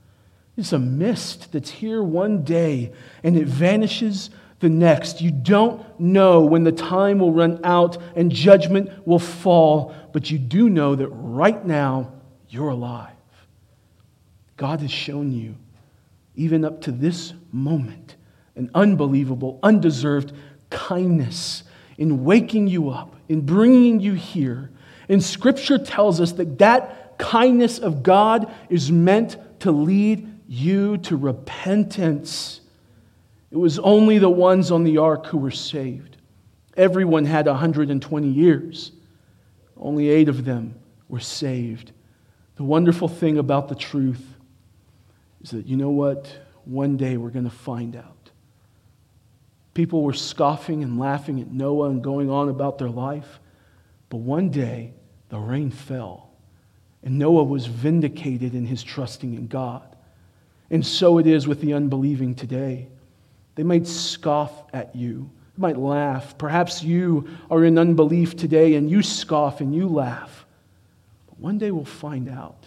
It's 0.57 0.73
a 0.73 0.79
mist 0.79 1.53
that's 1.53 1.71
here 1.71 2.03
one 2.03 2.45
day 2.45 2.93
and 3.23 3.37
it 3.37 3.47
vanishes 3.47 4.31
the 4.61 4.69
next. 4.69 5.21
You 5.21 5.31
don't 5.31 5.99
know 5.99 6.43
when 6.43 6.65
the 6.65 6.73
time 6.73 7.19
will 7.19 7.33
run 7.33 7.61
out 7.65 7.99
and 8.15 8.31
judgment 8.31 9.07
will 9.07 9.19
fall, 9.19 9.95
but 10.13 10.31
you 10.31 10.39
do 10.39 10.69
know 10.69 10.95
that 10.95 11.09
right 11.09 11.65
now 11.65 12.13
you're 12.49 12.69
alive. 12.69 13.11
God 14.57 14.81
has 14.81 14.93
shown 14.93 15.33
you, 15.33 15.57
even 16.37 16.65
up 16.65 16.83
to 16.83 16.93
this 16.93 17.33
moment, 17.51 18.17
an 18.55 18.71
unbelievable, 18.75 19.59
undeserved 19.63 20.33
kindness 20.71 21.65
in 21.97 22.25
waking 22.25 22.69
you 22.69 22.91
up, 22.91 23.17
in 23.29 23.41
bringing 23.41 24.01
you 24.01 24.13
here. 24.13 24.71
And 25.09 25.23
Scripture 25.23 25.79
tells 25.79 26.21
us 26.21 26.33
that 26.33 26.59
that 26.59 27.19
kindness 27.19 27.79
of 27.79 28.03
God 28.03 28.53
is 28.69 28.93
meant 28.93 29.37
to 29.61 29.73
lead 29.73 30.32
you 30.53 30.99
to 30.99 31.17
repentance. 31.17 32.61
It 33.51 33.57
was 33.57 33.79
only 33.79 34.19
the 34.19 34.29
ones 34.29 34.71
on 34.71 34.85
the 34.85 34.99
ark 34.99 35.25
who 35.27 35.39
were 35.39 35.51
saved. 35.51 36.19
Everyone 36.77 37.25
had 37.25 37.47
120 37.47 38.29
years. 38.29 38.93
Only 39.79 40.11
eight 40.11 40.29
of 40.29 40.45
them 40.45 40.75
were 41.09 41.21
saved. 41.21 41.93
The 42.57 42.65
wonderful 42.65 43.09
thing 43.09 43.39
about 43.39 43.69
the 43.69 43.75
truth 43.75 44.23
is 45.41 45.53
that, 45.53 45.67
you 45.67 45.79
know 45.79 45.89
what? 45.89 46.31
One 46.67 46.99
day 46.99 47.17
we're 47.17 47.31
going 47.31 47.49
to 47.49 47.51
find 47.51 47.97
out. 47.97 48.31
People 49.73 50.03
were 50.03 50.13
scoffing 50.13 50.83
and 50.83 50.99
laughing 50.99 51.41
at 51.41 51.51
Noah 51.51 51.89
and 51.89 52.05
going 52.05 52.29
on 52.29 52.51
about 52.51 52.77
their 52.77 52.91
life. 52.91 53.41
But 54.11 54.19
one 54.19 54.51
day, 54.51 54.93
the 55.31 55.39
rain 55.39 55.71
fell, 55.71 56.29
and 57.03 57.19
Noah 57.19 57.45
was 57.45 57.65
vindicated 57.65 58.55
in 58.55 58.67
his 58.67 58.83
trusting 58.83 59.33
in 59.33 59.47
God. 59.47 59.92
And 60.73 60.85
so 60.85 61.19
it 61.19 61.27
is 61.27 61.47
with 61.47 61.61
the 61.61 61.75
unbelieving 61.75 62.35
today. 62.35 62.89
They 63.55 63.63
might 63.63 63.87
scoff 63.87 64.51
at 64.73 64.97
you, 64.97 65.31
they 65.57 65.61
might 65.61 65.77
laugh. 65.77 66.37
Perhaps 66.39 66.83
you 66.83 67.29
are 67.51 67.65
in 67.65 67.79
unbelief 67.79 68.37
today 68.37 68.75
and 68.75 68.91
you 68.91 69.03
scoff 69.03 69.61
and 69.61 69.75
you 69.75 69.87
laugh. 69.87 70.47
But 71.29 71.39
one 71.39 71.59
day 71.59 71.71
we'll 71.71 71.85
find 71.85 72.29
out. 72.29 72.65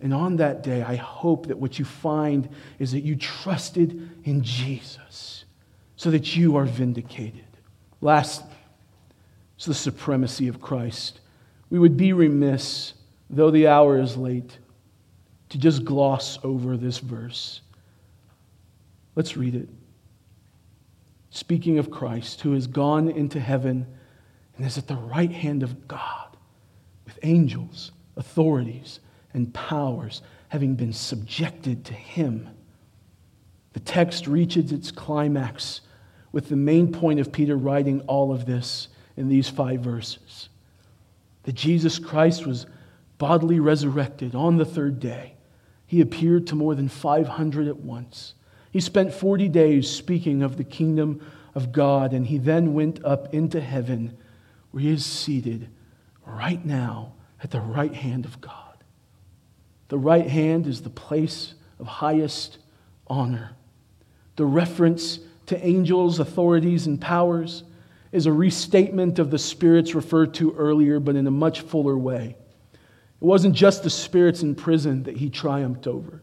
And 0.00 0.12
on 0.12 0.36
that 0.36 0.62
day, 0.62 0.82
I 0.82 0.96
hope 0.96 1.46
that 1.46 1.58
what 1.58 1.78
you 1.78 1.86
find 1.86 2.46
is 2.78 2.92
that 2.92 3.00
you 3.00 3.16
trusted 3.16 4.10
in 4.24 4.42
Jesus 4.42 5.46
so 5.96 6.10
that 6.10 6.36
you 6.36 6.56
are 6.56 6.66
vindicated. 6.66 7.46
Lastly, 8.02 8.50
it's 9.56 9.64
the 9.64 9.72
supremacy 9.72 10.46
of 10.48 10.60
Christ. 10.60 11.20
We 11.70 11.78
would 11.78 11.96
be 11.96 12.12
remiss, 12.12 12.92
though 13.30 13.50
the 13.50 13.68
hour 13.68 13.98
is 13.98 14.14
late, 14.18 14.58
to 15.54 15.60
just 15.60 15.84
gloss 15.84 16.36
over 16.42 16.76
this 16.76 16.98
verse. 16.98 17.60
Let's 19.14 19.36
read 19.36 19.54
it. 19.54 19.68
Speaking 21.30 21.78
of 21.78 21.92
Christ, 21.92 22.40
who 22.40 22.54
has 22.54 22.66
gone 22.66 23.08
into 23.08 23.38
heaven 23.38 23.86
and 24.56 24.66
is 24.66 24.78
at 24.78 24.88
the 24.88 24.96
right 24.96 25.30
hand 25.30 25.62
of 25.62 25.86
God 25.86 26.36
with 27.04 27.20
angels, 27.22 27.92
authorities, 28.16 28.98
and 29.32 29.54
powers 29.54 30.22
having 30.48 30.74
been 30.74 30.92
subjected 30.92 31.84
to 31.84 31.94
him. 31.94 32.48
The 33.74 33.80
text 33.80 34.26
reaches 34.26 34.72
its 34.72 34.90
climax 34.90 35.82
with 36.32 36.48
the 36.48 36.56
main 36.56 36.90
point 36.90 37.20
of 37.20 37.30
Peter 37.30 37.56
writing 37.56 38.00
all 38.08 38.32
of 38.32 38.44
this 38.44 38.88
in 39.16 39.28
these 39.28 39.48
five 39.48 39.82
verses 39.82 40.48
that 41.44 41.54
Jesus 41.54 42.00
Christ 42.00 42.44
was 42.44 42.66
bodily 43.18 43.60
resurrected 43.60 44.34
on 44.34 44.56
the 44.56 44.64
third 44.64 44.98
day. 44.98 45.33
He 45.94 46.00
appeared 46.00 46.48
to 46.48 46.56
more 46.56 46.74
than 46.74 46.88
500 46.88 47.68
at 47.68 47.76
once. 47.76 48.34
He 48.72 48.80
spent 48.80 49.14
40 49.14 49.48
days 49.48 49.88
speaking 49.88 50.42
of 50.42 50.56
the 50.56 50.64
kingdom 50.64 51.24
of 51.54 51.70
God, 51.70 52.12
and 52.12 52.26
he 52.26 52.36
then 52.36 52.74
went 52.74 53.04
up 53.04 53.32
into 53.32 53.60
heaven 53.60 54.18
where 54.72 54.82
he 54.82 54.90
is 54.90 55.06
seated 55.06 55.68
right 56.26 56.66
now 56.66 57.12
at 57.44 57.52
the 57.52 57.60
right 57.60 57.94
hand 57.94 58.24
of 58.24 58.40
God. 58.40 58.82
The 59.86 59.96
right 59.96 60.26
hand 60.26 60.66
is 60.66 60.82
the 60.82 60.90
place 60.90 61.54
of 61.78 61.86
highest 61.86 62.58
honor. 63.06 63.52
The 64.34 64.46
reference 64.46 65.20
to 65.46 65.64
angels, 65.64 66.18
authorities, 66.18 66.88
and 66.88 67.00
powers 67.00 67.62
is 68.10 68.26
a 68.26 68.32
restatement 68.32 69.20
of 69.20 69.30
the 69.30 69.38
spirits 69.38 69.94
referred 69.94 70.34
to 70.34 70.56
earlier, 70.56 70.98
but 70.98 71.14
in 71.14 71.28
a 71.28 71.30
much 71.30 71.60
fuller 71.60 71.96
way. 71.96 72.34
It 73.24 73.26
wasn't 73.26 73.54
just 73.54 73.82
the 73.82 73.88
spirits 73.88 74.42
in 74.42 74.54
prison 74.54 75.04
that 75.04 75.16
he 75.16 75.30
triumphed 75.30 75.86
over 75.86 76.20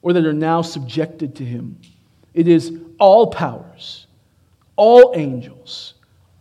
or 0.00 0.14
that 0.14 0.24
are 0.24 0.32
now 0.32 0.62
subjected 0.62 1.36
to 1.36 1.44
him. 1.44 1.78
It 2.32 2.48
is 2.48 2.72
all 2.98 3.26
powers, 3.26 4.06
all 4.76 5.12
angels, 5.14 5.92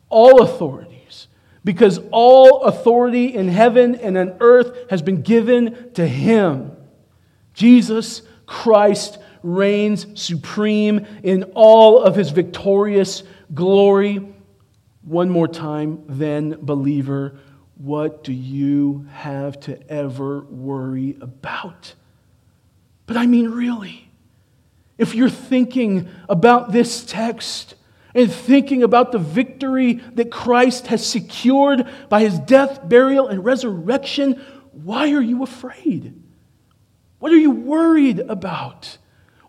all 0.07 0.41
authorities, 0.41 1.27
because 1.65 1.99
all 2.11 2.61
authority 2.61 3.35
in 3.35 3.49
heaven 3.49 3.95
and 3.95 4.17
on 4.17 4.37
earth 4.39 4.89
has 4.89 5.01
been 5.01 5.23
given 5.23 5.91
to 5.95 6.07
him. 6.07 6.71
Jesus 7.53 8.21
Christ 8.45 9.17
reigns 9.43 10.07
supreme 10.17 11.05
in 11.21 11.51
all 11.53 12.01
of 12.01 12.15
his 12.15 12.29
victorious 12.29 13.23
glory. 13.53 14.25
One 15.01 15.29
more 15.29 15.49
time, 15.49 16.05
then, 16.07 16.59
believer, 16.61 17.39
what 17.77 18.23
do 18.23 18.33
you 18.33 19.07
have 19.11 19.59
to 19.61 19.91
ever 19.91 20.41
worry 20.41 21.17
about? 21.21 21.93
But 23.05 23.17
I 23.17 23.25
mean, 23.25 23.49
really, 23.49 24.09
if 24.97 25.13
you're 25.13 25.29
thinking 25.29 26.09
about 26.29 26.71
this 26.71 27.05
text, 27.05 27.75
and 28.15 28.31
thinking 28.31 28.81
about 28.81 29.11
the 29.11 29.19
victory 29.19 29.95
that 30.13 30.31
Christ 30.31 30.87
has 30.87 31.05
secured 31.05 31.85
by 32.07 32.21
his 32.21 32.39
death, 32.39 32.87
burial, 32.87 33.27
and 33.27 33.43
resurrection, 33.43 34.41
why 34.71 35.11
are 35.11 35.21
you 35.21 35.43
afraid? 35.43 36.15
What 37.19 37.33
are 37.33 37.37
you 37.37 37.51
worried 37.51 38.21
about? 38.21 38.97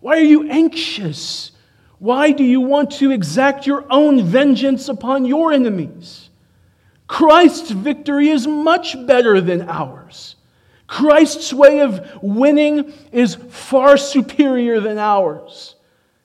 Why 0.01 0.17
are 0.17 0.25
you 0.25 0.51
anxious? 0.51 1.53
Why 1.99 2.33
do 2.33 2.43
you 2.43 2.61
want 2.61 2.91
to 2.93 3.13
exact 3.13 3.69
your 3.69 3.87
own 3.89 4.25
vengeance 4.25 4.89
upon 4.89 5.25
your 5.25 5.53
enemies? 5.53 6.26
Christ's 7.07 7.71
victory 7.71 8.29
is 8.29 8.47
much 8.47 8.97
better 9.07 9.41
than 9.41 9.69
ours. 9.69 10.37
Christ's 10.87 11.53
way 11.53 11.81
of 11.81 12.23
winning 12.23 12.93
is 13.13 13.35
far 13.35 13.97
superior 13.97 14.81
than 14.81 14.99
ours. 14.99 15.75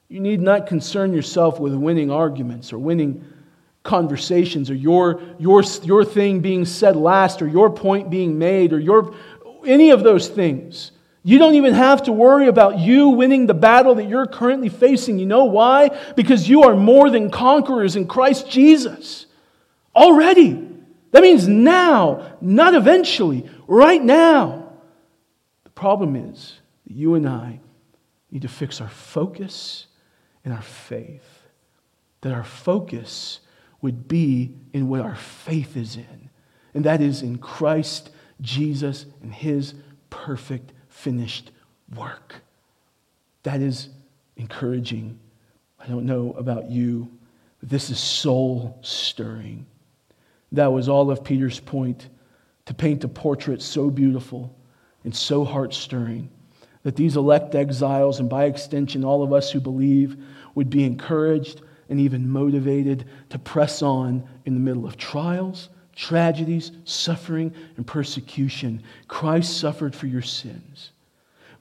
You 0.08 0.20
need 0.20 0.42
not 0.42 0.68
concern 0.68 1.14
yourself 1.14 1.60
with 1.60 1.74
winning 1.74 2.12
arguments 2.12 2.74
or 2.74 2.80
winning 2.80 3.26
conversations 3.84 4.70
or 4.70 4.76
your, 4.76 5.22
your, 5.40 5.64
your 5.84 6.06
thing 6.06 6.42
being 6.42 6.66
said 6.66 6.96
last 6.96 7.42
or 7.42 7.48
your 7.48 7.70
point 7.70 8.10
being 8.10 8.38
made 8.38 8.74
or 8.74 8.80
your, 8.80 9.16
any 9.66 9.92
of 9.92 10.04
those 10.04 10.28
things. 10.28 10.92
You 11.24 11.38
don't 11.38 11.56
even 11.56 11.74
have 11.74 12.04
to 12.04 12.12
worry 12.12 12.48
about 12.48 12.80
you 12.80 13.10
winning 13.10 13.46
the 13.46 13.54
battle 13.54 13.96
that 13.96 14.10
you're 14.10 14.26
currently 14.26 14.70
facing. 14.70 15.20
You 15.20 15.28
know 15.28 15.46
why? 15.46 15.90
Because 16.16 16.50
you 16.50 16.64
are 16.64 16.76
more 16.76 17.10
than 17.10 17.30
conquerors 17.30 17.96
in 17.96 18.08
Christ 18.08 18.50
Jesus. 18.50 19.28
Already. 19.96 20.71
That 21.12 21.24
means 21.24 21.48
now, 21.48 22.38
not 22.42 22.74
eventually, 22.74 23.50
right 23.68 24.02
now. 24.02 24.72
The 25.64 25.70
problem 25.70 26.16
is 26.16 26.60
that 26.88 26.94
you 26.94 27.16
and 27.16 27.28
I 27.28 27.60
need 28.32 28.44
to 28.44 28.48
fix 28.48 28.80
our 28.82 28.90
focus 28.90 29.88
and 30.46 30.54
our 30.54 30.62
faith. 30.62 31.44
That 32.22 32.34
our 32.34 32.44
focus 32.44 33.40
would 33.82 34.08
be 34.08 34.56
in 34.74 34.88
what 34.88 35.02
our 35.02 35.16
faith 35.16 35.76
is 35.76 35.96
in, 35.96 36.30
and 36.74 36.86
that 36.86 37.02
is 37.02 37.24
in 37.24 37.38
Christ 37.40 38.12
Jesus 38.40 39.06
and 39.22 39.34
his 39.34 39.74
perfect 40.10 40.72
finished 40.88 41.52
work. 41.96 42.36
That 43.44 43.60
is 43.60 43.90
encouraging. 44.38 45.20
I 45.80 45.88
don't 45.88 46.06
know 46.06 46.34
about 46.38 46.70
you, 46.70 47.12
but 47.60 47.70
this 47.70 47.90
is 47.90 48.00
soul 48.00 48.78
stirring. 48.82 49.66
That 50.52 50.72
was 50.72 50.90
all 50.90 51.12
of 51.12 51.24
Peter's 51.24 51.60
point 51.60 52.10
to 52.66 52.74
paint 52.74 53.04
a 53.04 53.08
portrait 53.08 53.62
so 53.62 53.90
beautiful 53.90 54.56
and 55.04 55.16
so 55.16 55.44
heart 55.44 55.74
stirring 55.74 56.30
that 56.84 56.96
these 56.96 57.16
elect 57.16 57.54
exiles, 57.54 58.20
and 58.20 58.30
by 58.30 58.46
extension, 58.46 59.06
all 59.06 59.24
of 59.24 59.34
us 59.34 59.52
who 59.52 59.60
believe, 59.60 60.18
would 60.56 60.70
be 60.70 60.84
encouraged 60.84 61.62
and 61.90 62.00
even 62.00 62.30
motivated 62.30 63.06
to 63.30 63.38
press 63.38 63.82
on 63.82 64.28
in 64.46 64.54
the 64.54 64.60
middle 64.60 64.86
of 64.86 64.98
trials, 64.98 65.70
tragedies, 65.96 66.72
suffering, 66.86 67.54
and 67.78 67.86
persecution. 67.86 68.82
Christ 69.08 69.60
suffered 69.60 69.96
for 69.96 70.08
your 70.08 70.22
sins. 70.22 70.92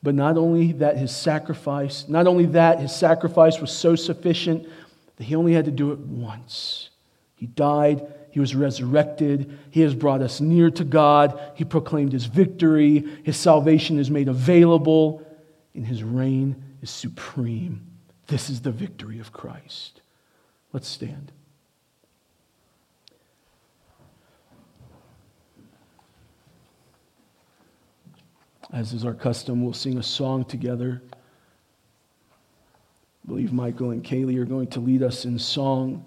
But 0.02 0.14
not 0.14 0.38
only 0.38 0.72
that, 0.72 0.96
his 0.96 1.14
sacrifice, 1.14 2.08
not 2.08 2.26
only 2.26 2.46
that, 2.46 2.80
his 2.80 2.94
sacrifice 2.94 3.60
was 3.60 3.70
so 3.70 3.94
sufficient 3.96 4.66
that 5.16 5.24
he 5.24 5.34
only 5.34 5.52
had 5.52 5.66
to 5.66 5.70
do 5.70 5.92
it 5.92 5.98
once. 5.98 6.88
He 7.34 7.46
died, 7.46 8.06
he 8.30 8.40
was 8.40 8.54
resurrected, 8.54 9.58
he 9.70 9.80
has 9.80 9.94
brought 9.94 10.22
us 10.22 10.40
near 10.40 10.70
to 10.70 10.84
God, 10.84 11.40
he 11.54 11.64
proclaimed 11.64 12.12
his 12.12 12.26
victory, 12.26 13.04
his 13.24 13.36
salvation 13.36 13.98
is 13.98 14.10
made 14.10 14.28
available, 14.28 15.26
and 15.74 15.86
his 15.86 16.02
reign 16.02 16.62
is 16.82 16.90
supreme. 16.90 17.86
This 18.26 18.48
is 18.48 18.60
the 18.60 18.70
victory 18.70 19.18
of 19.18 19.32
Christ. 19.32 20.02
Let's 20.72 20.88
stand. 20.88 21.32
As 28.72 28.92
is 28.92 29.04
our 29.04 29.14
custom, 29.14 29.64
we'll 29.64 29.72
sing 29.72 29.98
a 29.98 30.02
song 30.02 30.44
together. 30.44 31.02
I 33.24 33.28
believe 33.28 33.52
Michael 33.52 33.90
and 33.90 34.04
Kaylee 34.04 34.38
are 34.38 34.44
going 34.44 34.68
to 34.68 34.80
lead 34.80 35.02
us 35.02 35.24
in 35.24 35.38
song. 35.38 36.04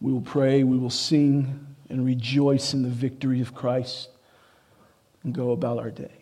We 0.00 0.12
will 0.12 0.20
pray, 0.20 0.64
we 0.64 0.78
will 0.78 0.90
sing, 0.90 1.66
and 1.88 2.06
rejoice 2.06 2.72
in 2.72 2.82
the 2.82 2.88
victory 2.88 3.40
of 3.40 3.54
Christ 3.54 4.08
and 5.24 5.34
go 5.34 5.50
about 5.50 5.78
our 5.78 5.90
day. 5.90 6.12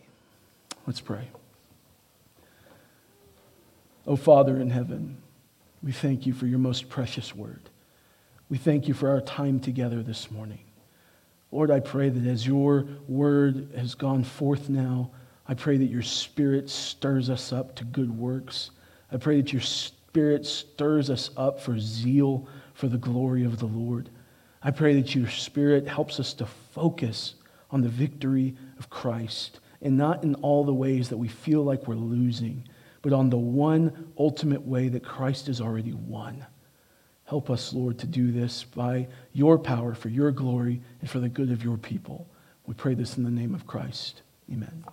Let's 0.86 1.00
pray. 1.00 1.28
Oh, 4.06 4.16
Father 4.16 4.58
in 4.58 4.70
heaven, 4.70 5.18
we 5.82 5.92
thank 5.92 6.26
you 6.26 6.32
for 6.32 6.46
your 6.46 6.58
most 6.58 6.88
precious 6.88 7.36
word. 7.36 7.68
We 8.48 8.56
thank 8.56 8.88
you 8.88 8.94
for 8.94 9.10
our 9.10 9.20
time 9.20 9.60
together 9.60 10.02
this 10.02 10.30
morning. 10.30 10.60
Lord, 11.52 11.70
I 11.70 11.80
pray 11.80 12.08
that 12.08 12.26
as 12.26 12.46
your 12.46 12.86
word 13.06 13.70
has 13.76 13.94
gone 13.94 14.24
forth 14.24 14.68
now, 14.68 15.10
I 15.46 15.54
pray 15.54 15.76
that 15.76 15.86
your 15.86 16.02
spirit 16.02 16.68
stirs 16.68 17.30
us 17.30 17.52
up 17.52 17.76
to 17.76 17.84
good 17.84 18.16
works. 18.16 18.70
I 19.12 19.18
pray 19.18 19.40
that 19.40 19.52
your 19.52 19.62
spirit 19.62 20.46
stirs 20.46 21.10
us 21.10 21.30
up 21.36 21.60
for 21.60 21.78
zeal 21.78 22.48
for 22.78 22.86
the 22.86 22.96
glory 22.96 23.44
of 23.44 23.58
the 23.58 23.66
Lord. 23.66 24.08
I 24.62 24.70
pray 24.70 24.94
that 25.00 25.12
your 25.12 25.28
spirit 25.28 25.88
helps 25.88 26.20
us 26.20 26.32
to 26.34 26.46
focus 26.46 27.34
on 27.72 27.80
the 27.80 27.88
victory 27.88 28.54
of 28.78 28.88
Christ 28.88 29.58
and 29.82 29.96
not 29.96 30.22
in 30.22 30.36
all 30.36 30.62
the 30.62 30.72
ways 30.72 31.08
that 31.08 31.16
we 31.16 31.26
feel 31.26 31.64
like 31.64 31.88
we're 31.88 31.96
losing, 31.96 32.68
but 33.02 33.12
on 33.12 33.30
the 33.30 33.36
one 33.36 34.12
ultimate 34.16 34.64
way 34.64 34.86
that 34.90 35.04
Christ 35.04 35.48
has 35.48 35.60
already 35.60 35.92
won. 35.92 36.46
Help 37.24 37.50
us, 37.50 37.72
Lord, 37.72 37.98
to 37.98 38.06
do 38.06 38.30
this 38.30 38.62
by 38.62 39.08
your 39.32 39.58
power, 39.58 39.92
for 39.92 40.08
your 40.08 40.30
glory, 40.30 40.80
and 41.00 41.10
for 41.10 41.18
the 41.18 41.28
good 41.28 41.50
of 41.50 41.64
your 41.64 41.78
people. 41.78 42.28
We 42.64 42.74
pray 42.74 42.94
this 42.94 43.16
in 43.16 43.24
the 43.24 43.30
name 43.30 43.56
of 43.56 43.66
Christ. 43.66 44.22
Amen. 44.52 44.84